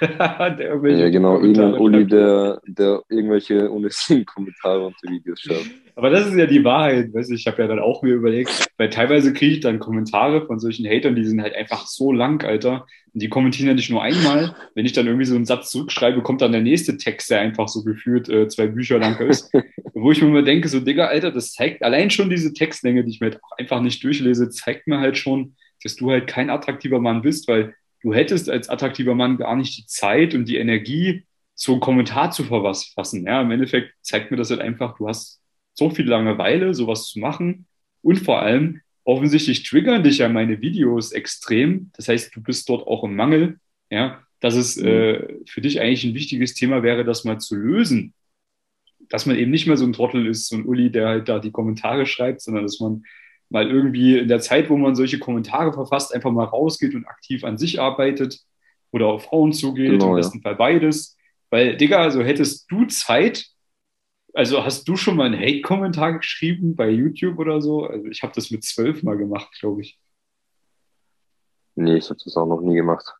Ja, 0.01 1.09
genau, 1.09 1.39
irgendein 1.39 1.73
Uli, 1.73 2.05
der, 2.05 2.61
der 2.65 3.03
irgendwelche 3.09 3.71
ohne 3.71 3.89
Sinn-Kommentare 3.89 4.85
unter 4.85 5.09
Videos 5.11 5.41
schreibt. 5.41 5.69
Aber 5.95 6.09
das 6.09 6.27
ist 6.27 6.37
ja 6.37 6.45
die 6.45 6.63
Wahrheit, 6.63 7.13
weißt 7.13 7.29
du, 7.29 7.35
ich 7.35 7.45
habe 7.45 7.61
ja 7.61 7.67
dann 7.67 7.79
auch 7.79 8.01
mir 8.03 8.13
überlegt, 8.13 8.67
weil 8.77 8.89
teilweise 8.89 9.33
kriege 9.33 9.55
ich 9.55 9.59
dann 9.59 9.79
Kommentare 9.79 10.45
von 10.45 10.59
solchen 10.59 10.87
Hatern, 10.87 11.15
die 11.15 11.25
sind 11.25 11.41
halt 11.41 11.55
einfach 11.55 11.87
so 11.87 12.13
lang, 12.13 12.41
Alter. 12.45 12.85
Und 13.13 13.21
die 13.21 13.27
kommentieren 13.27 13.67
ja 13.67 13.73
nicht 13.73 13.89
nur 13.89 14.01
einmal. 14.01 14.55
Wenn 14.75 14.85
ich 14.85 14.93
dann 14.93 15.07
irgendwie 15.07 15.25
so 15.25 15.35
einen 15.35 15.45
Satz 15.45 15.71
zurückschreibe, 15.71 16.21
kommt 16.21 16.41
dann 16.41 16.53
der 16.53 16.61
nächste 16.61 16.95
Text, 16.95 17.29
der 17.29 17.41
einfach 17.41 17.67
so 17.67 17.83
gefühlt 17.83 18.29
äh, 18.29 18.47
zwei 18.47 18.67
Bücher 18.67 18.99
lang 18.99 19.19
ist. 19.19 19.51
wo 19.93 20.11
ich 20.11 20.21
mir 20.21 20.29
immer 20.29 20.43
denke, 20.43 20.69
so, 20.69 20.79
Digga, 20.79 21.07
Alter, 21.07 21.31
das 21.31 21.53
zeigt 21.53 21.83
allein 21.83 22.09
schon 22.09 22.29
diese 22.29 22.53
Textlänge, 22.53 23.03
die 23.03 23.11
ich 23.11 23.19
mir 23.19 23.31
halt 23.31 23.43
auch 23.43 23.57
einfach 23.57 23.81
nicht 23.81 24.03
durchlese, 24.03 24.49
zeigt 24.49 24.87
mir 24.87 24.99
halt 24.99 25.17
schon, 25.17 25.55
dass 25.83 25.95
du 25.95 26.11
halt 26.11 26.27
kein 26.27 26.49
attraktiver 26.49 26.99
Mann 26.99 27.21
bist, 27.21 27.47
weil 27.47 27.75
du 28.01 28.13
hättest 28.13 28.49
als 28.49 28.69
attraktiver 28.69 29.15
Mann 29.15 29.37
gar 29.37 29.55
nicht 29.55 29.77
die 29.77 29.85
Zeit 29.85 30.33
und 30.33 30.45
die 30.45 30.57
Energie, 30.57 31.25
so 31.55 31.73
einen 31.73 31.81
Kommentar 31.81 32.31
zu 32.31 32.43
verfassen. 32.43 33.25
Ja, 33.25 33.41
im 33.41 33.51
Endeffekt 33.51 33.93
zeigt 34.01 34.31
mir 34.31 34.37
das 34.37 34.49
halt 34.49 34.61
einfach, 34.61 34.97
du 34.97 35.07
hast 35.07 35.41
so 35.73 35.89
viel 35.89 36.07
Langeweile, 36.07 36.73
sowas 36.73 37.07
zu 37.07 37.19
machen. 37.19 37.67
Und 38.01 38.17
vor 38.17 38.41
allem, 38.41 38.81
offensichtlich 39.03 39.63
triggern 39.63 40.03
dich 40.03 40.19
ja 40.19 40.29
meine 40.29 40.61
Videos 40.61 41.11
extrem. 41.11 41.91
Das 41.95 42.07
heißt, 42.07 42.35
du 42.35 42.41
bist 42.41 42.69
dort 42.69 42.87
auch 42.87 43.03
im 43.03 43.15
Mangel. 43.15 43.59
Ja, 43.89 44.23
dass 44.39 44.55
es 44.55 44.77
mhm. 44.77 44.87
äh, 44.87 45.27
für 45.47 45.61
dich 45.61 45.81
eigentlich 45.81 46.03
ein 46.03 46.13
wichtiges 46.13 46.53
Thema 46.53 46.83
wäre, 46.83 47.03
das 47.03 47.25
mal 47.25 47.39
zu 47.39 47.55
lösen. 47.55 48.13
Dass 49.09 49.25
man 49.25 49.37
eben 49.37 49.51
nicht 49.51 49.67
mehr 49.67 49.77
so 49.77 49.85
ein 49.85 49.93
Trottel 49.93 50.27
ist, 50.27 50.47
so 50.47 50.55
ein 50.55 50.65
Uli, 50.65 50.91
der 50.91 51.07
halt 51.07 51.29
da 51.29 51.39
die 51.39 51.51
Kommentare 51.51 52.05
schreibt, 52.05 52.41
sondern 52.41 52.63
dass 52.63 52.79
man 52.79 53.03
mal 53.49 53.69
irgendwie 53.69 54.17
in 54.17 54.27
der 54.27 54.39
Zeit, 54.39 54.69
wo 54.69 54.77
man 54.77 54.95
solche 54.95 55.19
Kommentare 55.19 55.73
verfasst, 55.73 56.13
einfach 56.13 56.31
mal 56.31 56.45
rausgeht 56.45 56.95
und 56.95 57.05
aktiv 57.07 57.43
an 57.43 57.57
sich 57.57 57.81
arbeitet 57.81 58.39
oder 58.91 59.07
auf 59.07 59.23
Frauen 59.23 59.53
zugeht, 59.53 59.91
genau, 59.91 60.09
im 60.09 60.15
besten 60.15 60.39
ja. 60.39 60.43
Fall 60.43 60.55
beides. 60.55 61.17
Weil, 61.49 61.77
Digga, 61.77 62.01
also 62.01 62.21
hättest 62.21 62.71
du 62.71 62.85
Zeit, 62.85 63.47
also 64.33 64.63
hast 64.63 64.87
du 64.87 64.95
schon 64.95 65.15
mal 65.15 65.25
einen 65.25 65.39
Hate-Kommentar 65.39 66.17
geschrieben 66.17 66.75
bei 66.75 66.89
YouTube 66.89 67.39
oder 67.39 67.61
so? 67.61 67.85
Also 67.85 68.05
ich 68.07 68.21
habe 68.21 68.33
das 68.35 68.51
mit 68.51 68.63
zwölf 68.63 69.01
mal 69.01 69.17
gemacht, 69.17 69.51
glaube 69.59 69.81
ich. 69.81 69.99
Nee, 71.75 71.97
ich 71.97 72.09
habe 72.09 72.19
das 72.23 72.35
auch 72.35 72.45
noch 72.45 72.61
nie 72.61 72.75
gemacht. 72.75 73.15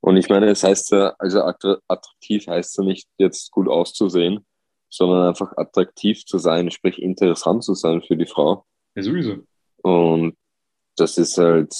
Und 0.00 0.16
ich 0.16 0.28
meine, 0.28 0.46
es 0.46 0.62
heißt 0.62 0.92
ja, 0.92 1.14
also 1.18 1.42
attraktiv 1.42 2.46
heißt 2.46 2.78
ja 2.78 2.84
nicht 2.84 3.08
jetzt 3.18 3.50
gut 3.50 3.68
auszusehen, 3.68 4.46
sondern 4.88 5.28
einfach 5.28 5.56
attraktiv 5.56 6.24
zu 6.24 6.38
sein, 6.38 6.70
sprich 6.70 7.02
interessant 7.02 7.64
zu 7.64 7.74
sein 7.74 8.02
für 8.02 8.16
die 8.16 8.26
Frau. 8.26 8.64
Ja, 8.98 9.04
sowieso. 9.04 9.36
Und 9.82 10.36
das 10.96 11.18
ist 11.18 11.38
halt, 11.38 11.72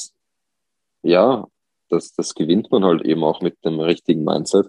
ja, 1.03 1.49
das, 1.89 2.13
das 2.13 2.33
gewinnt 2.33 2.71
man 2.71 2.85
halt 2.85 3.03
eben 3.05 3.25
auch 3.25 3.41
mit 3.41 3.57
dem 3.65 3.81
richtigen 3.81 4.23
Mindset. 4.23 4.69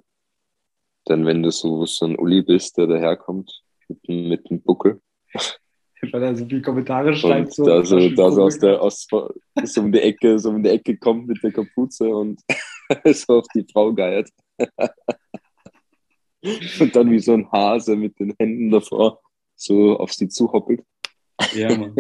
Denn 1.08 1.28
wenn 1.28 1.44
du 1.44 1.52
so, 1.52 1.86
so 1.86 2.08
ein 2.08 2.18
Uli 2.18 2.42
bist, 2.42 2.76
der 2.80 2.88
daherkommt 2.88 3.62
mit, 3.88 4.10
mit 4.10 4.50
dem 4.50 4.64
Buckel. 4.64 5.00
Weil 6.12 6.24
er 6.24 6.36
so 6.36 6.48
viele 6.48 6.64
Kommentare 6.64 7.14
schreibt. 7.16 7.54
So, 7.54 7.66
da 7.66 7.86
so, 7.86 8.10
da 8.10 8.32
so 8.32 8.44
aus 8.46 8.58
der, 8.58 8.82
aus, 8.82 9.06
so 9.66 9.82
um 9.82 9.92
die 9.92 10.02
Ecke, 10.02 10.40
so 10.40 10.50
um 10.50 10.64
die 10.64 10.70
Ecke 10.70 10.98
kommt 10.98 11.28
mit 11.28 11.44
der 11.44 11.52
Kapuze 11.52 12.10
und 12.10 12.42
so 13.14 13.40
auf 13.40 13.46
die 13.54 13.68
Frau 13.72 13.94
geiert. 13.94 14.28
und 16.80 16.96
dann 16.96 17.12
wie 17.12 17.20
so 17.20 17.34
ein 17.34 17.52
Hase 17.52 17.96
mit 17.96 18.18
den 18.20 18.34
Händen 18.40 18.72
davor 18.72 19.22
so 19.56 20.00
auf 20.00 20.14
sie 20.14 20.30
zuhoppelt. 20.30 20.84
Ja, 21.54 21.78
Mann. 21.78 21.94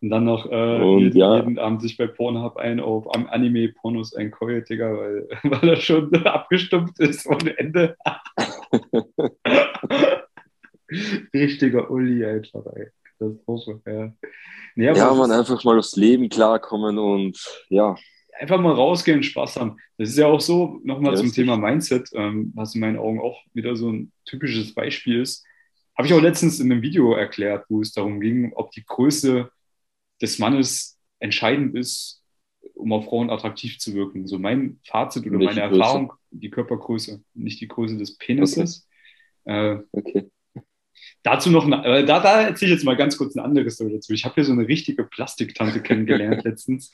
Und 0.00 0.10
dann 0.10 0.24
noch 0.24 0.50
äh, 0.50 0.82
und, 0.82 1.00
jeden, 1.00 1.16
ja. 1.16 1.36
jeden, 1.36 1.58
Abend 1.58 1.80
sich 1.80 1.96
bei 1.96 2.06
Pornhub 2.06 2.56
ein 2.56 2.80
auf 2.80 3.06
Anime-Pornos 3.14 4.14
einkeult, 4.14 4.68
Digga, 4.68 4.96
weil, 4.96 5.28
weil 5.44 5.68
er 5.70 5.76
schon 5.76 6.14
abgestumpft 6.26 6.98
ist 7.00 7.26
ohne 7.26 7.58
Ende. 7.58 7.96
Richtiger 11.32 11.90
Uli, 11.90 12.24
einfach, 12.24 12.66
ey. 12.74 12.88
Katastrophe, 13.18 13.80
ja. 13.86 14.12
Nee, 14.76 14.86
ja, 14.86 15.14
man 15.14 15.30
einfach 15.30 15.62
mal 15.64 15.78
aufs 15.78 15.96
Leben 15.96 16.28
klarkommen 16.28 16.98
und 16.98 17.38
ja. 17.68 17.94
Einfach 18.38 18.60
mal 18.60 18.72
rausgehen, 18.72 19.22
Spaß 19.22 19.56
haben. 19.56 19.76
Das 19.96 20.08
ist 20.08 20.18
ja 20.18 20.26
auch 20.26 20.40
so, 20.40 20.80
nochmal 20.82 21.12
ja, 21.12 21.20
zum 21.20 21.32
Thema 21.32 21.56
Mindset, 21.56 22.10
ähm, 22.14 22.52
was 22.56 22.74
in 22.74 22.80
meinen 22.80 22.98
Augen 22.98 23.20
auch 23.20 23.40
wieder 23.52 23.76
so 23.76 23.90
ein 23.90 24.12
typisches 24.24 24.74
Beispiel 24.74 25.20
ist. 25.20 25.46
Habe 25.96 26.08
ich 26.08 26.14
auch 26.14 26.20
letztens 26.20 26.58
in 26.58 26.70
einem 26.70 26.82
Video 26.82 27.14
erklärt, 27.14 27.66
wo 27.68 27.80
es 27.80 27.92
darum 27.92 28.20
ging, 28.20 28.52
ob 28.54 28.72
die 28.72 28.84
Größe 28.84 29.50
des 30.24 30.38
Mannes 30.38 30.98
entscheidend 31.18 31.76
ist, 31.76 32.22
um 32.74 32.92
auf 32.92 33.04
Frauen 33.04 33.30
attraktiv 33.30 33.78
zu 33.78 33.94
wirken. 33.94 34.26
So 34.26 34.38
mein 34.38 34.80
Fazit 34.84 35.26
oder 35.26 35.38
meine 35.38 35.60
Größe? 35.60 35.60
Erfahrung, 35.60 36.12
die 36.30 36.50
Körpergröße, 36.50 37.22
nicht 37.34 37.60
die 37.60 37.68
Größe 37.68 37.98
des 37.98 38.16
Penises. 38.16 38.88
Okay. 39.44 39.74
Äh, 39.74 39.78
okay. 39.92 40.30
Dazu 41.22 41.50
noch, 41.50 41.66
äh, 41.66 42.04
da, 42.04 42.20
da 42.20 42.42
erzähle 42.42 42.72
ich 42.72 42.78
jetzt 42.78 42.84
mal 42.84 42.96
ganz 42.96 43.18
kurz 43.18 43.34
ein 43.34 43.44
anderes 43.44 43.76
dazu. 43.76 44.12
Ich 44.12 44.24
habe 44.24 44.34
hier 44.36 44.44
so 44.44 44.52
eine 44.52 44.66
richtige 44.66 45.04
Plastiktante 45.04 45.82
kennengelernt 45.82 46.44
letztens. 46.44 46.92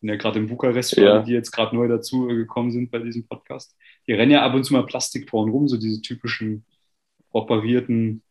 Bin 0.00 0.10
ja 0.10 0.16
gerade 0.16 0.40
in 0.40 0.48
Bukarest, 0.48 0.96
ja. 0.96 1.22
die 1.22 1.32
jetzt 1.32 1.52
gerade 1.52 1.74
neu 1.76 1.88
dazu 1.88 2.26
gekommen 2.26 2.72
sind 2.72 2.90
bei 2.90 2.98
diesem 2.98 3.26
Podcast. 3.26 3.76
Die 4.06 4.12
rennen 4.12 4.32
ja 4.32 4.42
ab 4.42 4.54
und 4.54 4.64
zu 4.64 4.72
mal 4.72 4.86
Plastikfrauen 4.86 5.50
rum, 5.50 5.68
so 5.68 5.76
diese 5.76 6.02
typischen 6.02 6.64
operierten 7.30 8.22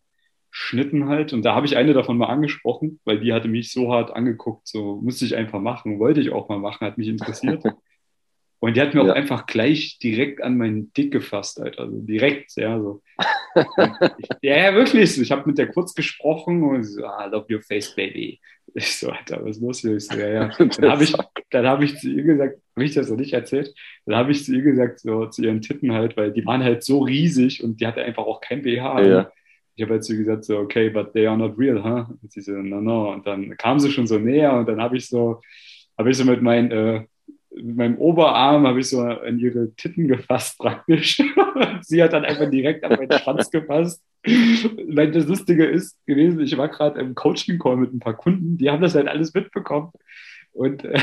Schnitten 0.56 1.10
halt. 1.10 1.34
Und 1.34 1.44
da 1.44 1.56
habe 1.56 1.66
ich 1.66 1.78
eine 1.78 1.94
davon 1.94 2.16
mal 2.16 2.28
angesprochen, 2.28 3.00
weil 3.06 3.20
die 3.20 3.34
hatte 3.34 3.48
mich 3.48 3.72
so 3.72 3.92
hart 3.92 4.16
angeguckt, 4.16 4.68
so 4.68 5.02
musste 5.02 5.26
ich 5.26 5.36
einfach 5.36 5.60
machen, 5.60 5.98
wollte 5.98 6.22
ich 6.22 6.30
auch 6.30 6.48
mal 6.48 6.60
machen, 6.60 6.86
hat 6.86 7.00
mich 7.00 7.08
interessiert. 7.08 7.64
Und 8.60 8.78
die 8.78 8.82
hat 8.82 8.94
mir 8.94 9.04
ja. 9.04 9.12
auch 9.12 9.16
einfach 9.16 9.46
gleich 9.46 9.98
direkt 9.98 10.42
an 10.42 10.56
meinen 10.56 10.94
Dick 10.94 11.12
gefasst, 11.12 11.60
Alter. 11.60 11.82
Also 11.82 12.00
direkt, 12.00 12.56
ja, 12.56 12.80
so. 12.80 13.02
ich, 13.56 13.66
ja, 14.42 14.58
ja, 14.58 14.74
wirklich. 14.76 15.20
Ich 15.20 15.32
habe 15.32 15.44
mit 15.48 15.58
der 15.58 15.68
kurz 15.68 15.94
gesprochen 15.94 16.64
und 16.64 16.84
sie 16.84 16.94
so, 16.94 17.06
ah, 17.06 17.26
love 17.26 17.52
your 17.52 17.62
face, 17.62 17.94
baby. 17.94 18.40
Ich 18.76 18.96
so, 18.96 19.10
Alter, 19.10 19.44
was 19.44 19.58
ist 19.58 19.62
los 19.64 19.80
hier? 19.80 19.98
Ich 19.98 20.06
so, 20.06 20.18
ja, 20.18 20.28
ja. 20.30 20.48
Dann 20.58 20.92
habe 20.92 21.04
ich, 21.04 21.14
dann 21.50 21.68
hab 21.68 21.82
ich 21.82 21.98
zu 21.98 22.10
ihr 22.10 22.24
gesagt, 22.24 22.60
habe 22.76 22.86
ich 22.86 22.94
das 22.94 23.10
noch 23.10 23.18
nicht 23.18 23.34
erzählt? 23.34 23.74
Dann 24.06 24.16
habe 24.16 24.32
ich 24.32 24.46
zu 24.46 24.56
ihr 24.56 24.62
gesagt, 24.62 25.00
so 25.00 25.26
zu 25.26 25.44
ihren 25.44 25.62
Titten 25.62 25.92
halt, 25.92 26.16
weil 26.16 26.32
die 26.32 26.46
waren 26.46 26.64
halt 26.64 26.84
so 26.84 27.00
riesig 27.00 27.64
und 27.64 27.82
die 27.82 27.88
hatte 27.88 28.04
einfach 28.04 28.24
auch 28.24 28.40
kein 28.40 28.62
BH. 28.62 29.02
Ja 29.02 29.32
ich 29.76 29.84
habe 29.84 29.96
jetzt 29.96 30.08
so 30.08 30.16
gesagt, 30.16 30.46
so, 30.46 30.58
okay, 30.60 30.90
but 30.90 31.14
they 31.14 31.26
are 31.26 31.38
not 31.38 31.58
real, 31.58 31.84
huh? 31.84 32.06
Und 32.22 32.32
sie 32.32 32.42
so, 32.42 32.52
no, 32.52 32.80
no. 32.80 33.12
Und 33.12 33.26
dann 33.26 33.56
kam 33.58 33.80
sie 33.80 33.92
schon 33.92 34.08
so 34.08 34.20
näher 34.20 34.54
und 34.54 34.68
dann 34.68 34.82
habe 34.82 34.98
ich 34.98 35.08
so, 35.08 35.42
habe 35.98 36.12
ich 36.12 36.18
so 36.18 36.26
mit, 36.26 36.42
mein, 36.42 36.72
äh, 36.72 37.06
mit 37.56 37.76
meinem 37.76 37.98
Oberarm 37.98 38.68
habe 38.68 38.80
ich 38.80 38.90
so 38.90 39.02
an 39.02 39.40
ihre 39.40 39.74
Titten 39.76 40.08
gefasst 40.08 40.58
praktisch. 40.60 41.22
sie 41.82 42.04
hat 42.04 42.14
dann 42.14 42.26
einfach 42.26 42.50
direkt 42.50 42.84
an 42.84 42.98
meinen 42.98 43.20
Schwanz 43.20 43.50
gefasst. 43.50 44.04
Weil 44.26 45.12
das 45.12 45.28
Lustige 45.28 45.66
ist 45.66 45.98
gewesen, 46.06 46.40
ich 46.40 46.58
war 46.58 46.70
gerade 46.70 47.00
im 47.00 47.14
Coaching-Call 47.14 47.78
mit 47.78 47.94
ein 47.94 48.00
paar 48.00 48.16
Kunden, 48.16 48.58
die 48.58 48.70
haben 48.70 48.82
das 48.82 48.96
halt 48.96 49.08
alles 49.08 49.34
mitbekommen. 49.34 49.92
Und 50.54 50.86
äh, 50.86 51.00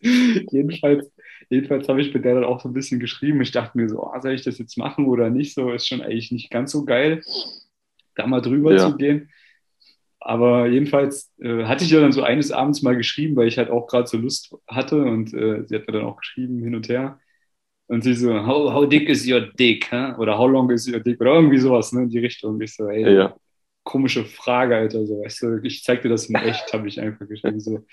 jedenfalls 0.50 1.10
jedenfalls 1.48 1.88
habe 1.88 2.00
ich 2.00 2.12
mit 2.12 2.24
der 2.24 2.34
dann 2.34 2.44
auch 2.44 2.60
so 2.60 2.68
ein 2.68 2.74
bisschen 2.74 3.00
geschrieben. 3.00 3.40
Ich 3.40 3.52
dachte 3.52 3.76
mir 3.78 3.88
so, 3.88 4.02
oh, 4.02 4.20
soll 4.20 4.32
ich 4.32 4.42
das 4.42 4.58
jetzt 4.58 4.76
machen 4.76 5.06
oder 5.06 5.30
nicht? 5.30 5.54
So 5.54 5.70
ist 5.72 5.88
schon 5.88 6.02
eigentlich 6.02 6.32
nicht 6.32 6.50
ganz 6.50 6.72
so 6.72 6.84
geil, 6.84 7.22
da 8.14 8.26
mal 8.26 8.40
drüber 8.40 8.72
ja. 8.72 8.90
zu 8.90 8.96
gehen. 8.96 9.30
Aber 10.18 10.66
jedenfalls 10.66 11.32
äh, 11.40 11.64
hatte 11.64 11.84
ich 11.84 11.90
ja 11.90 12.00
dann 12.00 12.10
so 12.10 12.22
eines 12.22 12.50
Abends 12.50 12.82
mal 12.82 12.96
geschrieben, 12.96 13.36
weil 13.36 13.46
ich 13.46 13.58
halt 13.58 13.70
auch 13.70 13.86
gerade 13.86 14.08
so 14.08 14.16
Lust 14.16 14.52
hatte 14.66 15.02
und 15.02 15.32
äh, 15.32 15.64
sie 15.66 15.76
hat 15.76 15.86
mir 15.86 15.92
dann 15.92 16.04
auch 16.04 16.16
geschrieben 16.16 16.62
hin 16.62 16.74
und 16.74 16.88
her. 16.88 17.20
Und 17.86 18.02
sie 18.02 18.14
so, 18.14 18.34
how, 18.44 18.72
how 18.72 18.88
dick 18.88 19.08
is 19.08 19.28
your 19.28 19.40
dick? 19.40 19.92
Huh? 19.92 20.16
Oder 20.18 20.36
how 20.36 20.50
long 20.50 20.70
is 20.70 20.88
your 20.92 20.98
dick? 20.98 21.20
Oder 21.20 21.34
irgendwie 21.34 21.58
sowas 21.58 21.92
ne, 21.92 22.02
in 22.02 22.08
die 22.08 22.18
Richtung. 22.18 22.54
Und 22.54 22.60
ich 22.60 22.74
so, 22.74 22.88
ey, 22.88 23.14
ja. 23.14 23.36
Komische 23.86 24.26
Frage, 24.26 24.76
Alter. 24.76 25.06
So, 25.06 25.22
weißt 25.22 25.42
du, 25.42 25.60
ich 25.62 25.82
zeig 25.82 26.02
dir 26.02 26.10
das 26.10 26.26
in 26.26 26.34
echt, 26.34 26.70
habe 26.74 26.86
ich 26.86 27.00
einfach 27.00 27.26
geschrieben. 27.26 27.60
So, 27.60 27.86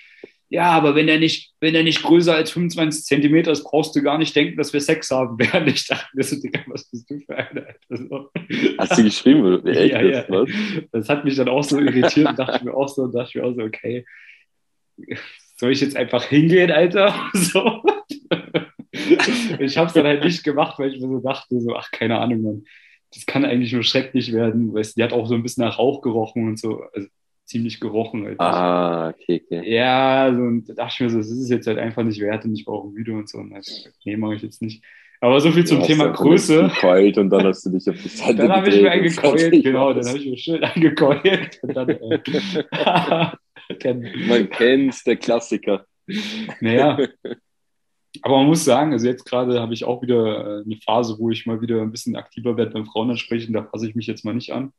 ja, 0.50 0.72
aber 0.72 0.94
wenn 0.94 1.08
er 1.08 1.20
nicht, 1.20 1.54
wenn 1.62 1.74
er 1.74 1.84
nicht 1.84 2.04
größer 2.04 2.36
als 2.36 2.52
25 2.52 3.06
Zentimeter 3.06 3.52
ist, 3.52 3.64
brauchst 3.64 3.96
du 3.96 4.04
gar 4.04 4.18
nicht 4.18 4.36
denken, 4.36 4.58
dass 4.58 4.74
wir 4.74 4.82
Sex 4.82 5.10
haben 5.10 5.40
werden. 5.40 5.68
Ich 5.68 5.88
dachte 5.88 6.08
mir 6.14 6.24
so, 6.24 6.40
Digga, 6.40 6.60
was 6.68 6.90
bist 6.92 7.10
du 7.10 7.20
für 7.22 7.38
eine? 7.38 7.76
So. 7.90 8.30
Hast 8.78 8.98
du 8.98 9.04
geschrieben? 9.04 9.66
Echt, 9.68 9.94
ja, 9.94 10.02
ja. 10.02 10.26
Was? 10.28 10.50
Das 10.92 11.10
hat 11.10 11.26
mich 11.26 11.36
dann 11.38 11.50
auch 11.50 11.64
so 11.64 11.80
irritiert 11.80 12.28
und 12.28 12.38
dachte 12.38 12.58
ich 12.58 12.64
mir 12.64 12.74
auch 12.74 12.90
so, 12.90 13.08
dachte 13.08 13.30
ich 13.30 13.36
mir 13.36 13.46
auch 13.46 13.56
so, 13.56 13.62
okay, 13.62 14.06
soll 15.56 15.72
ich 15.72 15.82
jetzt 15.82 15.96
einfach 15.96 16.26
hingehen, 16.26 16.72
Alter? 16.72 17.16
So. 17.34 17.84
Ich 19.60 19.78
habe 19.78 19.88
es 19.88 19.94
dann 19.94 20.06
halt 20.06 20.24
nicht 20.24 20.44
gemacht, 20.44 20.78
weil 20.78 20.94
ich 20.94 21.02
mir 21.02 21.08
so 21.08 21.20
dachte, 21.20 21.60
so, 21.60 21.76
ach, 21.76 21.90
keine 21.92 22.20
Ahnung, 22.20 22.42
Mann. 22.44 22.66
Das 23.14 23.26
kann 23.26 23.46
eigentlich 23.46 23.74
nur 23.74 23.84
schrecklich 23.84 24.34
werden. 24.34 24.74
Weißt, 24.74 24.98
die 24.98 25.04
hat 25.04 25.14
auch 25.14 25.28
so 25.28 25.36
ein 25.36 25.44
bisschen 25.44 25.64
nach 25.64 25.80
Rauch 25.80 26.02
gerochen 26.02 26.48
und 26.48 26.60
so. 26.60 26.84
Also, 26.94 27.08
ziemlich 27.46 27.80
gerochen. 27.80 28.26
Halt. 28.26 28.40
Ah, 28.40 29.10
okay, 29.10 29.44
okay. 29.46 29.70
Ja, 29.70 30.34
so, 30.34 30.42
und 30.42 30.70
da 30.70 30.74
dachte 30.74 30.94
ich 30.94 31.00
mir 31.02 31.10
so, 31.10 31.18
das 31.18 31.30
ist 31.30 31.50
jetzt 31.50 31.68
halt 31.68 31.78
einfach 31.78 32.04
nicht 32.04 32.22
wert 32.22 32.46
und 32.46 32.56
ich 32.56 32.66
brauche 32.66 32.88
ein 32.88 32.96
Video 32.96 33.16
und 33.18 33.30
so. 33.30 33.40
Und 33.40 33.54
also, 33.54 33.90
nee, 34.06 34.18
mache 34.18 34.36
ich 34.36 34.42
jetzt 34.42 34.62
nicht. 34.62 34.84
Aber 35.20 35.40
so 35.40 35.52
viel 35.52 35.66
zum 35.66 35.80
ja, 35.80 35.86
Thema 35.86 36.08
Größe. 36.10 36.64
Gekeult 36.64 37.18
und 37.18 37.30
dann 37.30 37.46
hast 37.46 37.66
du 37.66 37.70
dich 37.70 37.90
auf 37.90 37.96
die 37.96 38.10
Seite 38.10 38.36
Dann 38.36 38.52
habe 38.52 38.68
ich 38.70 38.82
mir 38.82 38.92
eingekeult, 38.92 39.64
genau, 39.64 39.94
dann 39.94 40.06
habe 40.06 40.18
ich 40.18 40.26
mir 40.26 40.38
schön 40.38 40.62
eingekeult. 40.64 41.60
Und 41.62 41.78
dann, 41.78 41.90
äh, 41.90 42.20
Man 44.28 44.50
kennt's, 44.50 45.04
der 45.06 45.16
Klassiker. 45.16 45.86
naja, 46.60 46.98
aber 48.22 48.38
man 48.38 48.48
muss 48.48 48.64
sagen, 48.64 48.94
also 48.94 49.08
jetzt 49.08 49.26
gerade 49.26 49.60
habe 49.60 49.74
ich 49.74 49.86
auch 49.86 50.02
wieder 50.02 50.60
äh, 50.60 50.64
eine 50.64 50.78
Phase, 50.78 51.18
wo 51.18 51.30
ich 51.30 51.46
mal 51.46 51.62
wieder 51.62 51.82
ein 51.82 51.92
bisschen 51.92 52.16
aktiver 52.16 52.58
werde 52.58 52.72
beim 52.72 52.86
Frauen 52.86 53.10
ansprechen. 53.10 53.54
Da 53.54 53.64
fasse 53.64 53.88
ich 53.88 53.96
mich 53.96 54.08
jetzt 54.08 54.24
mal 54.24 54.34
nicht 54.34 54.52
an. 54.52 54.72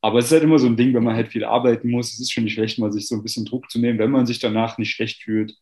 Aber 0.00 0.18
es 0.18 0.26
ist 0.26 0.32
halt 0.32 0.42
immer 0.42 0.58
so 0.58 0.66
ein 0.66 0.76
Ding, 0.76 0.92
wenn 0.94 1.04
man 1.04 1.16
halt 1.16 1.28
viel 1.28 1.44
arbeiten 1.44 1.90
muss. 1.90 2.12
Es 2.12 2.20
ist 2.20 2.32
schon 2.32 2.44
nicht 2.44 2.54
schlecht, 2.54 2.78
mal 2.78 2.92
sich 2.92 3.08
so 3.08 3.14
ein 3.14 3.22
bisschen 3.22 3.44
Druck 3.44 3.70
zu 3.70 3.78
nehmen, 3.78 3.98
wenn 3.98 4.10
man 4.10 4.26
sich 4.26 4.38
danach 4.38 4.78
nicht 4.78 4.90
schlecht 4.90 5.22
fühlt. 5.22 5.56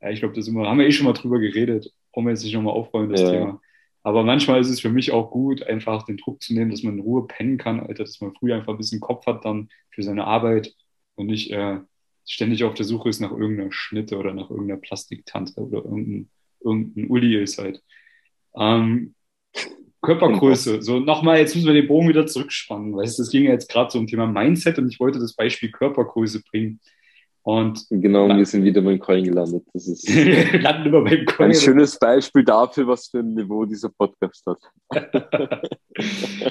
Ja, 0.00 0.10
ich 0.10 0.20
glaube, 0.20 0.34
das 0.34 0.46
immer, 0.48 0.68
haben 0.68 0.78
wir 0.78 0.86
eh 0.86 0.92
schon 0.92 1.06
mal 1.06 1.12
drüber 1.12 1.38
geredet. 1.38 1.92
Brauchen 2.12 2.26
wir 2.26 2.30
jetzt 2.30 2.44
nicht 2.44 2.54
nochmal 2.54 2.74
aufrollen, 2.74 3.10
das 3.10 3.22
ja. 3.22 3.30
Thema. 3.30 3.60
Aber 4.02 4.22
manchmal 4.22 4.60
ist 4.60 4.70
es 4.70 4.80
für 4.80 4.88
mich 4.88 5.10
auch 5.12 5.30
gut, 5.30 5.62
einfach 5.64 6.04
den 6.04 6.16
Druck 6.16 6.42
zu 6.42 6.54
nehmen, 6.54 6.70
dass 6.70 6.82
man 6.82 6.94
in 6.94 7.00
Ruhe 7.00 7.26
pennen 7.26 7.58
kann, 7.58 7.80
Alter, 7.80 8.04
dass 8.04 8.20
man 8.20 8.32
früher 8.34 8.56
einfach 8.56 8.72
ein 8.72 8.78
bisschen 8.78 9.00
Kopf 9.00 9.26
hat 9.26 9.44
dann 9.44 9.68
für 9.90 10.02
seine 10.02 10.24
Arbeit 10.24 10.74
und 11.16 11.26
nicht 11.26 11.50
äh, 11.50 11.80
ständig 12.24 12.64
auf 12.64 12.74
der 12.74 12.86
Suche 12.86 13.08
ist 13.08 13.20
nach 13.20 13.32
irgendeiner 13.32 13.72
Schnitte 13.72 14.16
oder 14.16 14.32
nach 14.32 14.50
irgendeiner 14.50 14.80
Plastiktante 14.80 15.60
oder 15.60 15.78
irgendein, 15.78 16.30
irgendein 16.60 17.08
Uli 17.08 17.42
ist 17.42 17.58
halt. 17.58 17.82
Ähm, 18.56 19.14
Körpergröße, 20.00 20.80
so 20.80 21.00
nochmal, 21.00 21.38
jetzt 21.38 21.56
müssen 21.56 21.66
wir 21.66 21.74
den 21.74 21.88
Bogen 21.88 22.08
wieder 22.08 22.26
zurückspannen, 22.26 22.94
weil 22.94 23.04
es 23.04 23.30
ging 23.30 23.44
ja 23.44 23.50
jetzt 23.50 23.68
gerade 23.68 23.90
so 23.90 23.98
um 23.98 24.06
Thema 24.06 24.26
Mindset 24.28 24.78
und 24.78 24.88
ich 24.88 25.00
wollte 25.00 25.18
das 25.18 25.34
Beispiel 25.34 25.72
Körpergröße 25.72 26.42
bringen. 26.48 26.78
Und 27.42 27.86
genau, 27.88 28.28
wir 28.28 28.44
sind 28.44 28.62
wieder 28.62 28.82
beim 28.82 28.98
Coin 28.98 29.24
gelandet. 29.24 29.64
Das 29.72 29.88
ist 29.88 30.06
landen 30.62 30.88
immer 30.88 31.02
beim 31.02 31.24
Coin. 31.24 31.46
Ein 31.46 31.54
schönes 31.54 31.98
Beispiel 31.98 32.44
dafür, 32.44 32.86
was 32.86 33.08
für 33.08 33.20
ein 33.20 33.32
Niveau 33.32 33.64
dieser 33.64 33.88
Podcast 33.88 34.44
hat. 34.46 34.58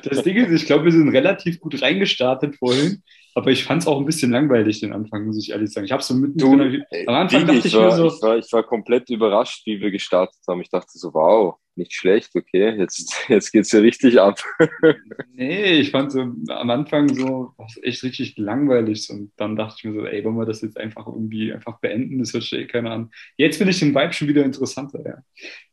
das 0.04 0.24
Ding 0.24 0.38
ist, 0.38 0.52
ich 0.52 0.66
glaube, 0.66 0.86
wir 0.86 0.92
sind 0.92 1.10
relativ 1.10 1.60
gut 1.60 1.80
reingestartet 1.82 2.56
vorhin, 2.56 3.04
aber 3.38 3.52
ich 3.52 3.66
fand 3.66 3.84
es 3.84 3.88
auch 3.88 4.00
ein 4.00 4.06
bisschen 4.06 4.32
langweilig 4.32 4.80
den 4.80 4.94
Anfang, 4.94 5.28
muss 5.28 5.38
ich 5.38 5.52
ehrlich 5.52 5.72
sagen. 5.72 5.86
Ich 5.86 5.92
habe 5.92 6.02
so 6.02 6.16
mitten 6.16 6.40
du, 6.40 6.54
am 6.54 7.16
Anfang 7.16 7.46
dachte 7.46 7.60
ich, 7.60 7.66
ich, 7.66 7.76
war, 7.76 7.86
mir 7.86 7.96
so, 7.96 8.08
ich 8.08 8.22
war, 8.24 8.38
ich 8.40 8.52
war 8.52 8.64
komplett 8.64 9.12
überrascht, 9.12 9.64
wie 9.68 9.80
wir 9.80 9.92
gestartet 9.92 10.40
haben. 10.48 10.60
Ich 10.62 10.72
dachte 10.72 10.90
so, 10.98 11.14
wow, 11.14 11.56
nicht 11.76 11.94
schlecht, 11.94 12.32
okay, 12.36 12.76
jetzt, 12.80 13.16
jetzt 13.30 13.52
geht 13.52 13.66
es 13.66 13.72
ja 13.72 13.80
richtig 13.82 14.20
ab. 14.20 14.42
nee, 15.36 15.74
ich 15.74 15.92
fand 15.92 16.14
so 16.14 16.22
am 16.22 16.70
Anfang 16.72 17.14
so 17.14 17.54
echt 17.84 18.02
richtig 18.02 18.40
langweilig 18.40 19.08
und 19.12 19.32
dann 19.38 19.56
dachte 19.56 19.76
ich 19.78 19.84
mir 19.84 19.94
so, 19.94 20.08
ey, 20.08 20.24
wollen 20.24 20.38
wir 20.38 20.48
das 20.48 20.64
jetzt 20.64 20.80
einfach 20.80 21.06
irgendwie 21.06 21.54
einfach 21.54 21.80
beenden, 21.80 22.18
das 22.18 22.34
hört 22.34 22.42
sich 22.42 22.54
eh 22.54 22.66
keiner 22.66 22.90
an. 22.90 23.12
Jetzt 23.38 23.58
finde 23.58 23.70
ich 23.70 23.80
den 23.80 23.94
Vibe 23.94 24.14
schon 24.14 24.30
wieder 24.30 24.46
interessanter, 24.46 25.04
ja. 25.06 25.18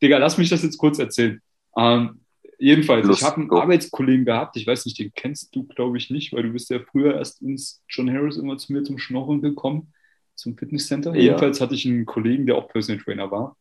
Digga, 0.02 0.18
lass 0.18 0.36
mich 0.36 0.50
das 0.50 0.62
jetzt 0.62 0.76
kurz 0.76 0.98
erzählen. 0.98 1.40
Ähm, 1.78 2.20
jedenfalls, 2.58 3.06
Lust, 3.06 3.20
ich 3.20 3.26
habe 3.26 3.40
einen. 3.40 3.50
Arbeitskollegen 3.50 4.24
gehabt, 4.24 4.56
ich 4.56 4.66
weiß 4.66 4.84
nicht, 4.86 4.98
den 4.98 5.12
kennst 5.14 5.54
du, 5.54 5.64
glaube 5.64 5.96
ich, 5.98 6.10
nicht, 6.10 6.32
weil 6.32 6.44
du 6.44 6.52
bist 6.52 6.70
ja 6.70 6.80
früher 6.80 7.14
erst 7.14 7.42
ins 7.42 7.82
John 7.88 8.10
Harris 8.12 8.36
immer 8.36 8.56
zu 8.56 8.72
mir 8.72 8.82
zum 8.82 8.98
Schnorren 8.98 9.40
gekommen, 9.42 9.92
zum 10.34 10.56
Fitnesscenter. 10.56 11.14
Ja. 11.14 11.22
Jedenfalls 11.22 11.60
hatte 11.60 11.74
ich 11.74 11.86
einen 11.86 12.06
Kollegen, 12.06 12.46
der 12.46 12.56
auch 12.56 12.68
Personal 12.68 13.02
Trainer 13.02 13.30
war. 13.30 13.56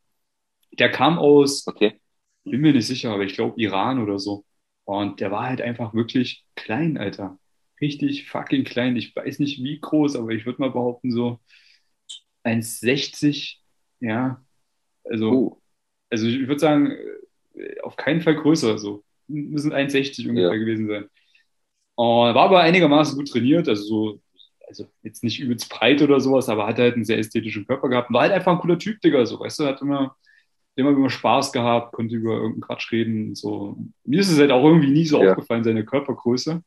Der 0.80 0.90
kam 0.90 1.20
aus 1.20 1.68
okay 1.68 2.00
bin 2.44 2.62
mir 2.62 2.74
nicht 2.74 2.88
sicher, 2.88 3.12
aber 3.12 3.24
ich 3.24 3.34
glaube 3.36 3.60
Iran 3.62 4.02
oder 4.02 4.20
so. 4.20 4.46
Und 4.86 5.20
der 5.20 5.32
war 5.32 5.46
halt 5.48 5.62
einfach 5.62 5.94
wirklich 5.94 6.46
klein, 6.56 6.98
Alter. 6.98 7.40
Richtig 7.80 8.30
fucking 8.30 8.64
klein. 8.66 8.96
Ich 8.96 9.16
weiß 9.16 9.40
nicht 9.40 9.64
wie 9.64 9.80
groß, 9.80 10.16
aber 10.16 10.32
ich 10.32 10.46
würde 10.46 10.62
mal 10.62 10.72
behaupten, 10.72 11.12
so 11.12 11.40
1,60, 12.44 13.58
ja. 14.02 14.44
Also, 15.06 15.32
oh. 15.32 15.62
also 16.10 16.28
ich 16.28 16.48
würde 16.48 16.60
sagen, 16.60 16.94
auf 17.94 17.98
keinen 17.98 18.22
Fall 18.22 18.36
größer. 18.36 18.78
So. 18.78 19.04
Müssen 19.28 19.74
1,60 19.74 20.28
ungefähr 20.30 20.54
ja. 20.54 20.58
gewesen 20.58 20.88
sein. 20.88 21.06
Und 21.96 22.36
war 22.36 22.46
aber 22.46 22.62
einigermaßen 22.62 23.18
gut 23.18 23.30
trainiert, 23.30 23.70
also 23.70 23.84
so, 23.84 24.22
also 24.68 24.88
jetzt 25.04 25.24
nicht 25.24 25.40
übelst 25.40 25.70
breit 25.70 26.02
oder 26.02 26.20
sowas, 26.20 26.50
aber 26.50 26.66
hat 26.66 26.80
halt 26.80 26.96
einen 26.96 27.06
sehr 27.06 27.20
ästhetischen 27.20 27.68
Körper 27.68 27.88
gehabt. 27.88 28.12
War 28.12 28.22
halt 28.22 28.32
einfach 28.32 28.54
ein 28.54 28.60
cooler 28.60 28.80
Typ, 28.80 29.00
Digga, 29.02 29.26
so, 29.26 29.40
weißt 29.40 29.60
du, 29.60 29.66
hat 29.66 29.82
immer, 29.82 30.16
immer 30.76 30.90
immer 30.90 31.10
Spaß 31.12 31.52
gehabt, 31.52 31.94
konnte 31.94 32.16
über 32.16 32.34
irgendeinen 32.34 32.62
Quatsch 32.62 32.92
reden. 32.92 33.36
So. 33.36 33.78
Mir 34.06 34.22
ist 34.22 34.32
es 34.32 34.40
halt 34.40 34.52
auch 34.52 34.64
irgendwie 34.64 34.90
nie 34.90 35.06
so 35.06 35.22
ja. 35.22 35.32
aufgefallen, 35.32 35.64
seine 35.64 35.86
Körpergröße. 35.86 36.64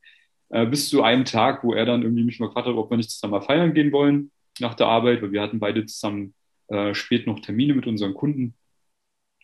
Äh, 0.50 0.66
bis 0.66 0.88
zu 0.88 1.02
einem 1.02 1.24
Tag, 1.24 1.64
wo 1.64 1.74
er 1.74 1.86
dann 1.86 2.02
irgendwie 2.02 2.22
mich 2.22 2.38
mal 2.38 2.46
gefragt 2.46 2.68
hat, 2.68 2.74
ob 2.74 2.88
wir 2.88 2.96
nicht 2.96 3.10
zusammen 3.10 3.32
mal 3.32 3.40
feiern 3.40 3.74
gehen 3.74 3.90
wollen 3.90 4.30
nach 4.60 4.74
der 4.74 4.86
Arbeit, 4.86 5.22
weil 5.22 5.32
wir 5.32 5.42
hatten 5.42 5.58
beide 5.58 5.84
zusammen 5.86 6.34
äh, 6.68 6.94
spät 6.94 7.26
noch 7.26 7.40
Termine 7.40 7.74
mit 7.74 7.88
unseren 7.88 8.14
Kunden. 8.14 8.54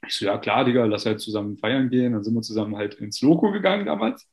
Ich 0.07 0.17
so, 0.17 0.27
ja 0.27 0.39
klar, 0.39 0.65
Digga, 0.65 0.85
lass 0.85 1.07
halt 1.07 1.21
zusammen 1.21 1.57
feiern 1.59 1.91
gehen. 1.91 2.13
Dann 2.13 2.25
sind 2.25 2.35
wir 2.35 2.43
zusammen 2.43 2.77
halt 2.77 2.95
ins 2.95 3.23
Loco 3.23 3.53
gegangen 3.53 3.87
damals. 3.87 4.29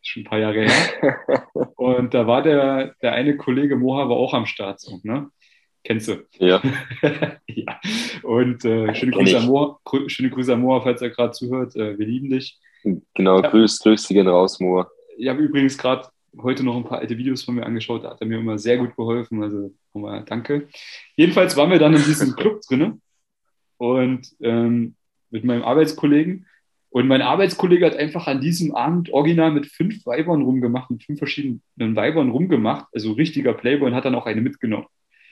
Schon 0.00 0.22
ein 0.22 0.26
paar 0.26 0.38
Jahre 0.38 0.66
her. 0.66 1.46
Und 1.76 2.12
da 2.12 2.26
war 2.26 2.42
der, 2.42 2.94
der 3.02 3.12
eine 3.12 3.36
Kollege 3.36 3.76
Moha 3.76 4.08
war 4.08 4.16
auch 4.16 4.34
am 4.34 4.46
Start. 4.46 4.80
So, 4.80 4.98
ne? 5.04 5.30
Kennst 5.84 6.08
du? 6.08 6.26
Ja. 6.38 6.60
ja. 7.46 7.80
Und 8.22 8.64
äh, 8.64 8.94
schöne, 8.94 9.12
Grüße 9.12 9.36
an 9.36 9.46
Moa, 9.46 9.80
schöne 10.06 10.30
Grüße 10.30 10.52
an 10.52 10.60
Moa, 10.60 10.80
falls 10.80 11.02
er 11.02 11.10
gerade 11.10 11.32
zuhört. 11.32 11.74
Äh, 11.76 11.98
wir 11.98 12.06
lieben 12.06 12.30
dich. 12.30 12.58
Genau, 13.14 13.40
ja. 13.40 13.48
grüß, 13.48 13.80
grüß 13.80 14.08
dich 14.08 14.26
raus, 14.26 14.58
Moa. 14.60 14.90
Ich 15.16 15.28
habe 15.28 15.40
übrigens 15.40 15.78
gerade 15.78 16.08
heute 16.40 16.64
noch 16.64 16.76
ein 16.76 16.84
paar 16.84 16.98
alte 16.98 17.18
Videos 17.18 17.42
von 17.42 17.56
mir 17.56 17.66
angeschaut. 17.66 18.04
Da 18.04 18.10
hat 18.10 18.20
er 18.20 18.26
mir 18.26 18.38
immer 18.38 18.58
sehr 18.58 18.78
gut 18.78 18.96
geholfen. 18.96 19.42
Also 19.42 19.72
nochmal 19.92 20.24
danke. 20.24 20.68
Jedenfalls 21.16 21.56
waren 21.56 21.70
wir 21.70 21.78
dann 21.78 21.94
in 21.94 22.02
diesem 22.02 22.34
Club 22.36 22.60
drinne 22.62 22.98
und 23.76 24.28
ähm, 24.40 24.94
mit 25.32 25.44
meinem 25.44 25.64
Arbeitskollegen. 25.64 26.46
Und 26.90 27.08
mein 27.08 27.22
Arbeitskollege 27.22 27.86
hat 27.86 27.96
einfach 27.96 28.26
an 28.26 28.40
diesem 28.42 28.74
Abend 28.74 29.10
original 29.10 29.50
mit 29.50 29.66
fünf 29.66 30.04
Weibern 30.04 30.42
rumgemacht, 30.42 30.90
mit 30.90 31.02
fünf 31.02 31.18
verschiedenen 31.18 31.62
Weibern 31.78 32.30
rumgemacht, 32.30 32.86
also 32.92 33.12
richtiger 33.12 33.54
Playboy 33.54 33.88
und 33.88 33.94
hat 33.96 34.04
dann 34.04 34.14
auch 34.14 34.26
eine 34.26 34.42
mitgenommen. 34.42 34.86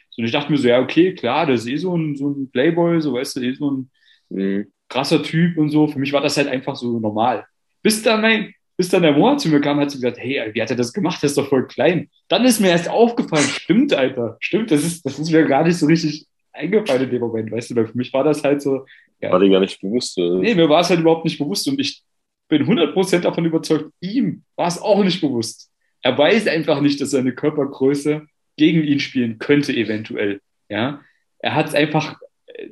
So, 0.09 0.23
und 0.23 0.27
ich 0.27 0.33
dachte 0.33 0.51
mir 0.51 0.59
so, 0.59 0.69
ja, 0.69 0.81
okay, 0.81 1.15
klar, 1.15 1.47
das 1.47 1.61
ist 1.61 1.69
eh 1.69 1.77
so 1.77 1.97
ein, 1.97 2.17
so 2.17 2.31
ein 2.31 2.51
Playboy, 2.51 3.01
so 3.03 3.13
weißt 3.13 3.37
du, 3.37 3.41
eh 3.43 3.53
so 3.53 3.71
ein 3.71 3.91
mhm. 4.31 4.67
krasser 4.89 5.23
Typ 5.23 5.59
und 5.59 5.69
so. 5.69 5.87
Für 5.87 5.99
mich 5.99 6.13
war 6.13 6.23
das 6.23 6.39
halt 6.39 6.49
einfach 6.49 6.77
so 6.77 6.99
normal. 6.99 7.45
Bis 7.83 8.03
dann 8.03 8.23
mein, 8.23 8.55
bis 8.79 8.89
dann 8.89 9.03
der 9.03 9.13
Moa 9.13 9.37
zu 9.37 9.51
mir 9.51 9.61
kam, 9.61 9.79
hat 9.79 9.91
sie 9.91 9.99
gesagt, 9.99 10.17
hey, 10.19 10.51
wie 10.55 10.63
hat 10.63 10.71
er 10.71 10.77
das 10.77 10.95
gemacht? 10.95 11.23
Der 11.23 11.29
ist 11.29 11.37
doch 11.37 11.49
voll 11.51 11.67
klein. 11.67 12.09
Dann 12.29 12.47
ist 12.47 12.61
mir 12.61 12.71
erst 12.71 12.89
aufgefallen, 12.89 13.45
stimmt, 13.45 13.93
Alter, 13.93 14.39
stimmt, 14.41 14.71
das 14.71 14.83
ist, 14.83 15.05
das 15.05 15.19
ist 15.19 15.31
mir 15.31 15.45
gar 15.45 15.65
nicht 15.65 15.77
so 15.77 15.85
richtig 15.85 16.27
eingefallen 16.53 17.03
in 17.03 17.11
dem 17.11 17.21
Moment, 17.21 17.53
weißt 17.53 17.71
du, 17.71 17.77
weil 17.77 17.87
für 17.87 17.99
mich 17.99 18.11
war 18.15 18.25
das 18.25 18.43
halt 18.43 18.63
so. 18.63 18.87
Ja, 19.21 19.33
war 19.33 19.41
dir 19.41 19.51
gar 19.51 19.61
nicht 19.61 19.81
bewusst? 19.81 20.19
Oder? 20.19 20.37
Nee, 20.37 20.55
mir 20.55 20.69
war 20.69 20.81
es 20.81 20.91
halt 20.91 21.01
überhaupt 21.01 21.25
nicht 21.25 21.39
bewusst 21.39 21.69
und 21.69 21.81
ich 21.81 22.03
bin 22.49 22.67
100% 22.67 23.21
davon 23.21 23.45
überzeugt, 23.45 23.93
ihm 24.01 24.43
war 24.57 24.67
es 24.67 24.81
auch 24.81 25.05
nicht 25.05 25.21
bewusst. 25.21 25.71
Er 26.03 26.17
weiß 26.17 26.49
einfach 26.49 26.81
nicht, 26.81 27.01
dass 27.01 27.11
seine 27.11 27.35
Körpergröße 27.35 28.27
gegen 28.57 28.83
ihn 28.83 29.01
spielen 29.01 29.39
könnte, 29.39 29.73
eventuell. 29.73 30.41
Ja, 30.69 31.01
er 31.39 31.55
hat 31.55 31.69
es 31.69 31.75
einfach, 31.75 32.19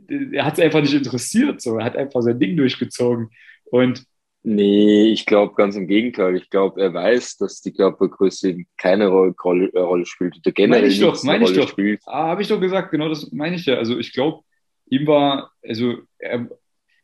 er 0.09 0.45
hat 0.45 0.55
es 0.55 0.61
einfach 0.65 0.81
nicht 0.81 0.95
interessiert, 0.95 1.61
so. 1.61 1.79
Er 1.79 1.85
hat 1.85 1.97
einfach 1.97 2.23
sein 2.23 2.39
Ding 2.39 2.57
durchgezogen. 2.57 3.31
Und 3.71 4.05
Nee, 4.45 5.09
ich 5.09 5.27
glaube 5.27 5.55
ganz 5.57 5.77
im 5.77 5.89
Gegenteil. 5.89 6.37
Ich 6.37 6.49
glaube, 6.49 6.81
er 6.81 6.95
weiß, 6.95 7.39
dass 7.39 7.61
die 7.61 7.73
Körpergröße 7.73 8.57
keine 8.77 9.09
Rolle, 9.09 9.35
Rolle, 9.43 9.71
äh, 9.75 9.79
Rolle 9.81 10.07
spielt. 10.07 10.37
Oder 10.39 10.53
generell 10.53 10.83
meine 10.83 10.93
ich 10.93 11.01
doch, 11.01 11.23
meine 11.25 11.45
ich 11.45 11.53
doch. 11.53 11.69
Spielt. 11.69 12.01
Ah, 12.07 12.29
habe 12.29 12.43
ich 12.43 12.49
doch 12.49 12.61
gesagt, 12.61 12.93
genau 12.93 13.09
das 13.09 13.31
meine 13.33 13.57
ich 13.57 13.67
ja. 13.67 13.75
Also 13.75 13.99
ich 13.99 14.13
glaube, 14.13 14.43
ihm 14.91 15.07
war, 15.07 15.53
also 15.63 15.99
er, 16.19 16.49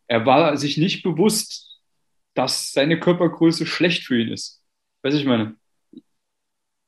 er 0.07 0.27
war 0.27 0.57
sich 0.57 0.77
nicht 0.77 1.03
bewusst, 1.03 1.81
dass 2.35 2.73
seine 2.73 2.99
Körpergröße 2.99 3.67
schlecht 3.67 4.05
für 4.05 4.21
ihn 4.21 4.29
ist. 4.29 4.63
Weißt 5.03 5.15
du, 5.17 5.21
ich 5.21 5.27
meine? 5.27 5.57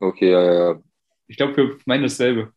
Okay, 0.00 0.30
ja, 0.30 0.72
ja. 0.72 0.82
Ich 1.28 1.37
glaube, 1.37 1.56
wir 1.56 1.78
meinen 1.87 2.02
dasselbe. 2.02 2.52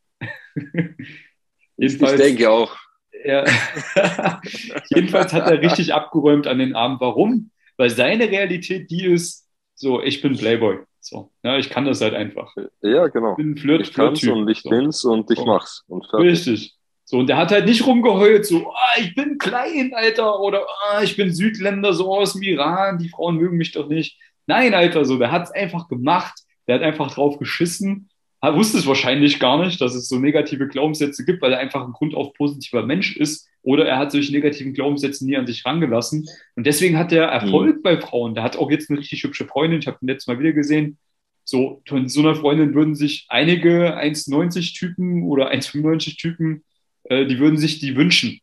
ich 1.77 1.97
denke 1.97 2.49
auch. 2.49 2.75
Ja. 3.23 3.45
Jedenfalls 4.89 5.33
hat 5.33 5.49
er 5.49 5.61
richtig 5.61 5.93
abgeräumt 5.93 6.47
an 6.47 6.59
den 6.59 6.75
Abend. 6.75 7.01
Warum? 7.01 7.51
Weil 7.77 7.89
seine 7.89 8.29
Realität 8.29 8.89
die 8.89 9.05
ist, 9.05 9.47
so, 9.75 10.01
ich 10.01 10.21
bin 10.21 10.37
Playboy. 10.37 10.79
So, 10.99 11.31
ja, 11.43 11.57
ich 11.57 11.69
kann 11.69 11.85
das 11.85 12.01
halt 12.01 12.13
einfach. 12.13 12.53
Ja, 12.81 13.07
genau. 13.07 13.31
Ich 13.31 13.37
bin 13.37 13.57
Flirt, 13.57 13.81
ich 13.81 13.93
kann's 13.93 14.23
und 14.27 14.49
ich 14.49 14.61
so. 14.61 14.69
bin's 14.69 15.03
und 15.05 15.31
ich 15.31 15.39
so. 15.39 15.45
mach's. 15.45 15.83
Und 15.87 16.13
Richtig. 16.13 16.77
So, 17.09 17.17
und 17.17 17.27
der 17.27 17.37
hat 17.37 17.51
halt 17.51 17.65
nicht 17.65 17.87
rumgeheult, 17.87 18.45
so, 18.45 18.71
ah, 18.71 18.99
ich 18.99 19.15
bin 19.15 19.39
klein, 19.39 19.93
Alter, 19.95 20.39
oder 20.39 20.67
ah, 20.91 21.01
ich 21.01 21.17
bin 21.17 21.33
Südländer, 21.33 21.93
so 21.93 22.15
aus 22.15 22.33
dem 22.33 22.43
Iran, 22.43 22.99
die 22.99 23.09
Frauen 23.09 23.37
mögen 23.37 23.57
mich 23.57 23.71
doch 23.71 23.87
nicht. 23.87 24.19
Nein, 24.45 24.75
Alter, 24.75 25.05
so, 25.05 25.17
der 25.17 25.31
hat's 25.31 25.49
einfach 25.49 25.87
gemacht, 25.87 26.35
der 26.67 26.75
hat 26.75 26.83
einfach 26.83 27.11
drauf 27.11 27.39
geschissen 27.39 28.09
er 28.41 28.55
wusste 28.55 28.77
es 28.77 28.87
wahrscheinlich 28.87 29.39
gar 29.39 29.63
nicht, 29.63 29.81
dass 29.81 29.95
es 29.95 30.07
so 30.07 30.17
negative 30.17 30.67
Glaubenssätze 30.67 31.25
gibt, 31.25 31.41
weil 31.41 31.51
er 31.51 31.59
einfach 31.59 31.85
ein 31.85 31.91
grundauf 31.91 32.33
positiver 32.33 32.85
Mensch 32.85 33.17
ist. 33.17 33.49
Oder 33.61 33.85
er 33.85 33.97
hat 33.97 34.13
solche 34.13 34.31
negativen 34.31 34.73
Glaubenssätze 34.73 35.25
nie 35.25 35.35
an 35.35 35.45
sich 35.45 35.65
rangelassen. 35.65 36.25
Und 36.55 36.65
deswegen 36.65 36.97
hat 36.97 37.11
er 37.11 37.25
Erfolg 37.25 37.77
mhm. 37.77 37.81
bei 37.81 37.99
Frauen. 37.99 38.35
Der 38.35 38.43
hat 38.43 38.55
auch 38.55 38.71
jetzt 38.71 38.89
eine 38.89 38.99
richtig 38.99 39.23
hübsche 39.23 39.45
Freundin. 39.45 39.79
Ich 39.79 39.87
habe 39.87 39.97
ihn 40.01 40.07
letztes 40.07 40.27
Mal 40.27 40.39
wieder 40.39 40.53
gesehen. 40.53 40.97
So, 41.43 41.81
von 41.85 42.07
so 42.07 42.21
einer 42.21 42.35
Freundin 42.35 42.73
würden 42.73 42.95
sich 42.95 43.25
einige 43.27 43.97
1,90 43.97 44.77
Typen 44.77 45.23
oder 45.23 45.51
1,95 45.51 46.17
Typen, 46.17 46.63
äh, 47.09 47.25
die 47.25 47.39
würden 47.39 47.57
sich 47.57 47.79
die 47.79 47.95
wünschen. 47.95 48.39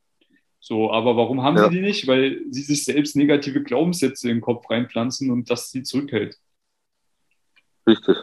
So, 0.60 0.90
aber 0.90 1.16
warum 1.16 1.42
haben 1.42 1.56
ja. 1.56 1.68
sie 1.68 1.76
die 1.76 1.80
nicht? 1.80 2.06
Weil 2.06 2.40
sie 2.50 2.62
sich 2.62 2.84
selbst 2.84 3.16
negative 3.16 3.62
Glaubenssätze 3.62 4.28
in 4.28 4.36
den 4.36 4.40
Kopf 4.40 4.68
reinpflanzen 4.68 5.30
und 5.30 5.50
das 5.50 5.70
sie 5.70 5.82
zurückhält. 5.82 6.38
Richtig. 7.86 8.16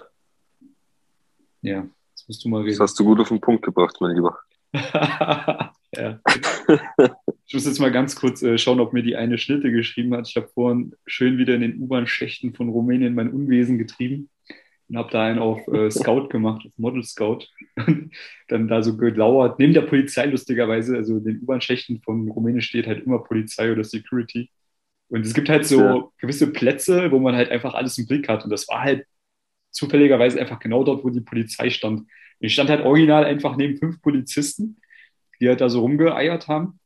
Ja, 1.61 1.87
das 2.11 2.27
musst 2.27 2.43
du 2.43 2.49
mal 2.49 2.61
reden. 2.61 2.77
Das 2.77 2.91
hast 2.91 2.99
du 2.99 3.05
gut 3.05 3.19
auf 3.21 3.29
den 3.29 3.39
Punkt 3.39 3.63
gebracht, 3.63 3.95
mein 3.99 4.15
Lieber. 4.15 4.37
Ja. 5.95 6.19
Ich 7.45 7.53
muss 7.53 7.67
jetzt 7.67 7.79
mal 7.79 7.91
ganz 7.91 8.15
kurz 8.15 8.41
äh, 8.41 8.57
schauen, 8.57 8.79
ob 8.79 8.93
mir 8.93 9.03
die 9.03 9.15
eine 9.15 9.37
Schnitte 9.37 9.71
geschrieben 9.71 10.15
hat. 10.15 10.27
Ich 10.27 10.35
habe 10.35 10.47
vorhin 10.47 10.95
schön 11.05 11.37
wieder 11.37 11.53
in 11.53 11.61
den 11.61 11.79
U-Bahn-Schächten 11.79 12.55
von 12.55 12.69
Rumänien 12.69 13.13
mein 13.13 13.31
Unwesen 13.31 13.77
getrieben 13.77 14.31
und 14.93 14.99
habe 14.99 15.11
da 15.11 15.25
einen 15.25 15.39
auf 15.39 15.67
äh, 15.69 15.89
Scout 15.89 16.27
gemacht, 16.27 16.63
auf 16.67 16.71
Model 16.77 17.03
Scout. 17.03 17.47
Dann 18.47 18.67
da 18.67 18.83
so 18.83 18.95
gelauert, 18.95 19.57
neben 19.57 19.73
der 19.73 19.81
Polizei 19.81 20.27
lustigerweise, 20.27 20.95
also 20.95 21.17
in 21.17 21.23
den 21.23 21.41
U-Bahn-Schächten 21.41 21.99
von 22.03 22.29
Rumänien 22.29 22.61
steht 22.61 22.85
halt 22.85 23.03
immer 23.03 23.23
Polizei 23.23 23.71
oder 23.71 23.83
Security. 23.83 24.51
Und 25.09 25.25
es 25.25 25.33
gibt 25.33 25.49
halt 25.49 25.65
so 25.65 25.79
ja. 25.79 26.07
gewisse 26.19 26.51
Plätze, 26.51 27.11
wo 27.11 27.17
man 27.17 27.35
halt 27.35 27.49
einfach 27.49 27.73
alles 27.73 27.97
im 27.97 28.05
Blick 28.05 28.29
hat. 28.29 28.43
Und 28.43 28.51
das 28.51 28.67
war 28.67 28.81
halt 28.81 29.07
zufälligerweise 29.71 30.39
einfach 30.39 30.59
genau 30.59 30.83
dort, 30.83 31.03
wo 31.03 31.09
die 31.09 31.21
Polizei 31.21 31.71
stand. 31.71 32.07
Ich 32.39 32.53
stand 32.53 32.69
halt 32.69 32.85
original 32.85 33.25
einfach 33.25 33.57
neben 33.57 33.77
fünf 33.77 33.99
Polizisten, 33.99 34.77
die 35.39 35.47
halt 35.47 35.61
da 35.61 35.69
so 35.69 35.79
rumgeeiert 35.79 36.47
haben. 36.47 36.79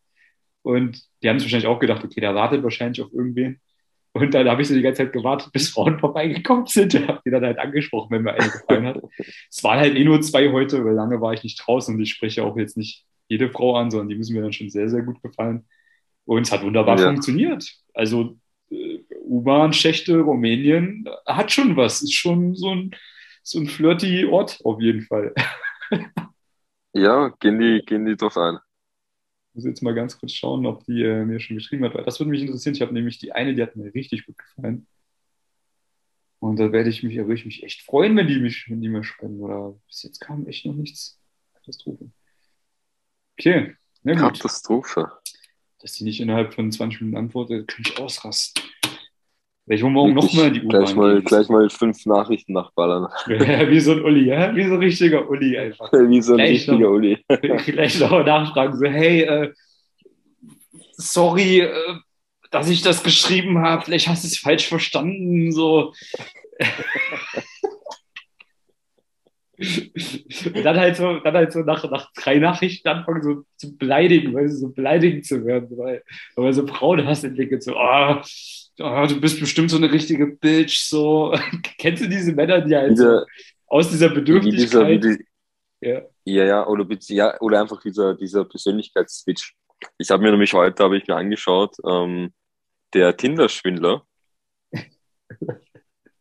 Und 0.62 1.04
die 1.22 1.28
haben 1.28 1.39
sich 1.39 1.48
wahrscheinlich 1.48 1.67
auch 1.67 1.80
gedacht, 1.80 2.06
okay, 2.06 2.22
der 2.22 2.36
wartet 2.36 2.63
wahrscheinlich 2.63 3.02
auf 3.02 3.12
irgendwen. 3.12 3.60
Und 4.17 4.34
dann 4.34 4.49
habe 4.49 4.62
ich 4.62 4.67
so 4.67 4.73
die 4.73 4.82
ganze 4.82 5.03
Zeit 5.03 5.13
gewartet, 5.13 5.51
bis 5.51 5.69
Frauen 5.69 5.99
vorbeigekommen 5.99 6.65
sind. 6.65 6.93
Ich 6.93 7.08
habe 7.08 7.21
die 7.25 7.32
dann 7.32 7.45
halt 7.45 7.60
angesprochen, 7.60 8.10
wenn 8.12 8.23
mir 8.23 8.34
eine 8.34 8.49
gefallen 8.49 8.86
hat. 8.86 9.01
es 9.17 9.63
waren 9.63 9.80
halt 9.80 9.95
eh 9.95 10.03
nur 10.03 10.21
zwei 10.21 10.51
heute, 10.51 10.84
weil 10.84 10.93
lange 10.93 11.21
war 11.21 11.34
ich 11.34 11.43
nicht 11.43 11.62
draußen 11.65 11.93
und 11.93 12.01
ich 12.01 12.12
spreche 12.12 12.43
auch 12.43 12.58
jetzt 12.58 12.77
nicht 12.77 13.06
jede 13.27 13.49
Frau 13.49 13.75
an, 13.75 13.91
sondern 13.91 14.10
die 14.10 14.15
müssen 14.15 14.36
mir 14.36 14.41
dann 14.41 14.53
schon 14.53 14.69
sehr, 14.69 14.89
sehr 14.89 15.01
gut 15.01 15.21
gefallen. 15.21 15.65
Und 16.25 16.43
es 16.43 16.51
hat 16.51 16.63
wunderbar 16.63 16.99
ja. 16.99 17.08
funktioniert. 17.08 17.69
Also 17.93 18.38
äh, 18.69 18.99
U-Bahn-Schächte 19.23 20.19
Rumänien 20.19 21.06
hat 21.25 21.51
schon 21.51 21.75
was. 21.77 22.01
Ist 22.01 22.13
schon 22.13 22.56
so 22.56 22.73
ein, 22.73 22.95
so 23.43 23.60
ein 23.60 23.67
flirty 23.67 24.25
Ort 24.25 24.60
auf 24.63 24.82
jeden 24.82 25.01
Fall. 25.03 25.34
ja, 26.93 27.30
gehen 27.39 27.60
die, 27.60 27.84
gehen 27.86 28.06
die 28.06 28.15
doch 28.15 28.36
ein 28.36 28.58
muss 29.58 29.65
jetzt 29.65 29.82
mal 29.82 29.96
ganz 29.96 30.20
kurz 30.20 30.34
schauen, 30.34 30.65
ob 30.67 30.86
die 30.86 31.02
äh, 31.02 31.26
mir 31.26 31.39
schon 31.39 31.58
geschrieben 31.58 31.84
hat, 31.84 31.96
weil 31.96 32.06
das 32.06 32.20
würde 32.20 32.30
mich 32.30 32.41
interessieren. 32.41 32.76
Ich 32.76 32.82
habe 32.82 32.93
nämlich 32.93 33.17
die 33.17 33.34
eine, 33.34 33.56
die 33.56 33.62
hat 33.63 33.76
mir 33.76 33.91
richtig 33.93 34.28
gut 34.28 34.38
gefallen. 34.38 34.86
Und 36.39 36.58
da 36.58 36.72
werde 36.72 36.89
ich 36.89 37.02
mich, 37.02 37.15
da 37.15 37.24
würde 37.24 37.34
ich 37.34 37.46
mich 37.46 37.63
echt 37.63 37.82
freuen, 37.82 38.15
wenn 38.15 38.28
die 38.28 38.39
mich, 38.39 38.70
wenn 38.70 38.82
die 38.82 38.89
mir 38.89 39.04
schreiben. 39.04 39.39
Oder 39.39 39.76
bis 39.88 40.04
jetzt 40.04 40.20
kam 40.20 40.46
echt 40.46 40.65
noch 40.67 40.76
nichts. 40.76 41.20
Katastrophe. 41.56 42.12
Okay. 43.34 43.76
Na 44.04 44.13
gut. 44.13 44.36
Katastrophe. 44.36 45.12
Dass 45.80 45.93
die 45.93 46.04
nicht 46.04 46.22
innerhalb 46.22 46.54
von 46.54 46.72
20 46.72 47.02
Minuten 47.02 47.17
antwortet, 47.17 47.67
könnte 47.67 47.91
ich 47.91 48.00
ausrasten. 48.00 48.63
Vielleicht 49.67 49.84
wollen 49.84 49.95
wir 49.95 50.01
morgen 50.01 50.13
nochmal 50.13 50.49
die 50.49 50.62
U-Bahn. 50.62 50.80
Gleich, 50.80 50.95
mal, 50.95 51.21
gleich 51.21 51.49
mal 51.49 51.69
fünf 51.69 52.06
Nachrichten 52.06 52.53
nachballern. 52.53 53.12
Ja, 53.27 53.69
wie 53.69 53.82
so 53.82 53.91
ein 53.91 54.01
Uli, 54.01 54.30
ja? 54.30 54.56
Wie 54.56 54.63
so 54.63 54.75
ein 54.75 54.80
richtiger 54.80 55.30
Uli 55.30 55.58
einfach. 55.58 55.91
wie 55.91 56.21
so 56.21 56.34
ein 56.34 56.38
gleich 56.38 56.51
richtiger 56.51 56.77
noch, 56.77 56.91
Uli. 56.91 57.17
Vielleicht 57.58 57.99
noch 57.99 58.25
nachfragen, 58.25 58.77
so, 58.77 58.86
hey, 58.86 59.23
äh, 59.23 59.53
sorry, 60.93 61.60
äh, 61.60 61.95
dass 62.49 62.69
ich 62.69 62.82
das 62.82 63.03
geschrieben 63.03 63.60
habe, 63.60 63.84
vielleicht 63.84 64.08
hast 64.08 64.23
du 64.23 64.27
es 64.30 64.38
falsch 64.38 64.69
verstanden, 64.69 65.51
so. 65.51 65.93
Und 69.58 70.63
dann 70.63 70.77
halt 70.77 70.95
so, 70.95 71.19
dann 71.19 71.34
halt 71.34 71.51
so 71.51 71.60
nach, 71.60 71.84
nach 71.91 72.10
drei 72.13 72.38
Nachrichten 72.38 72.88
anfangen, 72.88 73.21
so 73.21 73.43
zu 73.58 73.77
beleidigen, 73.77 74.34
weil 74.34 74.47
sie 74.47 74.60
so 74.60 74.69
beleidigend 74.69 75.25
zu 75.25 75.45
werden, 75.45 75.77
weil, 75.77 76.03
weil 76.38 76.53
so 76.53 76.65
Frauen 76.65 77.06
hast 77.06 77.25
entwickelt, 77.25 77.63
so, 77.63 77.75
ah, 77.75 78.21
oh, 78.21 78.25
oh, 78.80 79.06
du 79.08 79.20
bist 79.20 79.40
bestimmt 79.40 79.72
so 79.72 79.78
eine 79.78 79.92
richtige 79.92 80.28
Bitch, 80.28 80.80
so. 80.80 81.34
Kennst 81.78 82.04
du 82.04 82.10
diese 82.10 82.34
Männer, 82.34 82.62
die 82.62 82.76
halt 82.76 82.92
diese, 82.92 83.26
aus 83.68 83.90
dieser 83.90 84.10
Bedürftigkeit. 84.10 85.04
Dieser, 85.04 85.16
die, 85.16 85.26
ja. 85.82 86.02
ja, 86.26 86.46
ja, 86.46 86.68
oder, 86.68 86.88
ja, 87.10 87.40
oder 87.40 87.62
einfach 87.62 87.82
dieser, 87.82 88.16
dieser 88.16 88.46
Persönlichkeitsswitch. 88.46 89.56
Ich 89.98 90.10
habe 90.10 90.24
mir 90.24 90.32
nämlich 90.32 90.54
heute, 90.54 90.84
habe 90.84 90.98
ich 90.98 91.08
mir 91.08 91.16
angeschaut, 91.16 91.76
ähm, 91.88 92.34
der 92.94 93.16
Tinder-Schwindler. 93.16 94.04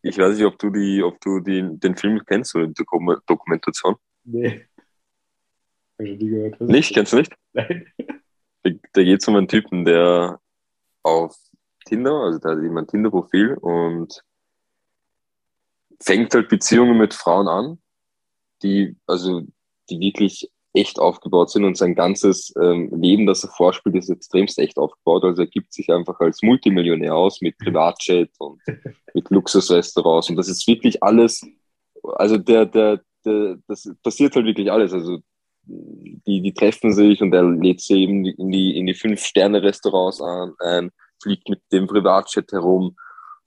ich 0.02 0.18
weiß 0.18 0.36
nicht, 0.36 0.46
ob 0.46 0.58
du 0.58 0.70
die, 0.70 1.02
ob 1.02 1.20
du 1.20 1.40
die, 1.40 1.62
den 1.78 1.96
Film 1.96 2.20
kennst 2.26 2.54
oder 2.54 2.66
die 2.66 2.84
Dokumentation. 3.26 3.96
Nee. 4.24 4.66
Hast 5.98 6.10
du 6.10 6.16
die 6.16 6.28
gehört? 6.28 6.60
Nicht? 6.60 6.92
Kennst 6.92 7.12
du 7.12 7.18
nicht? 7.18 7.32
Nein. 7.52 7.86
Da 8.62 9.02
geht 9.02 9.22
es 9.22 9.28
um 9.28 9.36
einen 9.36 9.48
Typen, 9.48 9.84
der 9.84 10.40
auf 11.02 11.36
Tinder, 11.86 12.12
also 12.12 12.38
da 12.38 12.50
hat 12.50 12.62
jemand 12.62 12.88
ein 12.88 12.90
Tinder-Profil 12.90 13.54
und 13.54 14.22
fängt 16.02 16.34
halt 16.34 16.48
Beziehungen 16.48 16.98
mit 16.98 17.14
Frauen 17.14 17.48
an, 17.48 17.78
die, 18.62 18.96
also, 19.06 19.42
die 19.88 20.00
wirklich 20.00 20.50
echt 20.74 20.98
aufgebaut 20.98 21.50
sind 21.50 21.64
und 21.64 21.76
sein 21.76 21.94
ganzes 21.94 22.52
ähm, 22.60 22.90
Leben, 22.94 23.26
das 23.26 23.42
er 23.42 23.50
vorspielt, 23.50 23.96
ist 23.96 24.10
extremst 24.10 24.58
echt 24.58 24.76
aufgebaut. 24.76 25.24
Also 25.24 25.42
er 25.42 25.48
gibt 25.48 25.72
sich 25.72 25.90
einfach 25.90 26.20
als 26.20 26.42
Multimillionär 26.42 27.14
aus 27.14 27.40
mit 27.40 27.56
Privatjet 27.56 28.30
und 28.38 28.60
mit 29.14 29.30
Luxusrestaurants 29.30 30.28
und 30.28 30.36
das 30.36 30.48
ist 30.48 30.66
wirklich 30.66 31.02
alles, 31.02 31.46
also 32.16 32.36
der, 32.36 32.66
der, 32.66 33.00
der, 33.24 33.58
das 33.66 33.90
passiert 34.02 34.36
halt 34.36 34.44
wirklich 34.44 34.70
alles. 34.70 34.92
Also 34.92 35.18
die, 35.66 36.42
die 36.42 36.54
treffen 36.54 36.92
sich 36.92 37.20
und 37.22 37.32
er 37.32 37.42
lädt 37.42 37.80
sie 37.80 38.02
eben 38.02 38.24
in 38.24 38.50
die, 38.50 38.76
in 38.76 38.86
die 38.86 38.94
Fünf-Sterne-Restaurants 38.94 40.20
ein, 40.60 40.90
fliegt 41.26 41.48
mit 41.48 41.60
dem 41.72 41.88
Privatjet 41.88 42.52
herum. 42.52 42.96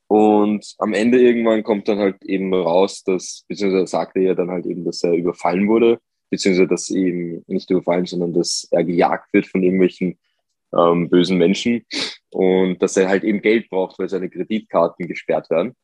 Und 0.08 0.76
am 0.80 0.94
Ende 0.94 1.20
irgendwann 1.20 1.63
kommt 1.63 1.88
dann 1.88 2.00
halt 2.00 2.24
eben 2.26 2.54
raus, 2.54 3.04
dass, 3.04 3.46
beziehungsweise 3.48 3.88
sagt 3.88 4.18
er 4.18 4.24
ja 4.24 4.34
dann 4.34 4.50
halt 4.50 4.65
eben, 4.65 4.84
dass 4.84 5.04
er 5.04 5.13
überfallen 5.13 5.68
wurde, 5.70 6.00
beziehungsweise 6.30 6.68
dass 6.68 6.89
eben 6.89 7.44
nicht 7.48 7.70
überfallen, 7.70 8.06
sondern 8.06 8.34
dass 8.34 8.68
er 8.72 8.84
gejagt 8.84 9.32
wird 9.34 9.46
von 9.46 9.63
irgendwelchen 9.63 10.18
ähm, 10.76 11.10
bösen 11.10 11.38
Menschen 11.38 11.86
und 12.32 12.82
dass 12.82 12.98
er 12.98 13.08
halt 13.08 13.24
eben 13.24 13.42
Geld 13.42 13.70
braucht, 13.70 13.98
weil 14.00 14.10
seine 14.10 14.30
Kreditkarten 14.30 15.08
gesperrt 15.08 15.50
werden. 15.50 15.76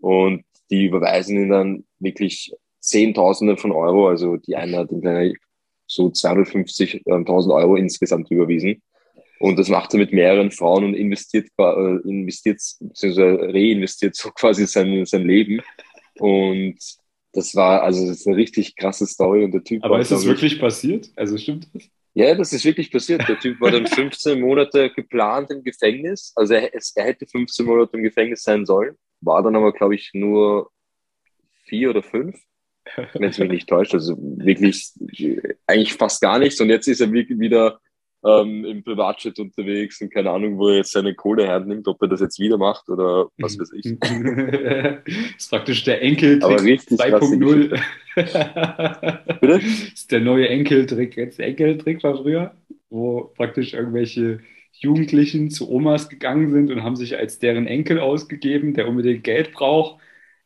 Und 0.00 0.44
die 0.70 0.86
überweisen 0.86 1.36
ihn 1.36 1.50
dann 1.50 1.84
wirklich 1.98 2.52
Zehntausende 2.80 3.56
von 3.56 3.70
Euro, 3.70 4.08
also 4.08 4.36
die 4.36 4.56
eine 4.56 4.78
hat 4.78 4.90
ihm 4.90 5.36
so 5.86 6.06
250.000 6.06 7.54
Euro 7.54 7.76
insgesamt 7.76 8.30
überwiesen. 8.30 8.82
Und 9.42 9.58
das 9.58 9.68
macht 9.68 9.92
er 9.92 9.98
mit 9.98 10.12
mehreren 10.12 10.52
Frauen 10.52 10.84
und 10.84 10.94
investiert, 10.94 11.48
äh, 11.58 11.96
investiert 12.08 12.60
beziehungsweise 12.78 13.52
reinvestiert 13.52 14.14
so 14.14 14.30
quasi 14.36 14.68
sein, 14.68 15.04
sein 15.04 15.26
Leben. 15.26 15.60
Und 16.20 16.78
das 17.32 17.56
war, 17.56 17.82
also 17.82 18.06
das 18.06 18.20
ist 18.20 18.28
eine 18.28 18.36
richtig 18.36 18.76
krasse 18.76 19.04
Story 19.04 19.42
und 19.42 19.50
der 19.50 19.64
Typ 19.64 19.82
Aber 19.82 19.98
ist 19.98 20.12
das 20.12 20.26
wirklich 20.26 20.60
passiert? 20.60 21.10
Also 21.16 21.36
stimmt 21.38 21.66
das? 21.74 21.82
Ja, 22.14 22.32
das 22.36 22.52
ist 22.52 22.64
wirklich 22.64 22.92
passiert. 22.92 23.28
Der 23.28 23.36
Typ 23.36 23.60
war 23.60 23.72
dann 23.72 23.86
15 23.88 24.40
Monate 24.40 24.90
geplant 24.90 25.50
im 25.50 25.64
Gefängnis. 25.64 26.32
Also 26.36 26.54
er, 26.54 26.72
er 26.72 27.04
hätte 27.04 27.26
15 27.26 27.66
Monate 27.66 27.96
im 27.96 28.04
Gefängnis 28.04 28.44
sein 28.44 28.64
sollen, 28.64 28.94
war 29.22 29.42
dann 29.42 29.56
aber, 29.56 29.72
glaube 29.72 29.96
ich, 29.96 30.10
nur 30.12 30.70
vier 31.64 31.90
oder 31.90 32.04
fünf, 32.04 32.38
wenn 33.14 33.24
es 33.24 33.38
mich 33.38 33.50
nicht 33.50 33.68
täuscht. 33.68 33.92
Also 33.92 34.16
wirklich 34.16 34.92
eigentlich 35.66 35.94
fast 35.94 36.20
gar 36.20 36.38
nichts. 36.38 36.60
Und 36.60 36.68
jetzt 36.68 36.86
ist 36.86 37.00
er 37.00 37.10
wirklich 37.10 37.40
wieder 37.40 37.80
ähm, 38.24 38.64
im 38.64 38.84
Privatjet 38.84 39.38
unterwegs 39.38 40.00
und 40.00 40.12
keine 40.12 40.30
Ahnung, 40.30 40.58
wo 40.58 40.68
er 40.68 40.76
jetzt 40.76 40.92
seine 40.92 41.14
Kohle 41.14 41.46
hernimmt, 41.46 41.88
ob 41.88 42.00
er 42.02 42.08
das 42.08 42.20
jetzt 42.20 42.38
wieder 42.38 42.56
macht 42.56 42.88
oder 42.88 43.28
was 43.38 43.58
weiß 43.58 43.72
ich. 43.72 43.98
das 43.98 44.10
ist 45.38 45.50
praktisch 45.50 45.82
der 45.84 46.02
Enkeltrick 46.02 46.80
2.0. 46.82 47.80
Bitte? 49.40 49.58
Das 49.58 49.64
ist 49.64 50.12
der 50.12 50.20
neue 50.20 50.48
Enkeltrick. 50.48 51.16
Jetzt 51.16 51.38
der 51.38 51.48
Enkeltrick 51.48 52.02
war 52.04 52.16
früher, 52.16 52.54
wo 52.90 53.32
praktisch 53.36 53.74
irgendwelche 53.74 54.40
Jugendlichen 54.72 55.50
zu 55.50 55.70
Omas 55.70 56.08
gegangen 56.08 56.50
sind 56.50 56.70
und 56.70 56.82
haben 56.82 56.96
sich 56.96 57.16
als 57.16 57.38
deren 57.38 57.66
Enkel 57.66 57.98
ausgegeben, 57.98 58.74
der 58.74 58.88
unbedingt 58.88 59.24
Geld 59.24 59.52
braucht. 59.52 60.00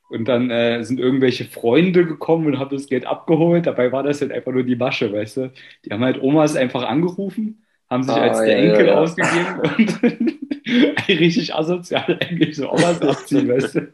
Und 0.09 0.29
dann 0.29 0.51
äh, 0.51 0.85
sind 0.85 1.01
irgendwelche 1.01 1.45
Freunde 1.47 2.07
gekommen 2.07 2.47
und 2.47 2.59
haben 2.61 2.71
das 2.71 2.87
Geld 2.87 3.07
abgeholt. 3.07 3.67
Dabei 3.67 3.91
war 3.91 4.05
das 4.05 4.21
halt 4.21 4.31
einfach 4.31 4.53
nur 4.53 4.63
die 4.63 4.77
Masche, 4.77 5.13
weißt 5.13 5.37
du? 5.39 5.53
Die 5.85 5.91
haben 5.91 6.05
halt 6.05 6.23
Omas 6.23 6.55
einfach 6.55 6.85
angerufen 6.85 7.66
haben 7.89 8.03
sich 8.03 8.15
ah, 8.15 8.23
als 8.23 8.39
der 8.39 8.49
ja, 8.49 8.71
Enkel 8.71 8.87
ja, 8.87 8.99
ausgegeben 8.99 9.61
und 10.67 11.09
richtig 11.09 11.55
asozial 11.55 12.19
eigentlich 12.21 12.57
so 12.57 12.71
Omas 12.71 13.01
abziehen, 13.01 13.49
weißt 13.49 13.75
du? 13.77 13.93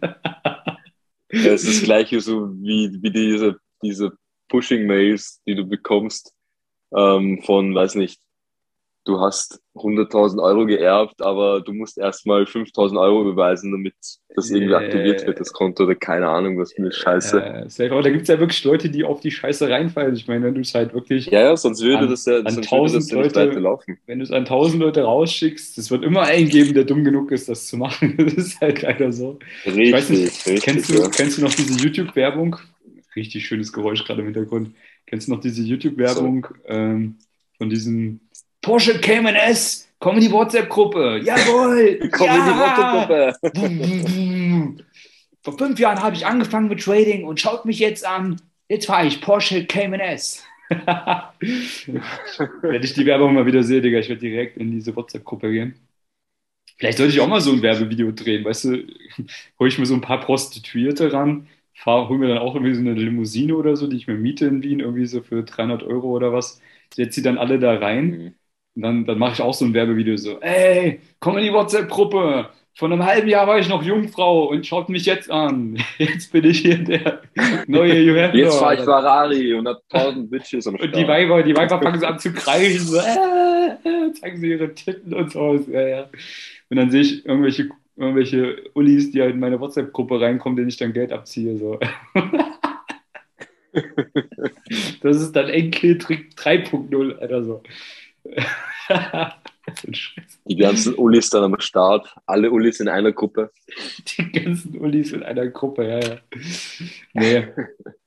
Es 1.29 1.65
ist 1.65 1.81
das 1.81 1.83
gleiche 1.85 2.21
so 2.21 2.51
wie, 2.55 2.99
wie 3.01 3.11
diese, 3.11 3.57
diese 3.83 4.13
Pushing-Mails, 4.49 5.43
die 5.47 5.55
du 5.55 5.67
bekommst 5.67 6.35
ähm, 6.95 7.43
von, 7.43 7.75
weiß 7.75 7.95
nicht, 7.95 8.21
du 9.05 9.21
hast 9.21 9.61
100.000 9.75 10.43
Euro 10.43 10.67
geerbt, 10.67 11.23
aber 11.23 11.61
du 11.61 11.73
musst 11.73 11.99
erstmal 11.99 12.43
5.000 12.45 13.01
Euro 13.01 13.25
beweisen, 13.25 13.73
damit 13.73 13.95
das 14.35 14.51
irgendwie 14.51 14.75
aktiviert 14.75 15.27
wird, 15.27 15.41
das 15.41 15.53
Konto 15.53 15.85
oder 15.85 15.95
keine 15.95 16.29
Ahnung, 16.29 16.59
was 16.59 16.73
für 16.73 16.83
eine 16.83 16.93
Scheiße. 16.93 17.69
Äh, 17.79 17.89
aber 17.89 18.03
da 18.03 18.11
gibt 18.11 18.23
es 18.23 18.29
ja 18.29 18.39
wirklich 18.39 18.63
Leute, 18.65 18.91
die 18.91 19.05
auf 19.05 19.21
die 19.21 19.31
Scheiße 19.31 19.69
reinfallen. 19.69 20.15
Ich 20.15 20.29
meine, 20.29 20.45
wenn 20.45 20.55
du 20.55 20.61
es 20.61 20.75
halt 20.75 20.95
wirklich. 20.95 21.27
Ja, 21.27 21.41
ja, 21.41 21.57
sonst 21.57 21.83
würde 21.83 21.99
an, 21.99 22.11
das 22.11 22.27
ja, 22.27 22.39
an 22.41 22.63
tausend 22.63 23.11
Leute, 23.11 23.45
laufen. 23.59 23.99
Wenn 24.07 24.19
du 24.19 24.25
es 24.25 24.31
an 24.31 24.43
1000 24.43 24.81
Leute 24.81 25.03
rausschickst, 25.03 25.79
es 25.79 25.91
wird 25.91 26.05
immer 26.05 26.23
einen 26.23 26.49
geben, 26.49 26.75
der 26.75 26.85
dumm 26.85 27.03
genug 27.05 27.33
ist, 27.33 27.49
das 27.49 27.67
zu 27.67 27.77
machen. 27.77 28.17
Das 28.23 28.35
ist 28.35 28.61
halt 28.61 28.83
leider 28.83 29.13
so. 29.13 29.39
Richtig, 29.67 29.89
ich 29.89 29.93
weiß 29.93 30.11
nicht, 30.11 30.47
richtig, 30.47 30.63
kennst, 30.63 30.91
du, 30.91 31.03
ja. 31.03 31.09
kennst 31.09 31.39
du 31.39 31.43
noch 31.43 31.53
diese 31.53 31.75
YouTube-Werbung? 31.83 32.57
Richtig 33.17 33.47
schönes 33.47 33.73
Geräusch 33.73 34.05
gerade 34.05 34.21
im 34.21 34.27
Hintergrund. 34.27 34.75
Kennst 35.07 35.29
du 35.29 35.33
noch 35.33 35.41
diese 35.41 35.63
YouTube-Werbung? 35.63 36.47
So. 36.47 36.69
Ähm, 36.69 37.17
von 37.63 37.71
diesem 37.71 38.21
Porsche 38.63 39.01
Cayman 39.01 39.35
S, 39.35 39.89
komm 39.99 40.17
in 40.17 40.23
die 40.23 40.31
WhatsApp-Gruppe. 40.33 41.21
Jawohl! 41.25 41.99
Komm 42.13 42.27
ja! 42.27 42.37
in 42.37 42.45
die 42.45 42.57
WhatsApp-Gruppe. 42.59 43.35
Vor 45.43 45.59
fünf 45.59 45.79
Jahren 45.79 46.03
habe 46.03 46.17
ich 46.17 46.27
angefangen 46.27 46.69
mit 46.69 46.83
Trading 46.83 47.25
und 47.25 47.41
schaut 47.41 47.65
mich 47.65 47.79
jetzt 47.79 48.07
an. 48.07 48.41
Jetzt 48.69 48.87
fahre 48.87 49.07
ich 49.07 49.21
Porsche 49.21 49.67
Cayman 49.67 50.01
S. 50.01 50.45
Wenn 51.41 52.83
ich 52.83 52.95
die 52.95 53.07
Werbung 53.07 53.35
mal 53.35 53.47
wieder 53.47 53.63
sehe, 53.63 53.81
Digga, 53.83 53.99
ich 53.99 54.09
werde 54.09 54.21
direkt 54.21 54.57
in 54.57 54.71
diese 54.71 54.95
WhatsApp-Gruppe 54.97 55.51
gehen. 55.51 55.75
Vielleicht 56.79 56.99
sollte 56.99 57.13
ich 57.13 57.21
auch 57.21 57.29
mal 57.29 57.41
so 57.41 57.53
ein 57.53 57.63
Werbevideo 57.63 58.13
drehen, 58.13 58.45
weißt 58.45 58.65
du, 58.65 58.87
hole 59.61 59.69
ich 59.69 59.79
mir 59.79 59.87
so 59.87 59.95
ein 59.95 60.01
paar 60.01 60.21
Prostituierte 60.21 61.13
ran, 61.13 61.49
fahr, 61.75 62.09
hol 62.09 62.19
mir 62.19 62.29
dann 62.29 62.39
auch 62.39 62.55
irgendwie 62.55 62.75
so 62.75 62.81
eine 62.81 62.95
Limousine 62.95 63.55
oder 63.57 63.77
so, 63.77 63.87
die 63.87 63.97
ich 63.97 64.07
mir 64.09 64.17
miete 64.17 64.47
in 64.47 64.63
Wien, 64.63 64.81
irgendwie 64.81 65.07
so 65.07 65.23
für 65.23 65.43
300 65.45 65.83
Euro 65.85 66.09
oder 66.11 66.33
was, 66.33 66.61
setze 66.95 67.17
sie 67.17 67.23
dann 67.23 67.39
alle 67.39 67.59
da 67.59 67.75
rein 67.77 68.23
Mhm. 68.25 68.35
Und 68.75 68.83
dann, 68.83 69.05
dann 69.05 69.19
mache 69.19 69.35
ich 69.35 69.43
auch 69.43 69.55
so 69.55 69.65
ein 69.65 69.75
Werbevideo 69.75 70.17
so, 70.17 70.41
ey, 70.41 71.01
komm 71.21 71.39
in 71.39 71.45
die 71.45 71.53
WhatsApp-Gruppe, 71.53 72.49
vor 72.75 72.91
einem 72.91 73.05
halben 73.05 73.29
Jahr 73.29 73.47
war 73.47 73.59
ich 73.59 73.69
noch 73.69 73.83
Jungfrau 73.83 74.45
und 74.45 74.67
schaut 74.67 74.89
mich 74.89 75.05
jetzt 75.05 75.31
an, 75.31 75.79
jetzt 75.99 76.33
bin 76.33 76.45
ich 76.45 76.61
hier 76.61 76.79
der 76.79 77.21
neue 77.67 78.01
Juventus. 78.01 78.41
Jetzt 78.41 78.59
fahre 78.59 78.75
ich 78.75 78.81
Ferrari 78.81 79.55
und 79.55 79.69
hab 79.69 79.87
tausend 79.91 80.31
Bitches 80.31 80.67
am 80.67 80.77
Und 80.77 80.83
die 80.85 80.89
Start. 80.89 81.09
Weiber, 81.09 81.43
die 81.43 81.55
Weiber 81.55 81.81
fangen 81.83 82.01
so 82.01 82.07
an 82.07 82.19
zu 82.19 82.33
kreischen, 82.33 82.87
so, 82.87 82.97
äh, 82.97 83.75
äh, 83.85 84.13
zeigen 84.15 84.41
sie 84.41 84.51
ihre 84.51 84.75
Titten 84.75 85.13
und 85.13 85.33
so. 85.33 85.55
Ja, 85.71 85.87
ja. 85.87 86.11
Und 86.71 86.77
dann 86.79 86.91
sehe 86.91 87.03
ich 87.03 87.27
irgendwelche, 87.27 87.69
irgendwelche 87.97 88.57
Ullis, 88.73 89.11
die 89.11 89.21
halt 89.21 89.35
in 89.35 89.41
meine 89.41 89.61
WhatsApp-Gruppe 89.61 90.21
reinkommen, 90.21 90.57
denen 90.57 90.69
ich 90.69 90.79
dann 90.79 90.95
Geld 90.95 91.13
abziehe. 91.13 91.59
So. 91.59 91.79
Das 95.03 95.17
ist 95.17 95.33
dann 95.33 95.49
Enkeltrick 95.49 96.35
3.0, 96.37 97.19
Alter. 97.19 97.43
So. 97.43 97.63
Die 100.49 100.57
ganzen 100.57 100.95
Ullis 100.95 101.31
dann 101.31 101.45
am 101.45 101.61
Start. 101.61 102.15
Alle 102.27 102.51
Ullis 102.51 102.81
in 102.81 102.89
einer 102.89 103.13
Gruppe. 103.13 103.51
Die 104.19 104.33
ganzen 104.33 104.77
Ullis 104.79 105.13
in 105.13 105.23
einer 105.23 105.49
Gruppe, 105.49 105.89
ja, 105.89 106.01
ja. 106.01 106.19
Nee, 107.15 107.49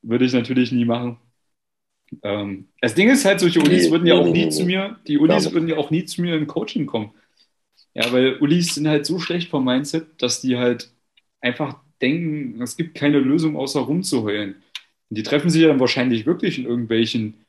würde 0.02 0.26
ich 0.26 0.34
natürlich 0.34 0.72
nie 0.72 0.86
machen. 0.86 1.20
Ähm, 2.24 2.70
das 2.82 2.96
Ding 2.96 3.10
ist 3.10 3.26
halt, 3.26 3.40
solche 3.40 3.62
Ullis 3.62 3.90
Nee, 3.90 3.92
würden 3.92 4.08
ja 4.08 4.16
nee, 4.16 4.20
auch 4.20 4.32
nie 4.32 4.46
nee, 4.46 4.50
zu 4.50 4.66
mir, 4.66 5.00
die 5.08 5.18
Ullis 5.18 5.46
Ja. 5.46 5.52
würden 5.54 5.68
ja 5.70 5.78
auch 5.78 5.92
nie 5.92 6.06
zu 6.06 6.22
mir 6.22 6.36
in 6.36 6.48
Coaching 6.48 6.86
kommen. 6.86 7.14
Ja, 7.96 8.12
weil 8.14 8.38
Ullis 8.40 8.76
sind 8.76 8.88
halt 8.88 9.06
so 9.06 9.20
schlecht 9.20 9.50
vom 9.50 9.66
Mindset, 9.66 10.22
dass 10.22 10.42
die 10.42 10.58
halt 10.58 10.92
einfach 11.42 11.82
denken, 12.02 12.62
es 12.62 12.78
gibt 12.78 12.96
keine 12.96 13.20
Lösung 13.20 13.58
außer 13.58 13.82
rumzuheulen. 13.82 14.56
Und 15.10 15.18
die 15.18 15.24
treffen 15.24 15.50
sich 15.50 15.62
ja 15.64 15.70
dann 15.70 15.80
wahrscheinlich 15.82 16.26
wirklich 16.26 16.60
in 16.60 16.66
irgendwelchen, 16.66 17.45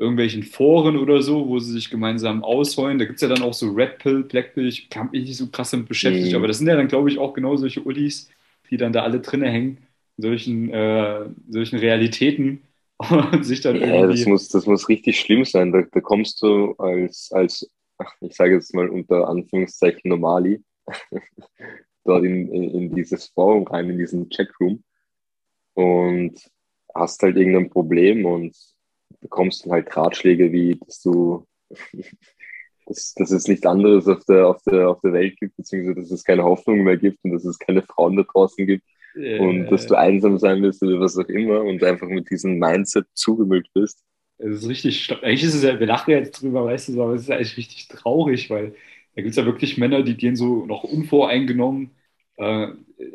irgendwelchen 0.00 0.44
Foren 0.44 0.98
oder 0.98 1.22
so, 1.22 1.48
wo 1.48 1.60
sie 1.60 1.72
sich 1.72 1.90
gemeinsam 1.90 2.44
ausheulen. 2.44 2.98
Da 2.98 3.06
gibt 3.06 3.16
es 3.18 3.22
ja 3.22 3.28
dann 3.28 3.42
auch 3.42 3.54
so 3.54 3.70
Red 3.70 3.98
Pill, 4.00 4.24
Black 4.24 4.54
Pill, 4.54 4.68
ich 4.68 4.88
habe 4.96 5.10
mich 5.12 5.24
nicht 5.28 5.36
so 5.38 5.48
krass 5.48 5.72
damit 5.72 5.88
beschäftigt, 5.88 6.32
Mhm. 6.32 6.36
aber 6.36 6.48
das 6.48 6.58
sind 6.58 6.68
ja 6.68 6.76
dann, 6.76 6.88
glaube 6.88 7.10
ich, 7.10 7.18
auch 7.18 7.34
genau 7.34 7.56
solche 7.56 7.82
Ullis, 7.82 8.30
die 8.70 8.78
dann 8.78 8.92
da 8.94 9.02
alle 9.04 9.20
drinne 9.20 9.50
hängen, 9.50 9.78
in 10.18 10.22
solchen, 10.22 10.70
äh, 10.72 11.26
solchen 11.50 11.78
Realitäten 11.80 12.62
und 12.98 13.44
sich 13.44 13.62
dann 13.62 13.76
Ja, 13.76 13.82
irgendwie. 13.82 14.06
das 14.06 14.26
muss, 14.26 14.48
das 14.48 14.66
muss 14.66 14.88
richtig 14.88 15.18
schlimm 15.20 15.44
sein. 15.44 15.72
Da, 15.72 15.82
da 15.82 16.00
kommst 16.00 16.42
du 16.42 16.74
als, 16.78 17.30
als, 17.32 17.70
ach, 17.98 18.12
ich 18.20 18.34
sage 18.36 18.54
jetzt 18.54 18.74
mal 18.74 18.88
unter 18.88 19.28
Anführungszeichen 19.28 20.08
Normali, 20.10 20.62
dort 22.04 22.24
in, 22.24 22.48
in, 22.52 22.70
in 22.70 22.94
dieses 22.94 23.26
Forum 23.28 23.66
rein, 23.66 23.90
in 23.90 23.98
diesen 23.98 24.28
Chatroom 24.30 24.82
und 25.74 26.40
hast 26.94 27.22
halt 27.22 27.36
irgendein 27.36 27.70
Problem 27.70 28.26
und 28.26 28.56
bekommst 29.20 29.64
dann 29.64 29.72
halt 29.72 29.96
Ratschläge 29.96 30.52
wie, 30.52 30.78
dass 30.84 31.00
du, 31.02 31.46
dass, 32.86 33.14
dass 33.14 33.30
es 33.30 33.48
nichts 33.48 33.66
anderes 33.66 34.08
auf 34.08 34.24
der, 34.24 34.48
auf, 34.48 34.62
der, 34.62 34.88
auf 34.88 35.00
der 35.00 35.12
Welt 35.12 35.38
gibt, 35.38 35.56
beziehungsweise 35.56 36.00
dass 36.00 36.10
es 36.10 36.24
keine 36.24 36.44
Hoffnung 36.44 36.82
mehr 36.84 36.96
gibt 36.96 37.18
und 37.24 37.32
dass 37.32 37.44
es 37.44 37.58
keine 37.58 37.82
Frauen 37.82 38.16
da 38.16 38.22
draußen 38.22 38.66
gibt 38.66 38.84
und 39.14 39.66
dass 39.70 39.86
du 39.86 39.96
einsam 39.96 40.38
sein 40.38 40.62
wirst 40.62 40.82
oder 40.82 41.00
was 41.00 41.18
auch 41.18 41.28
immer 41.28 41.62
und 41.62 41.82
einfach 41.82 42.08
mit 42.08 42.30
diesem 42.30 42.58
Mindset 42.58 43.06
zugemüllt 43.14 43.68
bist. 43.74 44.04
Es 44.38 44.62
ist 44.62 44.68
richtig, 44.68 45.10
eigentlich 45.22 45.42
ist 45.42 45.54
es 45.54 45.62
ja, 45.62 45.78
wir 45.78 45.86
lachen 45.86 46.12
jetzt 46.12 46.40
drüber, 46.40 46.64
weißt 46.64 46.90
du, 46.90 47.02
aber 47.02 47.14
es 47.14 47.22
ist 47.22 47.30
eigentlich 47.30 47.56
richtig 47.56 47.88
traurig, 47.88 48.48
weil 48.50 48.74
da 49.14 49.22
gibt 49.22 49.32
es 49.32 49.36
ja 49.36 49.44
wirklich 49.44 49.76
Männer, 49.76 50.02
die 50.02 50.16
gehen 50.16 50.36
so 50.36 50.64
noch 50.64 50.84
unvoreingenommen, 50.84 51.90
äh, 52.40 52.68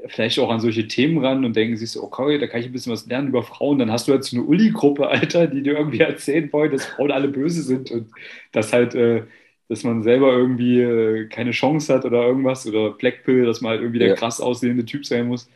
vielleicht 0.07 0.39
auch 0.39 0.49
an 0.51 0.59
solche 0.61 0.87
Themen 0.87 1.23
ran 1.23 1.45
und 1.45 1.55
denken 1.55 1.77
sich 1.77 1.91
so, 1.91 2.03
okay, 2.03 2.37
da 2.39 2.47
kann 2.47 2.59
ich 2.61 2.67
ein 2.67 2.71
bisschen 2.73 2.93
was 2.93 3.07
lernen 3.07 3.29
über 3.29 3.43
Frauen. 3.43 3.79
Dann 3.79 3.91
hast 3.91 4.07
du 4.07 4.13
halt 4.13 4.23
so 4.23 4.37
eine 4.37 4.45
Uli-Gruppe, 4.45 5.07
Alter, 5.09 5.47
die 5.47 5.63
dir 5.63 5.77
irgendwie 5.77 5.99
erzählen 6.01 6.51
wollen, 6.53 6.71
dass 6.71 6.85
Frauen 6.85 7.11
alle 7.11 7.29
böse 7.29 7.63
sind 7.63 7.91
und 7.91 8.11
dass 8.53 8.73
halt, 8.73 8.95
äh, 8.95 9.25
dass 9.69 9.83
man 9.83 10.03
selber 10.03 10.33
irgendwie 10.33 10.79
äh, 10.81 11.27
keine 11.29 11.51
Chance 11.51 11.93
hat 11.93 12.05
oder 12.05 12.23
irgendwas 12.27 12.67
oder 12.67 12.91
Blackpill, 12.91 13.45
dass 13.45 13.61
man 13.61 13.71
halt 13.71 13.81
irgendwie 13.81 13.99
der 13.99 14.11
Ja. 14.11 14.15
krass 14.15 14.41
aussehende 14.41 14.85
Typ 14.85 15.05
sein 15.05 15.27
muss. 15.27 15.49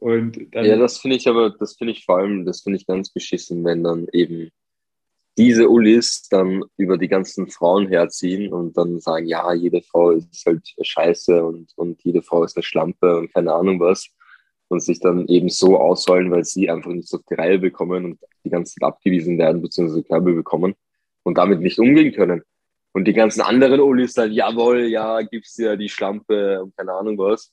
Und 0.00 0.54
dann, 0.54 0.68
Ja, 0.68 0.76
das 0.76 0.98
finde 0.98 1.16
ich 1.16 1.28
aber, 1.28 1.50
das 1.50 1.76
finde 1.76 1.92
ich 1.92 2.04
vor 2.04 2.18
allem, 2.18 2.44
das 2.44 2.62
finde 2.62 2.78
ich 2.78 2.86
ganz 2.86 3.10
beschissen, 3.10 3.64
wenn 3.64 3.82
dann 3.84 4.06
eben 4.12 4.50
diese 5.38 5.68
Ullis 5.68 6.28
dann 6.28 6.64
über 6.76 6.98
die 6.98 7.08
ganzen 7.08 7.48
Frauen 7.48 7.88
herziehen 7.88 8.52
und 8.52 8.76
dann 8.76 9.00
sagen, 9.00 9.26
ja, 9.26 9.52
jede 9.52 9.82
Frau 9.82 10.10
ist 10.10 10.44
halt 10.46 10.74
scheiße 10.80 11.44
und, 11.44 11.72
und 11.76 12.02
jede 12.02 12.22
Frau 12.22 12.44
ist 12.44 12.56
eine 12.56 12.62
Schlampe 12.64 13.16
und 13.18 13.32
keine 13.32 13.52
Ahnung 13.54 13.80
was. 13.80 14.08
Und 14.68 14.82
sich 14.82 15.00
dann 15.00 15.26
eben 15.26 15.48
so 15.48 15.78
ausholen, 15.80 16.30
weil 16.30 16.44
sie 16.44 16.70
einfach 16.70 16.92
nicht 16.92 17.08
so 17.08 17.16
auf 17.16 17.24
die 17.28 17.34
Reihe 17.34 17.58
bekommen 17.58 18.04
und 18.04 18.20
die 18.44 18.50
ganze 18.50 18.74
Zeit 18.74 18.86
abgewiesen 18.86 19.36
werden, 19.36 19.62
beziehungsweise 19.62 20.04
Körbe 20.04 20.32
bekommen 20.32 20.74
und 21.24 21.38
damit 21.38 21.60
nicht 21.60 21.78
umgehen 21.80 22.12
können. 22.12 22.42
Und 22.92 23.06
die 23.06 23.12
ganzen 23.12 23.40
anderen 23.40 23.80
Ullis 23.80 24.14
dann, 24.14 24.32
jawohl, 24.32 24.86
ja, 24.86 25.22
gibt's 25.22 25.56
ja 25.56 25.76
die 25.76 25.88
Schlampe 25.88 26.62
und 26.62 26.76
keine 26.76 26.92
Ahnung 26.92 27.18
was. 27.18 27.52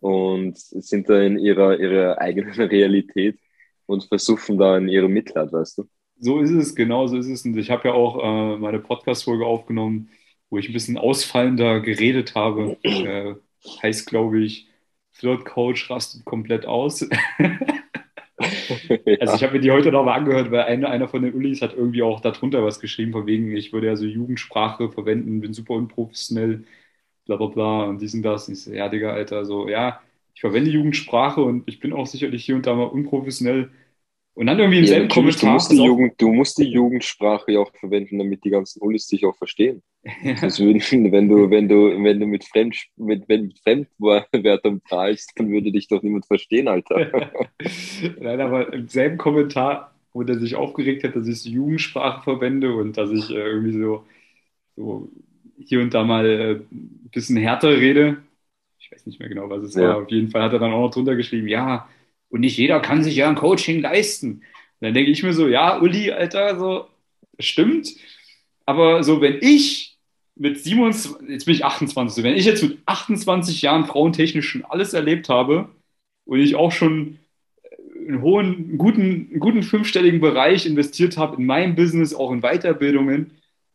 Und 0.00 0.58
sind 0.58 1.08
da 1.08 1.20
in 1.22 1.38
ihrer, 1.38 1.78
ihrer 1.78 2.18
eigenen 2.18 2.52
Realität 2.54 3.38
und 3.86 4.04
versuchen 4.04 4.58
da 4.58 4.76
in 4.78 4.88
ihrem 4.88 5.12
Mitleid, 5.12 5.52
weißt 5.52 5.78
du? 5.78 5.88
So 6.18 6.40
ist 6.40 6.50
es, 6.50 6.74
genau 6.74 7.06
so 7.06 7.16
ist 7.18 7.26
es. 7.28 7.44
Und 7.44 7.56
ich 7.58 7.70
habe 7.70 7.88
ja 7.88 7.94
auch 7.94 8.18
äh, 8.22 8.56
meine 8.58 8.78
Podcast-Folge 8.80 9.44
aufgenommen, 9.46 10.10
wo 10.50 10.58
ich 10.58 10.68
ein 10.68 10.72
bisschen 10.72 10.96
ausfallender 10.98 11.80
geredet 11.80 12.34
habe. 12.34 12.78
Äh, 12.84 13.34
heißt, 13.82 14.06
glaube 14.06 14.40
ich, 14.42 14.68
Flirt-Coach 15.12 15.90
rastet 15.90 16.24
komplett 16.24 16.66
aus. 16.66 17.06
Also 19.18 19.34
ich 19.34 19.42
habe 19.42 19.54
mir 19.54 19.60
die 19.60 19.70
heute 19.70 19.92
noch 19.92 20.04
mal 20.04 20.14
angehört, 20.14 20.50
weil 20.50 20.62
einer, 20.64 20.88
einer 20.90 21.08
von 21.08 21.22
den 21.22 21.34
Ulis 21.34 21.62
hat 21.62 21.74
irgendwie 21.74 22.02
auch 22.02 22.20
darunter 22.20 22.64
was 22.64 22.80
geschrieben, 22.80 23.12
von 23.12 23.26
wegen, 23.26 23.56
ich 23.56 23.72
würde 23.72 23.86
ja 23.88 23.96
so 23.96 24.04
Jugendsprache 24.06 24.90
verwenden, 24.90 25.40
bin 25.40 25.52
super 25.54 25.74
unprofessionell, 25.74 26.64
bla 27.26 27.36
bla 27.36 27.46
bla 27.48 27.84
und 27.84 28.00
dies 28.02 28.14
und 28.14 28.22
das. 28.22 28.48
Und 28.48 28.54
ich 28.54 28.62
so, 28.64 28.72
ja, 28.72 28.88
Digga, 28.88 29.12
Alter, 29.12 29.44
so, 29.44 29.68
ja, 29.68 30.00
ich 30.34 30.40
verwende 30.40 30.70
Jugendsprache 30.70 31.42
und 31.42 31.68
ich 31.68 31.80
bin 31.80 31.92
auch 31.92 32.06
sicherlich 32.06 32.44
hier 32.44 32.56
und 32.56 32.66
da 32.66 32.74
mal 32.74 32.84
unprofessionell. 32.84 33.70
Und 34.34 34.46
dann 34.46 34.58
irgendwie 34.58 34.78
im 34.78 34.84
Ja, 34.84 34.90
selben 34.90 35.08
natürlich, 35.08 35.36
du 35.36 35.46
Kommentar. 35.46 35.54
musst, 35.54 35.70
die 35.72 35.76
Jugend, 35.84 36.14
du 36.20 36.32
musst 36.32 36.58
die 36.58 36.64
Jugendsprache 36.64 37.52
ja 37.52 37.60
auch 37.60 37.72
verwenden, 37.78 38.18
damit 38.18 38.44
die 38.44 38.50
ganzen 38.50 38.82
Ullis 38.82 39.06
dich 39.06 39.24
auch 39.24 39.36
verstehen. 39.36 39.82
Ja. 40.22 40.34
Das 40.42 40.58
würden, 40.60 40.80
wenn 41.12 41.28
du, 41.28 41.50
wenn 41.50 41.68
du, 41.68 42.02
wenn 42.02 42.20
du 42.20 42.26
mit, 42.26 42.44
Fremd, 42.44 42.76
mit, 42.96 43.28
wenn 43.28 43.46
mit 43.46 43.58
Fremdwörtern 43.60 44.80
prahlst, 44.80 45.32
dann 45.36 45.50
würde 45.50 45.70
dich 45.72 45.88
doch 45.88 46.02
niemand 46.02 46.26
verstehen, 46.26 46.68
Alter. 46.68 47.28
Nein, 48.20 48.40
aber 48.40 48.72
im 48.72 48.88
selben 48.88 49.18
Kommentar, 49.18 49.94
wo 50.12 50.22
der 50.22 50.38
sich 50.38 50.56
aufgeregt 50.56 51.04
hat, 51.04 51.16
dass 51.16 51.26
ich 51.28 51.40
so 51.42 51.48
Jugendsprache 51.50 52.22
verwende 52.22 52.74
und 52.74 52.96
dass 52.96 53.10
ich 53.10 53.30
äh, 53.30 53.34
irgendwie 53.34 53.72
so, 53.78 54.04
so 54.76 55.08
hier 55.58 55.80
und 55.80 55.94
da 55.94 56.04
mal 56.04 56.26
äh, 56.26 56.52
ein 56.72 57.10
bisschen 57.12 57.36
härter 57.36 57.70
rede. 57.70 58.18
Ich 58.78 58.90
weiß 58.92 59.06
nicht 59.06 59.20
mehr 59.20 59.28
genau, 59.28 59.48
was 59.50 59.62
es 59.64 59.74
Ja. 59.74 59.82
war. 59.82 60.02
Auf 60.02 60.10
jeden 60.10 60.30
Fall 60.30 60.42
hat 60.42 60.52
er 60.52 60.58
dann 60.58 60.72
auch 60.72 60.82
noch 60.82 60.90
drunter 60.92 61.16
geschrieben, 61.16 61.48
ja, 61.48 61.88
und 62.34 62.40
nicht 62.40 62.58
jeder 62.58 62.80
kann 62.80 63.04
sich 63.04 63.14
ja 63.14 63.28
ein 63.28 63.36
Coaching 63.36 63.80
leisten. 63.80 64.32
Und 64.32 64.42
dann 64.80 64.92
denke 64.92 65.12
ich 65.12 65.22
mir 65.22 65.32
so, 65.32 65.46
ja, 65.46 65.80
Uli, 65.80 66.10
Alter, 66.10 66.58
so, 66.58 66.88
stimmt. 67.38 67.94
Aber 68.66 69.04
so, 69.04 69.20
wenn 69.20 69.38
ich 69.40 69.96
mit 70.34 70.58
27, 70.58 71.28
jetzt 71.28 71.44
bin 71.44 71.54
ich 71.54 71.64
28, 71.64 72.16
so, 72.16 72.22
wenn 72.24 72.34
ich 72.34 72.44
jetzt 72.44 72.64
mit 72.64 72.78
28 72.86 73.62
Jahren 73.62 73.84
frauentechnisch 73.84 74.48
schon 74.48 74.64
alles 74.64 74.94
erlebt 74.94 75.28
habe 75.28 75.68
und 76.24 76.40
ich 76.40 76.56
auch 76.56 76.72
schon 76.72 77.20
einen 78.08 78.20
hohen, 78.20 78.78
guten, 78.78 79.38
guten 79.38 79.62
fünfstelligen 79.62 80.20
Bereich 80.20 80.66
investiert 80.66 81.16
habe 81.16 81.36
in 81.36 81.46
mein 81.46 81.76
Business, 81.76 82.14
auch 82.14 82.32
in 82.32 82.40
Weiterbildungen. 82.40 83.30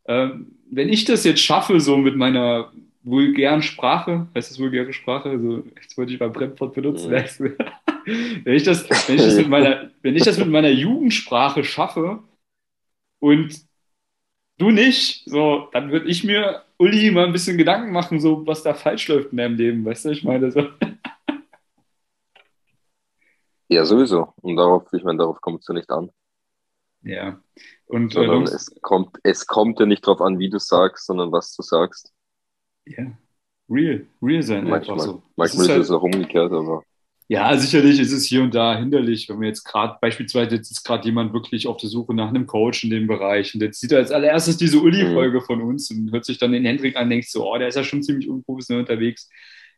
Ähm, 0.06 0.58
wenn 0.70 0.90
ich 0.90 1.06
das 1.06 1.24
jetzt 1.24 1.42
schaffe, 1.42 1.80
so 1.80 1.96
mit 1.96 2.18
meiner 2.18 2.74
vulgären 3.10 3.62
Sprache, 3.62 4.28
heißt 4.36 4.52
das 4.52 4.60
vulgäre 4.60 4.94
Sprache? 4.94 5.30
Also, 5.30 5.64
jetzt 5.76 5.98
wollte 5.98 6.14
ich 6.14 6.20
mal 6.20 6.30
Bremfort 6.30 6.74
benutzen. 6.74 7.12
Mhm. 7.12 7.56
wenn, 8.46 8.54
ich 8.54 8.64
das, 8.64 8.90
wenn, 9.08 9.16
ich 9.16 9.22
das 9.22 9.36
mit 9.36 9.50
meiner, 9.50 9.92
wenn 10.02 10.16
ich 10.16 10.24
das 10.24 10.38
mit 10.38 10.50
meiner 10.50 10.70
Jugendsprache 10.70 11.64
schaffe 11.64 12.24
und 13.20 13.62
du 14.58 14.72
nicht, 14.72 15.24
so, 15.26 15.70
dann 15.72 15.92
würde 15.92 16.08
ich 16.08 16.24
mir, 16.24 16.64
Uli, 16.78 17.12
mal 17.12 17.26
ein 17.26 17.34
bisschen 17.34 17.58
Gedanken 17.58 17.92
machen, 17.92 18.20
so, 18.20 18.46
was 18.46 18.64
da 18.64 18.74
falsch 18.74 19.08
läuft 19.08 19.32
in 19.32 19.38
deinem 19.38 19.56
Leben. 19.56 19.86
Weißt 19.86 20.06
du, 20.06 20.10
ich 20.10 20.24
meine, 20.24 20.52
so. 20.52 20.68
Ja, 23.72 23.86
sowieso. 23.86 24.34
Und 24.42 24.56
darauf, 24.56 24.92
ich 24.94 25.04
meine, 25.04 25.20
darauf 25.20 25.42
kommt 25.42 25.62
es 25.62 25.68
ja 25.68 25.76
nicht 25.76 25.92
an. 25.92 26.10
Ja. 27.04 27.40
Und, 27.86 28.14
sondern 28.14 28.42
äh, 28.42 28.50
es, 28.50 28.76
kommt, 28.82 29.18
es 29.22 29.46
kommt 29.46 29.80
ja 29.80 29.86
nicht 29.86 30.08
darauf 30.08 30.22
an, 30.22 30.40
wie 30.40 30.50
du 30.50 30.60
sagst, 30.60 31.06
sondern 31.06 31.32
was 31.32 31.56
du 31.56 31.62
sagst. 31.62 32.12
Ja, 32.86 33.12
real, 33.70 34.06
real 34.22 34.42
sein 34.42 34.68
manchmal, 34.68 34.98
einfach 34.98 35.06
so. 35.06 35.24
Manchmal 35.36 35.66
ist, 35.66 35.72
es 35.72 35.90
halt, 35.90 35.92
auch 35.92 36.04
umgekehrt, 36.04 36.52
aber. 36.52 36.84
Ja, 37.32 37.56
sicherlich 37.56 38.00
ist 38.00 38.12
es 38.12 38.26
hier 38.26 38.42
und 38.42 38.56
da 38.56 38.76
hinderlich, 38.76 39.30
wenn 39.30 39.40
wir 39.40 39.50
jetzt 39.50 39.64
gerade, 39.64 39.98
beispielsweise 40.02 40.56
jetzt 40.56 40.72
ist 40.72 40.84
gerade 40.84 41.06
jemand 41.06 41.32
wirklich 41.32 41.68
auf 41.68 41.78
der 41.78 41.88
Suche 41.88 42.16
nach 42.16 42.30
einem 42.30 42.48
Coach 42.48 42.84
in 42.84 42.90
dem 42.90 43.06
Bereich 43.06 43.54
und 43.54 43.62
jetzt 43.62 43.80
sieht 43.80 43.92
er 43.92 44.00
als 44.00 44.12
allererstes 44.12 44.58
diese 44.58 44.80
Uli-Folge 44.80 45.40
mhm. 45.40 45.44
von 45.44 45.62
uns 45.62 45.92
und 45.92 46.12
hört 46.12 46.26
sich 46.26 46.40
dann 46.40 46.54
den 46.54 46.66
Hendrik 46.66 46.96
an 46.96 47.04
und 47.04 47.12
denkt 47.12 47.30
so, 47.30 47.48
oh, 47.48 47.56
der 47.60 47.68
ist 47.68 47.76
ja 47.76 47.84
schon 47.84 48.02
ziemlich 48.02 48.28
unprofessionell 48.28 48.82
unterwegs. 48.82 49.30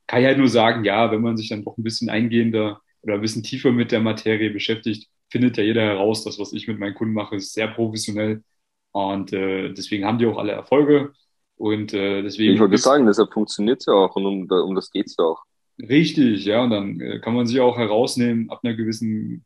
Kann 0.07 0.21
ich 0.21 0.27
halt 0.27 0.37
nur 0.37 0.47
sagen, 0.47 0.85
ja, 0.85 1.11
wenn 1.11 1.21
man 1.21 1.35
sich 1.35 1.49
dann 1.49 1.63
doch 1.63 1.77
ein 1.77 1.83
bisschen 1.83 2.09
eingehender 2.09 2.81
oder 3.01 3.15
ein 3.15 3.21
bisschen 3.21 3.43
tiefer 3.43 3.73
mit 3.73 3.91
der 3.91 3.99
Materie 3.99 4.49
beschäftigt, 4.51 5.09
findet 5.29 5.57
ja 5.57 5.63
jeder 5.63 5.81
heraus, 5.81 6.23
dass 6.23 6.39
was 6.39 6.53
ich 6.53 6.69
mit 6.69 6.79
meinen 6.79 6.95
Kunden 6.95 7.13
mache, 7.13 7.35
ist 7.35 7.53
sehr 7.53 7.67
professionell 7.67 8.43
und 8.91 9.33
äh, 9.33 9.73
deswegen 9.73 10.05
haben 10.05 10.19
die 10.19 10.25
auch 10.25 10.37
alle 10.37 10.53
Erfolge 10.53 11.13
und 11.61 11.93
äh, 11.93 12.23
deswegen. 12.23 12.55
Ich 12.55 12.59
wollte 12.59 12.77
sagen, 12.77 13.05
deshalb 13.05 13.31
funktioniert 13.31 13.81
es 13.81 13.85
ja 13.85 13.93
auch 13.93 14.15
und 14.15 14.25
um, 14.25 14.49
um 14.49 14.75
das 14.75 14.89
geht 14.91 15.05
es 15.05 15.15
ja 15.17 15.25
auch. 15.25 15.43
Richtig, 15.79 16.45
ja, 16.45 16.63
und 16.63 16.71
dann 16.71 16.99
äh, 16.99 17.19
kann 17.19 17.35
man 17.35 17.45
sich 17.45 17.59
auch 17.59 17.77
herausnehmen 17.77 18.49
ab 18.49 18.61
einer 18.63 18.75
gewissen 18.75 19.45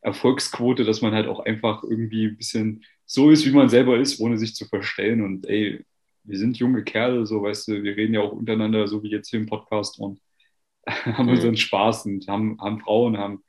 Erfolgsquote, 0.00 0.84
dass 0.84 1.02
man 1.02 1.14
halt 1.14 1.28
auch 1.28 1.40
einfach 1.40 1.84
irgendwie 1.84 2.26
ein 2.26 2.36
bisschen 2.36 2.84
so 3.06 3.30
ist, 3.30 3.46
wie 3.46 3.52
man 3.52 3.68
selber 3.68 3.96
ist, 3.96 4.20
ohne 4.20 4.38
sich 4.38 4.54
zu 4.54 4.66
verstellen. 4.66 5.22
Und 5.22 5.46
ey, 5.46 5.84
wir 6.24 6.38
sind 6.38 6.58
junge 6.58 6.82
Kerle, 6.82 7.26
so 7.26 7.42
weißt 7.42 7.68
du, 7.68 7.82
wir 7.82 7.96
reden 7.96 8.14
ja 8.14 8.20
auch 8.20 8.32
untereinander, 8.32 8.88
so 8.88 9.02
wie 9.02 9.10
jetzt 9.10 9.30
hier 9.30 9.40
im 9.40 9.46
Podcast 9.46 9.98
und 10.00 10.20
haben 10.86 11.26
mhm. 11.26 11.32
unseren 11.32 11.56
Spaß 11.56 12.06
und 12.06 12.26
haben, 12.26 12.60
haben 12.60 12.80
Frauen, 12.80 13.18
haben 13.18 13.44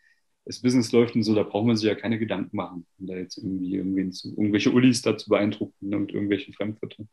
das 0.46 0.62
Business 0.62 0.92
läuft 0.92 1.16
und 1.16 1.24
so, 1.24 1.34
da 1.34 1.44
braucht 1.44 1.66
man 1.66 1.78
sich 1.78 1.88
ja 1.88 1.96
keine 1.96 2.20
Gedanken 2.20 2.56
machen, 2.56 2.86
um 3.00 3.08
da 3.08 3.16
jetzt 3.16 3.38
irgendwie 3.38 3.76
irgendwen 3.76 4.12
zu, 4.12 4.30
irgendwelche 4.30 4.72
Ullis 4.72 5.02
da 5.02 5.18
zu 5.18 5.30
beeindrucken 5.30 5.96
und 5.96 6.12
irgendwelche 6.12 6.52
Fremdwörter. 6.54 7.06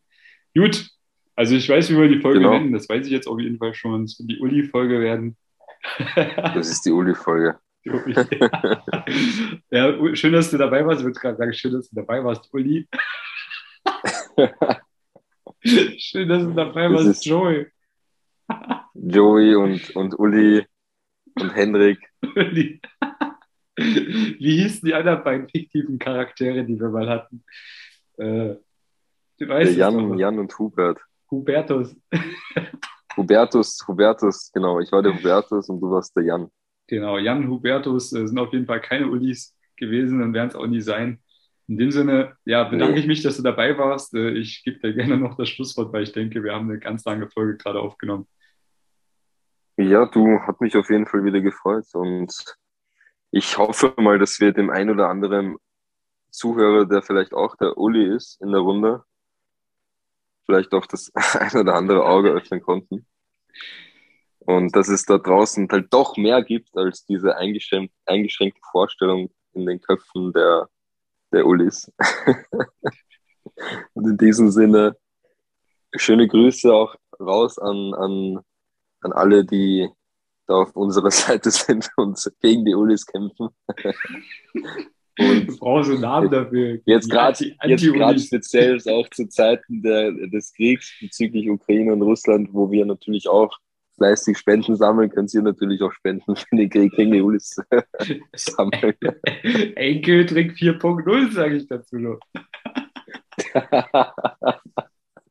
Gut, 0.55 0.88
also 1.36 1.55
ich 1.55 1.68
weiß, 1.68 1.90
wie 1.90 1.96
wir 1.96 2.09
die 2.09 2.20
Folge 2.20 2.40
genau. 2.40 2.53
nennen, 2.53 2.72
das 2.72 2.88
weiß 2.88 3.07
ich 3.07 3.12
jetzt 3.12 3.26
auf 3.26 3.40
jeden 3.40 3.59
Fall 3.59 3.74
schon. 3.74 4.05
Es 4.05 4.18
wird 4.18 4.30
die 4.30 4.38
Uli-Folge 4.40 5.01
werden. 5.01 5.36
das 6.14 6.68
ist 6.68 6.84
die 6.84 6.90
Uli-Folge. 6.90 7.59
ja, 9.70 10.14
schön, 10.14 10.34
dass 10.34 10.51
du 10.51 10.59
dabei 10.59 10.84
warst. 10.84 11.01
Ich 11.01 11.07
würde 11.07 11.18
gerade 11.18 11.38
sagen, 11.38 11.55
schön, 11.55 11.72
dass 11.72 11.88
du 11.88 11.96
dabei 11.96 12.22
warst, 12.22 12.53
Uli. 12.53 12.86
schön, 15.98 16.28
dass 16.28 16.42
du 16.42 16.53
dabei 16.53 16.88
das 16.88 17.07
warst, 17.07 17.24
Joey. 17.24 17.68
Joey 18.92 19.55
und, 19.55 19.96
und 19.96 20.18
Uli 20.18 20.66
und 21.40 21.55
Hendrik. 21.55 21.98
Uli. 22.36 22.82
Wie 23.76 24.62
hießen 24.62 24.86
die 24.86 24.94
anderen 24.94 25.24
beiden 25.24 25.48
fiktiven 25.48 25.98
Charaktere, 25.98 26.64
die 26.64 26.78
wir 26.78 26.90
mal 26.90 27.09
hatten? 27.09 27.42
Äh, 28.18 28.57
Jan, 29.41 30.18
Jan 30.18 30.38
und 30.38 30.59
Hubert. 30.59 31.01
Hubertus. 31.30 31.97
Hubertus, 33.16 33.78
Hubertus, 33.86 34.51
genau. 34.53 34.80
Ich 34.80 34.93
war 34.93 35.03
der 35.03 35.14
Hubertus 35.14 35.68
und 35.68 35.80
du 35.80 35.91
warst 35.91 36.14
der 36.16 36.24
Jan. 36.24 36.51
Genau, 36.86 37.18
Jan 37.18 37.45
und 37.45 37.51
Hubertus 37.51 38.11
sind 38.11 38.38
auf 38.38 38.53
jeden 38.53 38.66
Fall 38.66 38.80
keine 38.80 39.09
Ulis 39.09 39.57
gewesen 39.76 40.22
und 40.22 40.34
werden 40.34 40.49
es 40.49 40.55
auch 40.55 40.66
nie 40.66 40.80
sein. 40.80 41.20
In 41.68 41.78
dem 41.78 41.91
Sinne, 41.91 42.36
ja, 42.45 42.64
bedanke 42.64 42.95
nee. 42.95 43.01
ich 43.01 43.07
mich, 43.07 43.22
dass 43.22 43.36
du 43.36 43.43
dabei 43.43 43.78
warst. 43.78 44.12
Äh, 44.14 44.30
ich 44.30 44.64
gebe 44.64 44.80
dir 44.80 44.93
gerne 44.93 45.16
noch 45.16 45.36
das 45.36 45.49
Schlusswort, 45.49 45.93
weil 45.93 46.03
ich 46.03 46.12
denke, 46.12 46.43
wir 46.43 46.53
haben 46.53 46.68
eine 46.68 46.80
ganz 46.80 47.05
lange 47.05 47.28
Folge 47.28 47.57
gerade 47.57 47.80
aufgenommen. 47.80 48.26
Ja, 49.76 50.05
du, 50.07 50.41
hat 50.41 50.61
mich 50.61 50.76
auf 50.76 50.91
jeden 50.91 51.07
Fall 51.07 51.24
wieder 51.24 51.41
gefreut 51.41 51.86
und 51.95 52.34
ich 53.30 53.57
hoffe 53.57 53.95
mal, 53.97 54.18
dass 54.18 54.41
wir 54.41 54.53
dem 54.53 54.68
ein 54.68 54.91
oder 54.91 55.09
anderen 55.09 55.57
Zuhörer, 56.30 56.86
der 56.86 57.03
vielleicht 57.03 57.32
auch 57.32 57.57
der 57.57 57.78
Uli 57.78 58.14
ist 58.14 58.41
in 58.43 58.51
der 58.51 58.61
Runde, 58.61 59.05
vielleicht 60.51 60.74
auch 60.74 60.86
das 60.86 61.12
ein 61.14 61.57
oder 61.57 61.74
andere 61.74 62.05
Auge 62.05 62.30
öffnen 62.30 62.61
konnten. 62.61 63.07
Und 64.40 64.74
dass 64.74 64.88
es 64.88 65.05
da 65.05 65.18
draußen 65.18 65.68
halt 65.70 65.92
doch 65.92 66.16
mehr 66.16 66.42
gibt 66.42 66.76
als 66.76 67.05
diese 67.05 67.36
eingeschränkte, 67.36 67.94
eingeschränkte 68.07 68.61
Vorstellung 68.72 69.30
in 69.53 69.66
den 69.66 69.80
Köpfen 69.80 70.32
der, 70.32 70.68
der 71.32 71.46
Ulis. 71.46 71.92
Und 73.94 74.07
in 74.07 74.16
diesem 74.16 74.51
Sinne, 74.51 74.96
schöne 75.94 76.26
Grüße 76.26 76.72
auch 76.72 76.96
raus 77.20 77.59
an, 77.59 77.94
an, 77.94 78.40
an 79.03 79.12
alle, 79.12 79.44
die 79.44 79.88
da 80.46 80.55
auf 80.55 80.74
unserer 80.74 81.11
Seite 81.12 81.51
sind 81.51 81.90
und 81.96 82.18
gegen 82.40 82.64
die 82.64 82.74
Ulis 82.74 83.07
kämpfen. 83.07 83.51
Und 85.18 85.49
du 85.61 85.66
brauchst 85.66 85.90
einen 85.90 86.00
Namen 86.00 86.30
dafür. 86.30 86.80
Jetzt 86.84 87.11
gerade 87.11 88.18
speziell 88.18 88.80
auch 88.88 89.08
zu 89.11 89.28
Zeiten 89.28 89.82
der, 89.82 90.12
des 90.12 90.52
Kriegs 90.54 90.92
bezüglich 91.00 91.48
Ukraine 91.48 91.92
und 91.92 92.02
Russland, 92.02 92.48
wo 92.52 92.70
wir 92.70 92.86
natürlich 92.86 93.28
auch 93.28 93.56
fleißig 93.96 94.38
Spenden 94.38 94.76
sammeln, 94.76 95.11
können 95.11 95.28
Sie 95.28 95.42
natürlich 95.42 95.82
auch 95.82 95.92
Spenden 95.92 96.34
für 96.36 96.56
den 96.56 96.70
Krieg 96.70 96.92
gegen 96.92 97.12
die 97.12 97.20
Ulis 97.20 97.61
sammeln. 98.34 98.94
Enkeltrick 99.76 100.52
4.0, 100.52 101.32
sage 101.32 101.56
ich 101.56 101.68
dazu 101.68 101.96
noch. 101.96 102.18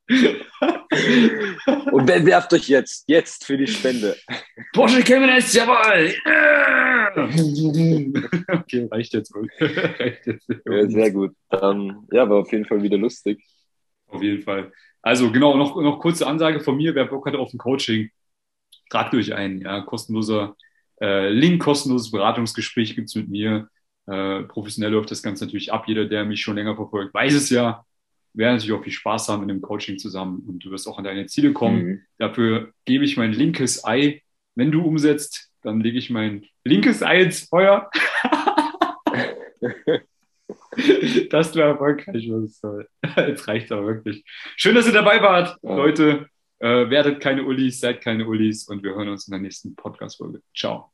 Und 1.92 2.06
bewerft 2.08 2.52
euch 2.54 2.68
jetzt, 2.68 3.04
jetzt 3.08 3.46
für 3.46 3.58
die 3.58 3.68
Spende. 3.68 4.16
Porsche 4.74 5.04
Cayman 5.04 5.30
jawohl! 5.30 6.16
okay, 8.60 8.88
reicht 8.92 9.14
jetzt 9.14 9.34
wohl. 9.36 9.48
reicht 9.60 10.26
jetzt. 10.26 10.50
Ja, 10.66 10.90
sehr 10.90 11.12
gut. 11.12 11.36
Dann, 11.50 12.08
ja, 12.12 12.28
war 12.28 12.40
auf 12.40 12.52
jeden 12.52 12.66
Fall 12.66 12.82
wieder 12.82 12.98
lustig. 12.98 13.44
Auf 14.08 14.24
jeden 14.24 14.42
Fall. 14.42 14.72
Also 15.02 15.32
genau, 15.32 15.56
noch, 15.56 15.76
noch 15.76 16.00
kurze 16.00 16.26
Ansage 16.26 16.60
von 16.60 16.76
mir, 16.76 16.96
wer 16.96 17.06
Bock 17.06 17.28
hat 17.28 17.36
auf 17.36 17.54
ein 17.54 17.60
Coaching, 17.60 18.10
tragt 18.90 19.14
euch 19.14 19.34
ein. 19.34 19.62
Ja, 19.62 19.82
kostenloser 19.82 20.56
äh, 21.00 21.30
Link, 21.30 21.62
kostenloses 21.62 22.10
Beratungsgespräch 22.10 22.96
gibt 22.96 23.10
es 23.10 23.16
mit 23.16 23.30
mir. 23.30 23.70
Äh, 24.08 24.42
professionell 24.44 24.92
läuft 24.92 25.12
das 25.12 25.22
Ganze 25.22 25.46
natürlich 25.46 25.72
ab. 25.72 25.84
Jeder, 25.88 26.06
der 26.06 26.26
mich 26.26 26.42
schon 26.42 26.56
länger 26.56 26.76
verfolgt, 26.76 27.14
weiß 27.14 27.36
es 27.36 27.52
ja 27.52 27.86
werden 28.34 28.56
natürlich 28.56 28.74
auch 28.74 28.84
viel 28.84 28.94
Spaß 28.94 29.30
haben 29.30 29.44
in 29.44 29.50
dem 29.50 29.62
Coaching 29.62 29.98
zusammen 29.98 30.44
und 30.48 30.64
du 30.64 30.72
wirst 30.72 30.88
auch 30.88 30.98
an 30.98 31.04
deine 31.04 31.28
Ziele 31.28 31.54
kommen. 31.54 31.84
Mhm. 31.84 32.02
Dafür 32.18 32.74
gebe 32.86 33.06
ich 33.06 33.18
mein 33.18 33.34
linkes 33.34 33.86
Ei. 33.86 34.22
Wenn 34.56 34.72
du 34.72 34.84
umsetzt, 34.84 35.52
dann 35.62 35.82
lege 35.82 35.98
ich 35.98 36.10
mein 36.10 36.46
linkes 36.64 37.04
Ei 37.04 37.22
ins 37.22 37.42
Feuer. 37.42 37.90
dass 41.30 41.52
du 41.52 41.60
erfolgreich 41.60 42.30
wirst. 42.30 42.64
Jetzt 43.18 43.48
reicht 43.48 43.72
aber 43.72 43.88
wirklich. 43.88 44.24
Schön, 44.56 44.76
dass 44.76 44.88
ihr 44.88 44.94
dabei 44.94 45.22
wart, 45.22 45.58
ja. 45.62 45.76
Leute. 45.76 46.28
Äh, 46.62 46.90
werdet 46.90 47.22
keine 47.22 47.46
Ullis, 47.46 47.80
seid 47.80 48.02
keine 48.02 48.28
Ullis 48.28 48.68
und 48.68 48.84
wir 48.84 48.94
hören 48.94 49.08
uns 49.08 49.28
in 49.28 49.32
der 49.32 49.40
nächsten 49.40 49.76
Podcast-Folge. 49.76 50.42
Ciao. 50.54 50.92